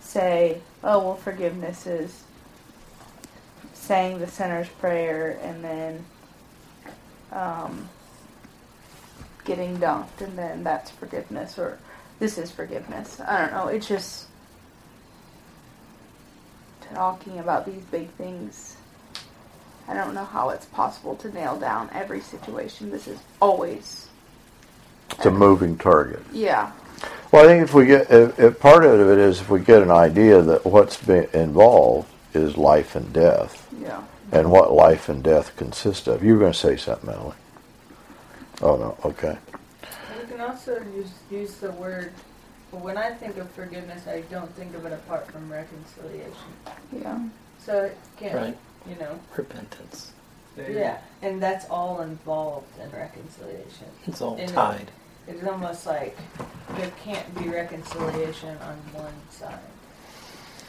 say, 0.00 0.60
"Oh, 0.84 0.98
well, 1.04 1.16
forgiveness 1.16 1.86
is 1.86 2.22
saying 3.90 4.20
the 4.20 4.26
sinner's 4.28 4.68
prayer 4.68 5.36
and 5.42 5.64
then 5.64 6.04
um, 7.32 7.88
getting 9.44 9.76
dunked, 9.78 10.20
and 10.20 10.38
then 10.38 10.62
that's 10.62 10.92
forgiveness, 10.92 11.58
or 11.58 11.76
this 12.20 12.38
is 12.38 12.52
forgiveness." 12.52 13.20
I 13.20 13.38
don't 13.40 13.52
know. 13.52 13.66
It's 13.66 13.88
just 13.88 14.28
talking 16.94 17.40
about 17.40 17.66
these 17.66 17.82
big 17.90 18.08
things. 18.10 18.76
I 19.88 19.94
don't 19.94 20.14
know 20.14 20.24
how 20.24 20.50
it's 20.50 20.66
possible 20.66 21.16
to 21.16 21.32
nail 21.32 21.58
down 21.58 21.90
every 21.92 22.20
situation. 22.20 22.90
This 22.92 23.08
is 23.08 23.18
always, 23.40 24.06
It's 25.10 25.26
a 25.26 25.30
moving 25.32 25.76
target. 25.76 26.22
yeah, 26.32 26.70
Well, 27.32 27.44
I 27.44 27.48
think 27.48 27.64
if 27.64 27.74
we 27.74 27.86
get, 27.86 28.08
if, 28.08 28.38
if 28.38 28.60
part 28.60 28.84
of 28.84 29.00
it 29.00 29.18
is 29.18 29.40
if 29.40 29.50
we 29.50 29.58
get 29.60 29.82
an 29.82 29.90
idea 29.90 30.42
that 30.42 30.64
what's 30.64 30.96
been 30.96 31.28
involved 31.32 32.08
is 32.34 32.56
life 32.56 32.94
and 32.94 33.12
death, 33.12 33.59
yeah. 33.80 34.02
and 34.32 34.50
what 34.50 34.72
life 34.72 35.08
and 35.08 35.22
death 35.22 35.56
consist 35.56 36.06
of. 36.08 36.22
You 36.22 36.34
were 36.34 36.40
going 36.40 36.52
to 36.52 36.58
say 36.58 36.76
something, 36.76 37.10
Emily. 37.10 37.34
Oh 38.62 38.76
no, 38.76 38.96
okay. 39.04 39.38
You 40.20 40.26
can 40.28 40.40
also 40.40 40.82
use 40.94 41.10
use 41.30 41.54
the 41.56 41.70
word. 41.72 42.12
But 42.70 42.82
when 42.82 42.96
I 42.96 43.10
think 43.10 43.36
of 43.38 43.50
forgiveness, 43.50 44.06
I 44.06 44.20
don't 44.30 44.54
think 44.54 44.74
of 44.76 44.84
it 44.86 44.92
apart 44.92 45.30
from 45.32 45.50
reconciliation. 45.50 46.50
Yeah. 46.92 47.18
So 47.58 47.84
it 47.86 47.96
can't, 48.16 48.34
Right. 48.34 48.56
you 48.88 48.94
know, 48.96 49.18
Repentance. 49.36 50.12
Yeah, 50.56 50.98
and 51.22 51.42
that's 51.42 51.64
all 51.70 52.02
involved 52.02 52.68
in 52.78 52.90
reconciliation. 52.90 53.86
It's 54.06 54.20
all 54.20 54.32
And 54.36 54.50
it- 54.50 54.54
tied. 54.54 54.90
It's 55.26 55.44
almost 55.44 55.86
like 55.86 56.16
there 56.76 56.90
can't 57.02 57.34
be 57.38 57.48
reconciliation 57.48 58.56
on 58.58 58.76
one 58.92 59.12
side, 59.30 59.58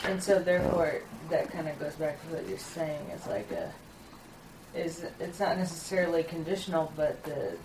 and 0.06 0.22
so 0.22 0.40
therefore 0.40 1.02
that 1.30 1.52
kind 1.52 1.68
of 1.68 1.80
goes 1.80 1.96
back 1.96 2.22
to 2.22 2.36
what 2.36 2.48
you're 2.48 2.58
saying. 2.58 3.06
It's 3.14 3.28
like 3.28 3.50
a 3.52 3.72
is 4.74 5.06
it's 5.20 5.40
not 5.40 5.58
necessarily 5.58 6.24
conditional, 6.24 6.92
but 6.96 7.24
the 7.24 7.58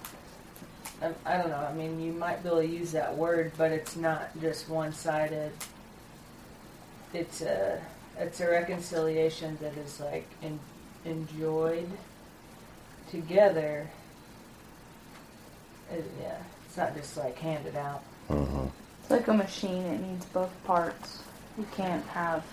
I, 1.03 1.13
I 1.25 1.37
don't 1.37 1.51
know. 1.51 1.57
I 1.57 1.73
mean, 1.75 2.01
you 2.01 2.13
might 2.13 2.43
be 2.43 2.49
able 2.49 2.61
to 2.63 2.67
use 2.67 2.93
that 2.93 3.15
word, 3.17 3.53
but 3.59 3.71
it's 3.71 3.97
not 3.97 4.31
just 4.41 4.69
one-sided. 4.69 5.53
It's 7.13 7.43
a 7.43 7.81
it's 8.19 8.41
a 8.41 8.49
reconciliation 8.49 9.59
that 9.61 9.77
is 9.77 10.01
like 10.01 10.27
en, 10.43 10.59
enjoyed 11.05 11.91
together. 13.11 13.89
It, 15.93 16.05
yeah, 16.21 16.39
it's 16.67 16.77
not 16.77 16.97
just 16.97 17.17
like 17.17 17.39
handed 17.39 17.77
out. 17.77 18.03
hmm 18.29 18.67
It's 19.03 19.11
like 19.11 19.29
a 19.29 19.35
machine, 19.35 19.83
it 19.83 20.01
needs 20.01 20.25
both 20.27 20.51
parts. 20.65 21.21
You 21.59 21.67
can't 21.75 22.05
have, 22.09 22.45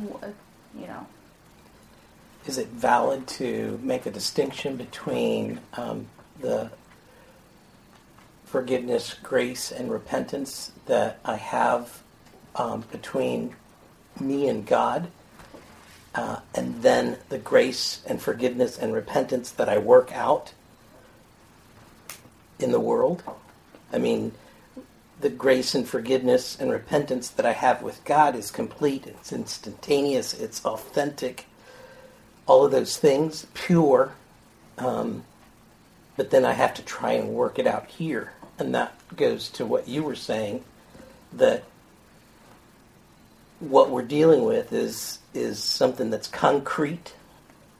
you 0.00 0.86
know, 0.86 1.06
Is 2.46 2.58
it 2.58 2.68
valid 2.68 3.28
to 3.28 3.78
make 3.82 4.06
a 4.06 4.10
distinction 4.10 4.76
between 4.76 5.60
um, 5.74 6.06
the 6.40 6.70
forgiveness, 8.44 9.14
grace, 9.22 9.70
and 9.70 9.90
repentance 9.90 10.72
that 10.86 11.20
I 11.24 11.36
have 11.36 12.02
um, 12.56 12.84
between 12.90 13.54
me 14.18 14.48
and 14.48 14.66
God, 14.66 15.08
uh, 16.14 16.40
and 16.54 16.82
then 16.82 17.18
the 17.28 17.38
grace 17.38 18.02
and 18.06 18.20
forgiveness 18.20 18.76
and 18.76 18.92
repentance 18.92 19.52
that 19.52 19.68
I 19.68 19.78
work 19.78 20.12
out 20.12 20.52
in 22.58 22.72
the 22.72 22.80
world? 22.80 23.22
I 23.92 23.98
mean, 23.98 24.32
the 25.22 25.30
grace 25.30 25.74
and 25.74 25.88
forgiveness 25.88 26.58
and 26.60 26.70
repentance 26.70 27.30
that 27.30 27.46
I 27.46 27.52
have 27.52 27.82
with 27.82 28.04
God 28.04 28.36
is 28.36 28.50
complete, 28.50 29.06
it's 29.06 29.32
instantaneous, 29.32 30.34
it's 30.34 30.64
authentic 30.64 31.46
all 32.46 32.64
of 32.64 32.72
those 32.72 32.96
things 32.96 33.46
pure, 33.54 34.12
um, 34.78 35.24
but 36.16 36.30
then 36.30 36.44
I 36.44 36.52
have 36.52 36.74
to 36.74 36.82
try 36.82 37.12
and 37.12 37.30
work 37.30 37.58
it 37.58 37.66
out 37.66 37.86
here, 37.86 38.32
and 38.58 38.74
that 38.74 38.94
goes 39.16 39.48
to 39.50 39.64
what 39.64 39.88
you 39.88 40.02
were 40.02 40.16
saying 40.16 40.64
that 41.32 41.64
what 43.60 43.90
we're 43.90 44.02
dealing 44.02 44.44
with 44.44 44.72
is 44.72 45.20
is 45.34 45.62
something 45.62 46.10
that's 46.10 46.26
concrete, 46.26 47.14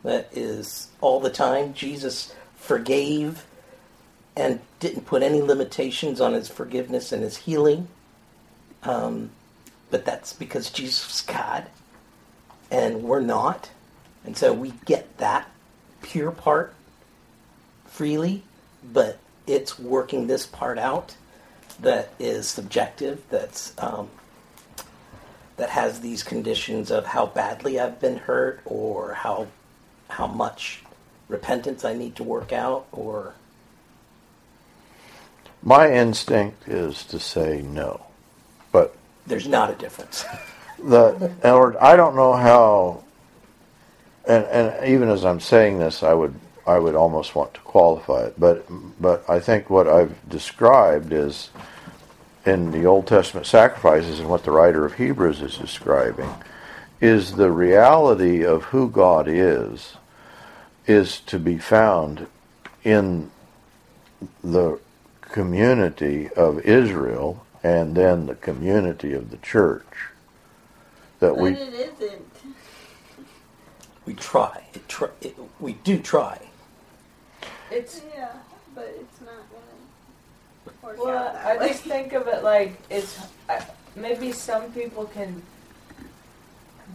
that 0.05 0.29
is 0.33 0.89
all 1.01 1.21
the 1.21 1.29
time. 1.29 1.75
Jesus 1.75 2.35
forgave 2.57 3.45
and 4.37 4.61
didn't 4.81 5.07
put 5.07 5.23
any 5.23 5.43
limitations 5.43 6.21
on 6.21 6.33
his 6.33 6.49
forgiveness 6.49 7.13
and 7.13 7.23
his 7.23 7.37
healing. 7.37 7.89
Um, 8.83 9.31
but 9.91 10.05
that's 10.05 10.33
because 10.33 10.71
Jesus 10.71 11.15
is 11.15 11.21
God 11.23 11.67
and 12.71 13.03
we're 13.03 13.21
not. 13.21 13.71
And 14.25 14.37
so 14.37 14.53
we 14.53 14.73
get 14.87 15.19
that 15.19 15.49
pure 16.01 16.31
part 16.31 16.75
freely, 17.87 18.43
but 18.93 19.19
it's 19.47 19.79
working 19.79 20.27
this 20.27 20.47
part 20.47 20.79
out 20.79 21.15
that 21.81 22.11
is 22.19 22.49
subjective, 22.49 23.23
that's 23.29 23.73
um, 23.79 24.09
that 25.57 25.71
has 25.71 26.01
these 26.01 26.23
conditions 26.23 26.91
of 26.91 27.05
how 27.05 27.27
badly 27.27 27.79
I've 27.79 28.01
been 28.01 28.17
hurt 28.17 28.61
or 28.65 29.15
how 29.15 29.49
how 30.09 30.27
much 30.27 30.83
repentance 31.29 31.85
I 31.85 31.95
need 31.95 32.17
to 32.17 32.25
work 32.25 32.53
out 32.53 32.87
or 32.93 33.35
My 35.63 35.93
instinct 35.93 36.69
is 36.69 37.05
to 37.07 37.19
say 37.19 37.63
no, 37.63 38.07
but 38.73 38.97
there's 39.27 39.47
not 39.47 39.71
a 39.71 39.75
difference. 39.75 40.25
the 40.79 41.33
words, 41.45 41.77
I 41.81 41.97
don't 41.97 42.17
know 42.17 42.33
how. 42.33 43.05
And 44.27 44.45
and 44.47 44.89
even 44.89 45.09
as 45.09 45.25
I'm 45.25 45.41
saying 45.41 45.79
this, 45.79 46.03
I 46.03 46.15
would 46.15 46.35
I 46.67 46.79
would 46.79 46.95
almost 46.95 47.35
want 47.35 47.55
to 47.55 47.61
qualify 47.61 48.25
it, 48.25 48.35
but 48.39 48.67
but 49.01 49.29
I 49.29 49.41
think 49.41 49.71
what 49.71 49.89
I've 49.89 50.29
described 50.29 51.13
is 51.13 51.51
in 52.45 52.73
the 52.73 52.87
Old 52.87 53.07
Testament 53.07 53.47
sacrifices 53.47 54.21
and 54.21 54.29
what 54.29 54.45
the 54.45 54.51
writer 54.51 54.85
of 54.85 54.95
Hebrews 54.95 55.41
is 55.43 55.57
describing 55.57 56.31
is 57.01 57.33
the 57.33 57.51
reality 57.51 58.45
of 58.45 58.65
who 58.65 58.89
God 58.89 59.27
is 59.29 59.97
is 60.87 61.21
to 61.21 61.39
be 61.39 61.59
found 61.59 62.27
in 62.85 63.31
the 64.43 64.79
community 65.33 66.29
of 66.37 66.61
Israel 66.61 67.45
and 67.65 67.95
then 67.95 68.27
the 68.27 68.35
community 68.37 69.13
of 69.15 69.31
the 69.31 69.39
church 69.39 69.87
that 71.21 71.35
But 71.35 71.39
we 71.39 71.51
it 71.53 71.75
isn't. 71.75 72.27
we 74.07 74.15
try. 74.15 74.63
It 74.75 74.89
tr- 74.89 75.17
it, 75.21 75.37
we 75.61 75.73
do 75.85 75.99
try. 75.99 76.39
It's 77.71 78.03
Yeah, 78.15 78.33
but 78.75 78.95
it's 79.01 79.21
not 79.21 79.43
gonna 79.51 80.97
well, 81.03 81.37
I 81.45 81.57
way. 81.57 81.69
just 81.69 81.83
think 81.85 82.13
of 82.13 82.27
it 82.29 82.43
like 82.43 82.79
it's 82.91 83.19
I, 83.49 83.65
maybe 83.97 84.33
some 84.33 84.71
people 84.73 85.07
can 85.07 85.43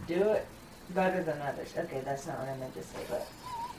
do 0.06 0.22
it 0.30 0.46
better 0.90 1.22
than 1.22 1.40
others. 1.42 1.72
Okay, 1.76 2.00
that's 2.04 2.26
not 2.26 2.38
what 2.38 2.48
I 2.48 2.56
meant 2.56 2.74
to 2.74 2.82
say, 2.82 3.00
but 3.10 3.26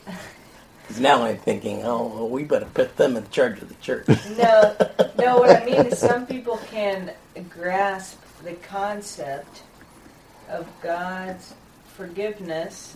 'Cause 0.90 1.00
now 1.00 1.22
I'm 1.24 1.38
thinking, 1.38 1.86
oh, 1.86 2.08
well, 2.08 2.28
we 2.30 2.44
better 2.44 2.66
put 2.66 2.98
them 2.98 3.16
in 3.16 3.30
charge 3.30 3.62
of 3.62 3.70
the 3.70 3.76
church. 3.76 4.08
no, 4.38 4.76
no. 5.20 5.38
What 5.38 5.62
I 5.62 5.64
mean 5.64 5.86
is, 5.86 6.00
some 6.00 6.26
people 6.26 6.58
can 6.72 7.12
grasp 7.48 8.20
the 8.44 8.54
concept 8.54 9.62
of 10.50 10.68
God's 10.82 11.54
forgiveness 11.96 12.96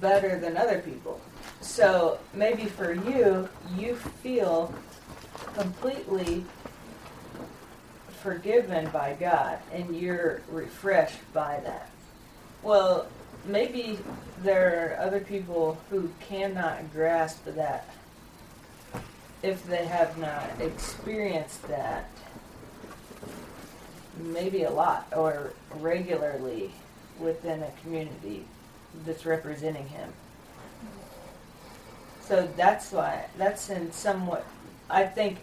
better 0.00 0.38
than 0.38 0.56
other 0.56 0.78
people. 0.78 1.20
So 1.60 2.18
maybe 2.32 2.64
for 2.64 2.94
you, 2.94 3.46
you 3.76 3.96
feel 3.96 4.72
completely 5.54 6.44
forgiven 8.22 8.88
by 8.88 9.16
God, 9.20 9.58
and 9.70 9.94
you're 9.94 10.40
refreshed 10.50 11.20
by 11.34 11.60
that. 11.64 11.90
Well, 12.62 13.06
maybe 13.44 13.98
there 14.42 14.96
are 14.98 15.04
other 15.04 15.20
people 15.20 15.78
who 15.90 16.10
cannot 16.20 16.92
grasp 16.92 17.44
that 17.44 17.88
if 19.42 19.64
they 19.66 19.86
have 19.86 20.16
not 20.18 20.48
experienced 20.60 21.66
that 21.68 22.08
maybe 24.16 24.62
a 24.62 24.70
lot 24.70 25.06
or 25.16 25.52
regularly 25.76 26.70
within 27.18 27.62
a 27.62 27.70
community 27.82 28.44
that's 29.04 29.26
representing 29.26 29.88
him. 29.88 30.12
So 32.20 32.48
that's 32.56 32.92
why 32.92 33.26
that's 33.36 33.68
in 33.70 33.90
somewhat 33.92 34.46
I 34.92 35.04
think 35.06 35.38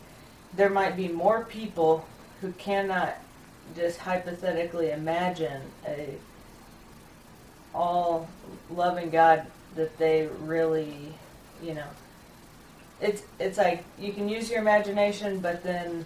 there 0.56 0.70
might 0.70 0.96
be 0.96 1.08
more 1.08 1.44
people 1.46 2.06
who 2.42 2.52
cannot 2.54 3.16
just 3.76 4.00
hypothetically 4.00 4.92
imagine 4.92 5.62
a 5.86 6.16
all 7.74 8.28
loving 8.70 9.10
God 9.10 9.46
that 9.76 9.98
they 9.98 10.28
really, 10.42 11.14
you 11.64 11.74
know, 11.74 11.88
it's 13.02 13.24
it's 13.40 13.58
like 13.58 13.84
you 13.98 14.12
can 14.14 14.28
use 14.28 14.50
your 14.50 14.60
imagination, 14.60 15.40
but 15.40 15.64
then 15.64 16.06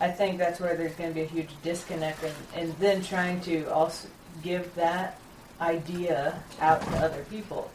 I 0.00 0.10
think 0.10 0.38
that's 0.38 0.58
where 0.58 0.76
there's 0.76 0.94
going 0.94 1.10
to 1.10 1.14
be 1.14 1.22
a 1.22 1.26
huge 1.26 1.50
disconnect, 1.62 2.22
and, 2.24 2.34
and 2.54 2.72
then 2.78 3.02
trying 3.02 3.40
to 3.42 3.64
also 3.72 4.08
give 4.42 4.74
that 4.74 5.18
idea 5.60 6.42
out 6.60 6.82
to 6.82 6.96
other 6.96 7.24
people. 7.30 7.70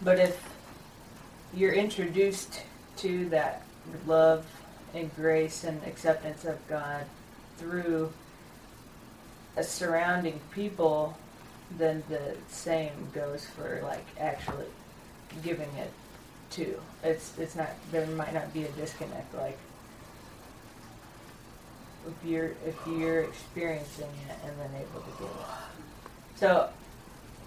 But 0.00 0.18
if 0.18 0.40
you're 1.52 1.74
introduced 1.74 2.62
to 2.98 3.28
that 3.30 3.62
love 4.06 4.46
and 4.94 5.14
grace 5.14 5.64
and 5.64 5.82
acceptance 5.84 6.44
of 6.44 6.66
God 6.68 7.04
through 7.58 8.12
a 9.56 9.62
surrounding 9.62 10.40
people, 10.52 11.16
then 11.72 12.02
the 12.08 12.34
same 12.48 12.92
goes 13.12 13.44
for 13.44 13.80
like 13.82 14.06
actually 14.18 14.66
giving 15.42 15.68
it 15.76 15.92
to. 16.50 16.80
It's 17.02 17.36
it's 17.38 17.54
not 17.54 17.70
there 17.92 18.06
might 18.06 18.32
not 18.32 18.52
be 18.54 18.64
a 18.64 18.68
disconnect 18.70 19.34
like 19.34 19.58
if 22.06 22.28
you're 22.28 22.52
if 22.66 22.76
you're 22.86 23.22
experiencing 23.22 24.08
it 24.28 24.36
and 24.44 24.58
then 24.58 24.70
able 24.80 25.00
to 25.00 25.10
give 25.18 25.28
it. 25.28 25.46
So 26.36 26.70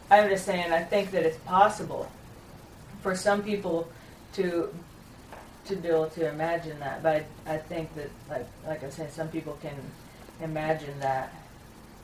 I'm 0.09 0.29
just 0.29 0.45
saying 0.45 0.71
I 0.71 0.83
think 0.83 1.11
that 1.11 1.23
it's 1.23 1.37
possible 1.39 2.11
for 3.01 3.15
some 3.15 3.41
people 3.41 3.89
to 4.33 4.73
to 5.65 5.75
be 5.75 5.87
able 5.87 6.07
to 6.07 6.27
imagine 6.29 6.79
that, 6.79 7.03
but 7.03 7.23
I, 7.47 7.53
I 7.53 7.57
think 7.57 7.93
that 7.95 8.09
like 8.29 8.47
like 8.67 8.83
I 8.83 8.89
said, 8.89 9.11
some 9.11 9.29
people 9.29 9.57
can 9.61 9.75
imagine 10.41 10.99
that 10.99 11.33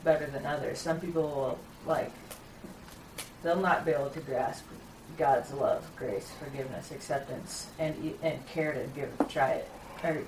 better 0.04 0.26
than 0.26 0.46
others. 0.46 0.78
Some 0.78 1.00
people 1.00 1.22
will 1.22 1.58
like 1.88 2.12
they'll 3.42 3.56
not 3.56 3.84
be 3.84 3.92
able 3.92 4.10
to 4.10 4.20
grasp 4.20 4.64
God's 5.16 5.52
love, 5.52 5.84
grace, 5.96 6.30
forgiveness, 6.38 6.92
acceptance, 6.92 7.66
and 7.78 7.96
e- 8.04 8.14
and 8.22 8.46
care 8.46 8.72
to 8.72 8.84
give 8.94 9.10
try 9.28 9.52
it 9.52 9.68
or 10.04 10.18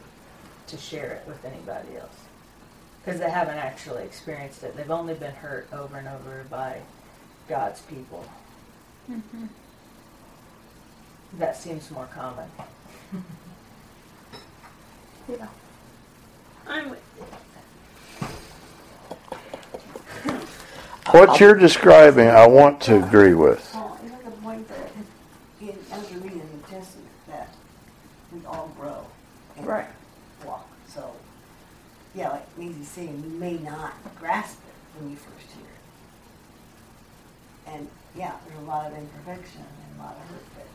to 0.66 0.76
share 0.76 1.12
it 1.12 1.28
with 1.28 1.44
anybody 1.44 1.96
else 1.96 2.16
because 3.04 3.20
they 3.20 3.30
haven't 3.30 3.58
actually 3.58 4.02
experienced 4.04 4.62
it. 4.62 4.76
They've 4.76 4.90
only 4.90 5.14
been 5.14 5.32
hurt 5.34 5.68
over 5.72 5.96
and 5.96 6.08
over 6.08 6.44
by 6.50 6.80
God's 7.48 7.80
people. 7.82 8.24
Mm-hmm. 9.11 9.46
That 11.38 11.56
seems 11.56 11.90
more 11.90 12.08
common. 12.12 12.48
Yeah. 15.28 15.46
I'm 16.66 16.90
with 16.90 17.00
you. 17.16 17.24
What 21.12 21.40
you're 21.40 21.54
describing, 21.54 22.28
I 22.28 22.46
want 22.46 22.80
to 22.82 23.02
agree 23.04 23.34
with. 23.34 23.68
Paul, 23.72 23.98
you 24.04 24.11
make 24.11 24.24
a 24.26 24.30
point 24.30 24.68
that 24.68 24.90
in, 25.61 25.78
as 25.92 26.11
we 26.11 26.16
read 26.20 26.32
in 26.32 26.38
the 26.38 26.44
New 26.44 26.62
Testament, 26.68 27.08
that 27.28 27.48
we 28.32 28.44
all 28.46 28.68
grow 28.78 29.04
and 29.56 29.66
Right. 29.66 29.86
walk. 30.44 30.66
So, 30.88 31.12
yeah, 32.14 32.30
like 32.30 32.58
Maisie's 32.58 32.88
saying, 32.88 33.22
you 33.24 33.30
may 33.38 33.58
not 33.58 33.92
grasp 34.18 34.58
it 34.66 35.00
when 35.00 35.11
you 35.11 35.16
first 35.16 35.46
hear 35.52 35.64
it. 35.64 35.70
And 37.74 37.88
yeah, 38.16 38.32
there's 38.46 38.58
a 38.58 38.62
lot 38.66 38.86
of 38.90 38.98
imperfection 38.98 39.61
and 39.62 40.00
a 40.00 40.02
lot 40.02 40.16
of 40.16 40.28
hurt, 40.30 40.44
but 40.56 40.66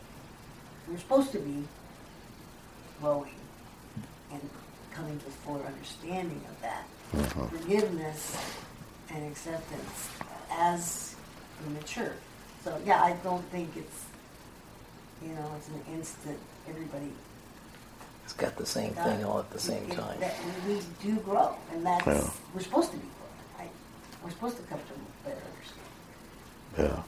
we're 0.88 0.98
supposed 0.98 1.32
to 1.32 1.38
be 1.38 1.64
growing 3.00 3.34
and 4.32 4.40
coming 4.94 5.18
to 5.18 5.26
a 5.26 5.30
fuller 5.30 5.64
understanding 5.66 6.40
of 6.48 6.60
that 6.62 6.84
Mhm. 7.14 7.50
forgiveness 7.50 8.36
and 9.10 9.26
acceptance 9.30 10.08
as 10.50 11.14
we 11.66 11.74
mature. 11.74 12.12
So 12.64 12.78
yeah, 12.84 13.02
I 13.02 13.12
don't 13.22 13.44
think 13.50 13.76
it's 13.76 14.04
you 15.22 15.28
know 15.34 15.50
it's 15.56 15.68
an 15.68 15.82
instant. 15.94 16.38
Everybody 16.68 17.12
It's 18.24 18.32
got 18.32 18.56
the 18.56 18.66
same 18.66 18.92
got 18.94 19.04
thing 19.06 19.24
all 19.24 19.38
at 19.38 19.50
the 19.50 19.58
same 19.60 19.90
It- 19.90 19.94
time. 19.96 20.18
That 20.20 20.34
we 20.66 20.74
we 20.74 20.82
do 21.02 21.16
grow, 21.20 21.54
and 21.72 21.86
that's 21.86 22.06
Yeah. 22.06 22.28
we're 22.54 22.60
supposed 22.60 22.90
to 22.90 22.96
be 22.96 23.06
growing. 23.18 23.68
Right? 23.68 23.70
We're 24.24 24.30
supposed 24.30 24.56
to 24.56 24.62
come 24.64 24.78
to 24.80 24.94
a 24.94 25.28
better 25.28 25.42
understanding. 26.76 26.96
Yeah. 26.96 27.02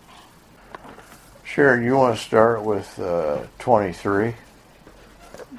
Sharon, 1.45 1.82
you 1.82 1.97
want 1.97 2.16
to 2.16 2.22
start 2.22 2.62
with 2.62 2.99
uh, 3.01 3.39
23? 3.59 4.34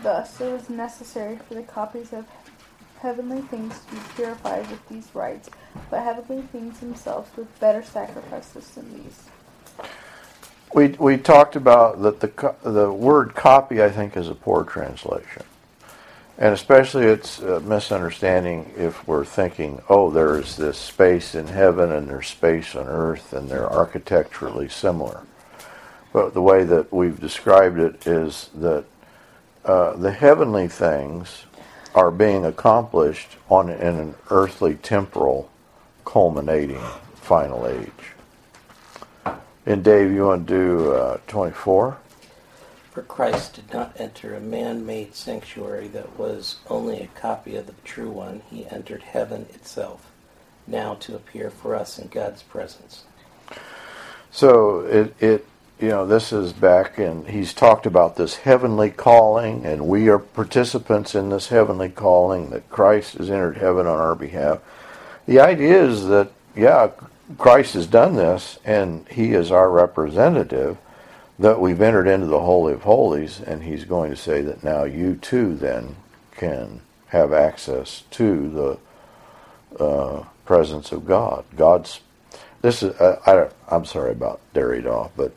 Thus, 0.03 0.39
it 0.39 0.51
was 0.51 0.69
necessary 0.69 1.37
for 1.47 1.55
the 1.55 1.63
copies 1.63 2.13
of 2.13 2.25
heavenly 3.01 3.41
things 3.41 3.79
to 3.79 3.95
be 3.95 4.01
purified 4.15 4.69
with 4.69 4.87
these 4.89 5.09
rites, 5.13 5.49
but 5.89 6.01
heavenly 6.01 6.41
things 6.43 6.79
themselves 6.79 7.29
with 7.37 7.59
better 7.59 7.83
sacrifices 7.83 8.69
than 8.71 8.93
these. 8.93 9.23
We 10.73 10.89
we 10.89 11.17
talked 11.17 11.55
about 11.55 12.01
that 12.03 12.19
the 12.19 12.55
the 12.63 12.91
word 12.91 13.35
copy 13.35 13.81
I 13.81 13.89
think 13.89 14.15
is 14.15 14.29
a 14.29 14.35
poor 14.35 14.63
translation, 14.63 15.43
and 16.37 16.53
especially 16.53 17.05
it's 17.05 17.39
a 17.39 17.59
misunderstanding 17.61 18.71
if 18.77 19.07
we're 19.07 19.25
thinking 19.25 19.81
oh 19.89 20.11
there's 20.11 20.57
this 20.57 20.77
space 20.77 21.33
in 21.33 21.47
heaven 21.47 21.91
and 21.91 22.07
there's 22.07 22.27
space 22.27 22.75
on 22.75 22.87
earth 22.87 23.33
and 23.33 23.49
they're 23.49 23.71
architecturally 23.71 24.69
similar, 24.69 25.21
but 26.13 26.33
the 26.33 26.41
way 26.41 26.63
that 26.65 26.93
we've 26.93 27.19
described 27.19 27.79
it 27.79 28.05
is 28.05 28.49
that 28.53 28.83
uh, 29.65 29.95
the 29.95 30.11
heavenly 30.11 30.67
things 30.67 31.45
are 31.95 32.11
being 32.11 32.45
accomplished 32.45 33.37
on 33.49 33.69
in 33.69 33.95
an 33.95 34.15
earthly 34.29 34.75
temporal 34.75 35.49
culminating 36.05 36.81
final 37.15 37.67
age. 37.67 37.91
And 39.65 39.83
Dave, 39.83 40.11
you 40.11 40.25
want 40.25 40.47
to 40.47 40.53
do 40.53 40.91
uh, 40.93 41.17
24? 41.27 41.97
For 42.91 43.01
Christ 43.03 43.53
did 43.53 43.71
not 43.71 43.93
enter 43.99 44.33
a 44.33 44.39
man 44.39 44.85
made 44.85 45.15
sanctuary 45.15 45.87
that 45.89 46.17
was 46.17 46.57
only 46.69 46.99
a 46.99 47.07
copy 47.07 47.55
of 47.55 47.67
the 47.67 47.73
true 47.83 48.09
one. 48.09 48.41
He 48.49 48.65
entered 48.67 49.03
heaven 49.03 49.45
itself, 49.53 50.09
now 50.65 50.95
to 50.95 51.15
appear 51.15 51.51
for 51.51 51.75
us 51.75 51.99
in 51.99 52.07
God's 52.07 52.41
presence. 52.41 53.03
So 54.31 54.81
it, 54.81 55.15
it 55.21 55.45
you 55.79 55.87
know, 55.87 56.05
this 56.05 56.33
is 56.33 56.51
back 56.51 56.97
and 56.97 57.27
he's 57.27 57.53
talked 57.53 57.85
about 57.85 58.17
this 58.17 58.35
heavenly 58.35 58.89
calling, 58.89 59.65
and 59.65 59.87
we 59.87 60.09
are 60.09 60.19
participants 60.19 61.15
in 61.15 61.29
this 61.29 61.47
heavenly 61.47 61.89
calling 61.89 62.49
that 62.49 62.69
Christ 62.69 63.13
has 63.13 63.29
entered 63.29 63.57
heaven 63.57 63.87
on 63.87 63.97
our 63.97 64.15
behalf. 64.15 64.59
The 65.25 65.39
idea 65.39 65.81
is 65.81 66.07
that, 66.07 66.31
yeah, 66.53 66.89
Christ 67.37 67.75
has 67.75 67.87
done 67.87 68.15
this, 68.15 68.59
and 68.65 69.07
He 69.07 69.33
is 69.33 69.51
our 69.51 69.69
representative, 69.69 70.77
that 71.37 71.61
we've 71.61 71.81
entered 71.81 72.07
into 72.07 72.27
the 72.27 72.41
Holy 72.41 72.73
of 72.73 72.83
Holies, 72.83 73.39
and 73.39 73.63
He's 73.63 73.85
going 73.85 74.09
to 74.09 74.17
say 74.17 74.41
that 74.41 74.63
now 74.63 74.83
you 74.83 75.15
too 75.15 75.55
then 75.55 75.95
can 76.35 76.81
have 77.07 77.31
access 77.31 78.03
to 78.11 78.77
the 79.77 79.83
uh, 79.83 80.25
presence 80.45 80.91
of 80.91 81.05
God. 81.05 81.45
God's 81.55 82.01
this 82.61 82.83
is 82.83 82.93
uh, 82.99 83.19
I, 83.25 83.73
I'm 83.73 83.85
sorry 83.85 84.11
about 84.11 84.41
Derrida, 84.53 85.11
but 85.15 85.31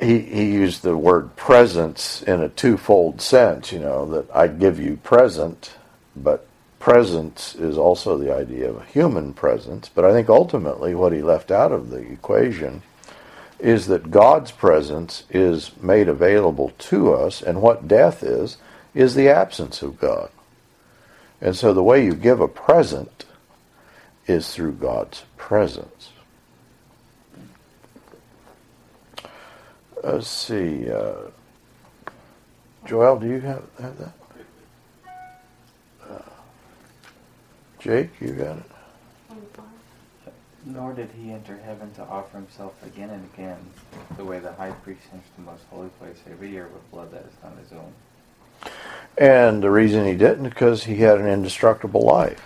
he 0.00 0.20
he 0.20 0.52
used 0.52 0.82
the 0.82 0.96
word 0.96 1.36
presence 1.36 2.22
in 2.22 2.40
a 2.40 2.48
twofold 2.48 3.20
sense. 3.20 3.72
You 3.72 3.80
know 3.80 4.06
that 4.06 4.34
I 4.34 4.48
give 4.48 4.80
you 4.80 4.96
present, 4.96 5.74
but 6.16 6.46
presence 6.78 7.54
is 7.54 7.78
also 7.78 8.18
the 8.18 8.34
idea 8.34 8.68
of 8.68 8.76
a 8.76 8.84
human 8.84 9.32
presence, 9.32 9.88
but 9.88 10.04
I 10.04 10.12
think 10.12 10.28
ultimately 10.28 10.94
what 10.94 11.12
he 11.12 11.22
left 11.22 11.50
out 11.50 11.72
of 11.72 11.88
the 11.88 11.96
equation 11.98 12.82
is 13.58 13.86
that 13.86 14.10
God's 14.10 14.50
presence 14.50 15.24
is 15.30 15.70
made 15.80 16.08
available 16.08 16.72
to 16.78 17.14
us, 17.14 17.40
and 17.40 17.62
what 17.62 17.88
death 17.88 18.22
is, 18.22 18.58
is 18.94 19.14
the 19.14 19.28
absence 19.28 19.80
of 19.80 19.98
God. 19.98 20.28
And 21.40 21.56
so 21.56 21.72
the 21.72 21.82
way 21.82 22.04
you 22.04 22.14
give 22.14 22.40
a 22.40 22.48
present 22.48 23.24
is 24.26 24.52
through 24.52 24.72
God's 24.72 25.24
presence. 25.36 26.10
Let's 30.04 30.28
see. 30.28 30.90
Uh, 30.90 31.30
Joel, 32.86 33.18
do 33.18 33.26
you 33.26 33.40
have, 33.40 33.64
have 33.80 33.98
that? 33.98 34.12
Jake, 37.84 38.10
you 38.18 38.32
got 38.32 38.56
it? 38.56 38.64
Nor 40.64 40.94
did 40.94 41.10
he 41.20 41.32
enter 41.32 41.58
heaven 41.58 41.92
to 41.94 42.02
offer 42.04 42.38
himself 42.38 42.72
again 42.82 43.10
and 43.10 43.28
again, 43.34 43.58
the 44.16 44.24
way 44.24 44.38
the 44.38 44.52
high 44.52 44.70
priest 44.70 45.02
enters 45.12 45.28
the 45.36 45.42
most 45.42 45.64
holy 45.70 45.90
place 46.00 46.16
every 46.30 46.48
year 46.48 46.68
with 46.72 46.90
blood 46.90 47.12
that 47.12 47.26
is 47.26 47.34
not 47.42 47.52
his 47.58 47.72
own. 47.72 47.92
And 49.18 49.62
the 49.62 49.70
reason 49.70 50.06
he 50.06 50.14
didn't, 50.14 50.48
because 50.48 50.84
he 50.84 50.96
had 50.96 51.18
an 51.18 51.28
indestructible 51.28 52.00
life. 52.00 52.40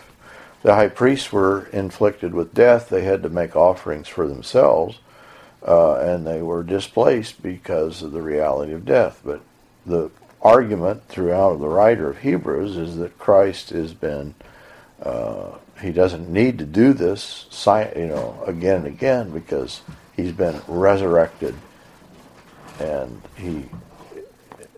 The 0.62 0.74
high 0.74 0.88
priests 0.88 1.30
were 1.32 1.66
inflicted 1.72 2.34
with 2.34 2.52
death. 2.52 2.88
They 2.88 3.02
had 3.02 3.22
to 3.22 3.28
make 3.28 3.54
offerings 3.54 4.08
for 4.08 4.26
themselves, 4.26 4.98
uh, 5.66 5.96
and 5.96 6.26
they 6.26 6.42
were 6.42 6.62
displaced 6.62 7.42
because 7.42 8.02
of 8.02 8.12
the 8.12 8.22
reality 8.22 8.72
of 8.72 8.84
death. 8.84 9.20
But 9.24 9.40
the 9.86 10.10
argument 10.40 11.08
throughout 11.08 11.52
of 11.52 11.60
the 11.60 11.68
writer 11.68 12.08
of 12.08 12.18
Hebrews 12.18 12.76
is 12.76 12.96
that 12.96 13.18
Christ 13.18 13.70
has 13.70 13.92
been 13.92 14.34
uh, 15.02 15.56
he 15.80 15.92
doesn't 15.92 16.28
need 16.28 16.58
to 16.58 16.64
do 16.64 16.92
this, 16.92 17.46
you 17.66 18.06
know, 18.06 18.42
again 18.46 18.78
and 18.78 18.86
again 18.86 19.30
because 19.30 19.82
he's 20.16 20.32
been 20.32 20.60
resurrected, 20.66 21.54
and 22.80 23.22
he 23.36 23.66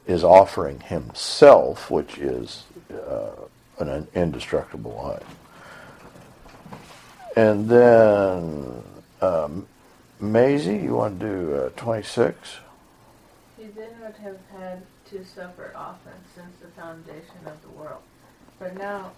is 0.06 0.22
offering 0.22 0.80
himself, 0.80 1.90
which 1.90 2.18
is 2.18 2.64
uh, 2.92 3.30
an 3.78 4.06
indestructible 4.14 4.92
life. 5.02 6.82
And 7.36 7.68
then, 7.68 8.82
um, 9.22 9.66
Maisie, 10.20 10.76
you 10.76 10.94
want 10.94 11.18
to 11.20 11.26
do 11.26 11.54
uh, 11.54 11.68
26? 11.70 12.58
He 13.56 13.64
did 13.64 13.98
not 14.00 14.14
have 14.16 14.38
had 14.56 14.82
to 15.10 15.24
suffer 15.24 15.72
often 15.74 16.12
since 16.34 16.56
the 16.60 16.68
foundation 16.80 17.46
of 17.46 17.60
the 17.62 17.70
world. 17.70 18.02
But 18.58 18.76
now 18.76 19.12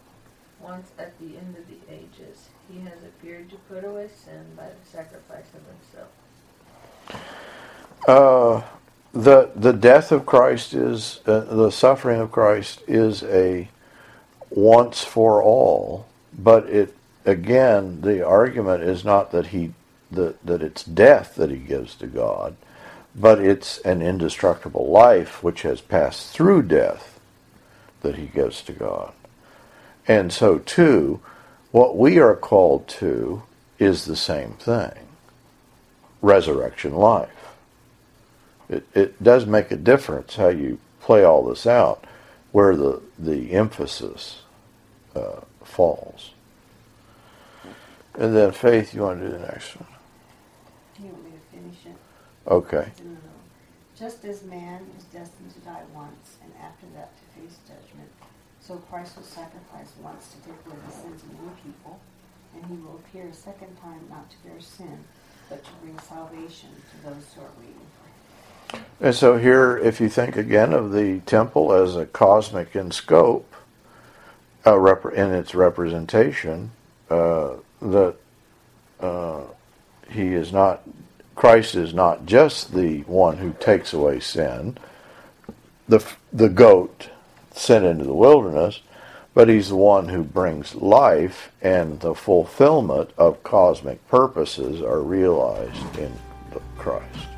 once 0.63 0.93
at 0.99 1.19
the 1.19 1.37
end 1.37 1.57
of 1.57 1.67
the 1.67 1.93
ages, 1.93 2.49
he 2.71 2.81
has 2.81 2.99
appeared 3.03 3.51
to 3.51 3.57
put 3.69 3.85
away 3.85 4.09
sin 4.25 4.45
by 4.57 4.67
the 4.67 4.91
sacrifice 4.91 5.47
of 5.55 5.63
himself. 5.67 6.09
Uh, 8.07 8.63
the 9.13 9.51
the 9.55 9.73
death 9.73 10.13
of 10.13 10.25
Christ 10.25 10.73
is 10.73 11.21
uh, 11.27 11.41
the 11.41 11.71
suffering 11.71 12.21
of 12.21 12.31
Christ 12.31 12.83
is 12.87 13.23
a 13.25 13.69
once 14.51 15.03
for 15.03 15.43
all, 15.43 16.07
but 16.37 16.69
it 16.69 16.95
again 17.27 18.01
the 18.01 18.25
argument 18.27 18.83
is 18.83 19.05
not 19.05 19.33
that 19.33 19.49
he 19.49 19.73
that 20.13 20.45
that 20.47 20.63
it's 20.63 20.85
death 20.85 21.35
that 21.37 21.51
he 21.51 21.59
gives 21.59 21.95
to 21.97 22.07
God, 22.07 22.57
but 23.15 23.41
it's 23.41 23.79
an 23.81 24.03
indestructible 24.03 24.91
life 24.91 25.43
which 25.43 25.63
has 25.63 25.81
passed 25.81 26.29
through 26.33 26.63
death 26.63 27.21
that 28.03 28.17
he 28.17 28.27
gives 28.27 28.63
to 28.63 28.73
God. 28.73 29.13
And 30.09 30.33
so, 30.33 30.59
too, 30.59 31.21
what 31.71 31.97
we 31.97 32.19
are 32.19 32.37
called 32.37 32.89
to 32.89 33.43
is 33.79 34.05
the 34.05 34.17
same 34.17 34.53
thing 34.55 34.93
resurrection 36.21 36.95
life. 36.95 37.29
It, 38.69 38.87
it 38.95 39.23
does 39.23 39.45
make 39.45 39.71
a 39.71 39.77
difference 39.77 40.37
how 40.37 40.49
you 40.49 40.79
play 41.01 41.25
all 41.25 41.45
this 41.45 41.67
out, 41.67 42.05
where 42.53 42.77
the, 42.77 43.03
the 43.19 43.53
emphasis 43.53 44.43
uh, 45.17 45.41
falls. 45.65 46.31
And 48.15 48.37
then, 48.37 48.53
Faith, 48.53 48.95
you 48.95 49.03
want 49.03 49.21
to 49.21 49.27
do 49.27 49.33
the 49.33 49.41
next 49.41 49.77
one? 49.77 49.89
You 51.01 51.07
want 51.07 51.25
me 51.25 51.31
to 51.33 51.57
finish 51.57 51.97
Okay. 52.47 52.91
Just 53.99 54.25
as 54.25 54.43
man 54.45 54.83
is 54.99 55.05
destined 55.05 55.53
to 55.55 55.61
die 55.61 55.83
once, 55.95 56.37
and 56.43 56.53
after 56.63 56.87
that 56.95 57.11
to 57.17 57.41
face 57.41 57.59
judgment, 57.69 58.11
so 58.61 58.77
Christ 58.91 59.17
was 59.17 59.27
sacrificed 59.27 59.97
once 60.03 60.29
to 60.29 60.37
take 60.49 60.59
away 60.67 60.77
the 60.87 60.93
sins 60.93 61.23
of 61.23 61.33
many 61.33 61.57
people, 61.65 62.01
and 62.55 62.65
he 62.67 62.77
will 62.77 62.97
appear 62.97 63.27
a 63.27 63.35
second 63.35 63.77
time 63.81 64.01
not 64.11 64.31
to 64.31 64.37
bear 64.45 64.61
sin, 64.61 65.05
but 65.49 65.65
to 65.65 65.71
bring 65.83 65.99
salvation 66.01 66.71
to 66.91 67.09
those 67.09 67.35
who 67.35 67.43
are 67.43 67.51
waiting 67.59 67.75
for 67.75 68.77
him. 68.77 68.85
And 69.01 69.15
so 69.15 69.37
here, 69.37 69.77
if 69.79 70.01
you 70.01 70.09
think 70.09 70.37
again 70.37 70.73
of 70.73 70.93
the 70.93 71.21
temple 71.21 71.73
as 71.73 71.97
a 71.97 72.07
cosmic 72.07 72.75
in 72.75 72.91
scope, 72.91 73.55
uh, 74.67 74.79
rep- 74.79 75.13
in 75.13 75.33
its 75.33 75.55
representation, 75.55 76.71
uh, 77.11 77.55
that 77.81 78.17
uh, 79.01 79.43
he 80.09 80.35
is 80.35 80.53
not, 80.53 80.83
Christ 81.35 81.75
is 81.75 81.95
not 81.95 82.27
just 82.27 82.75
the 82.75 83.01
one 83.03 83.39
who 83.39 83.55
takes 83.59 83.93
away 83.93 84.21
sin, 84.21 84.77
the 85.89 86.05
the 86.33 86.49
goat 86.49 87.11
sent 87.53 87.85
into 87.85 88.05
the 88.05 88.15
wilderness, 88.15 88.81
but 89.35 89.49
he's 89.49 89.69
the 89.69 89.77
one 89.77 90.09
who 90.09 90.23
brings 90.23 90.75
life 90.75 91.51
and 91.61 92.01
the 92.01 92.15
fulfillment 92.15 93.11
of 93.17 93.43
cosmic 93.43 94.07
purposes 94.09 94.83
are 94.83 95.01
realized 95.01 95.99
in 95.99 96.13
Christ. 96.77 97.29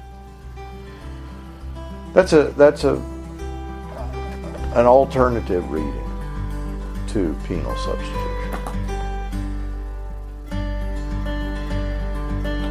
That's 2.12 2.32
a 2.32 2.45
that's 2.57 2.84
a 2.84 2.95
an 4.74 4.86
alternative 4.86 5.70
reading 5.70 6.11
to 7.09 7.36
penal 7.47 7.76
substitution. 7.76 8.34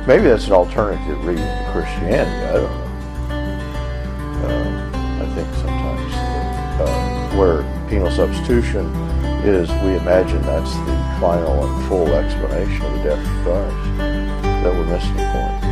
Maybe 0.06 0.24
that's 0.24 0.48
an 0.48 0.54
alternative 0.54 1.24
reading 1.26 1.46
to 1.46 1.70
Christianity. 1.72 2.46
I 2.46 2.54
don't 2.54 2.72
know. 2.72 2.84
Uh, 4.48 5.24
I 5.24 5.36
think 5.36 5.54
sometimes. 5.56 6.14
Uh, 6.82 7.14
where 7.38 7.64
penal 7.90 8.12
substitution 8.12 8.86
is, 9.44 9.70
we 9.84 9.96
imagine 9.96 10.42
that's 10.44 10.74
the 10.74 11.18
final 11.20 11.66
and 11.66 11.88
full 11.88 12.08
explanation 12.14 12.86
of 12.86 12.94
the 12.94 13.04
death 13.04 13.20
of 13.20 13.44
Christ, 13.44 13.98
that 14.64 14.74
we're 14.74 14.86
missing 14.86 15.16
the 15.16 15.24
point. 15.32 15.63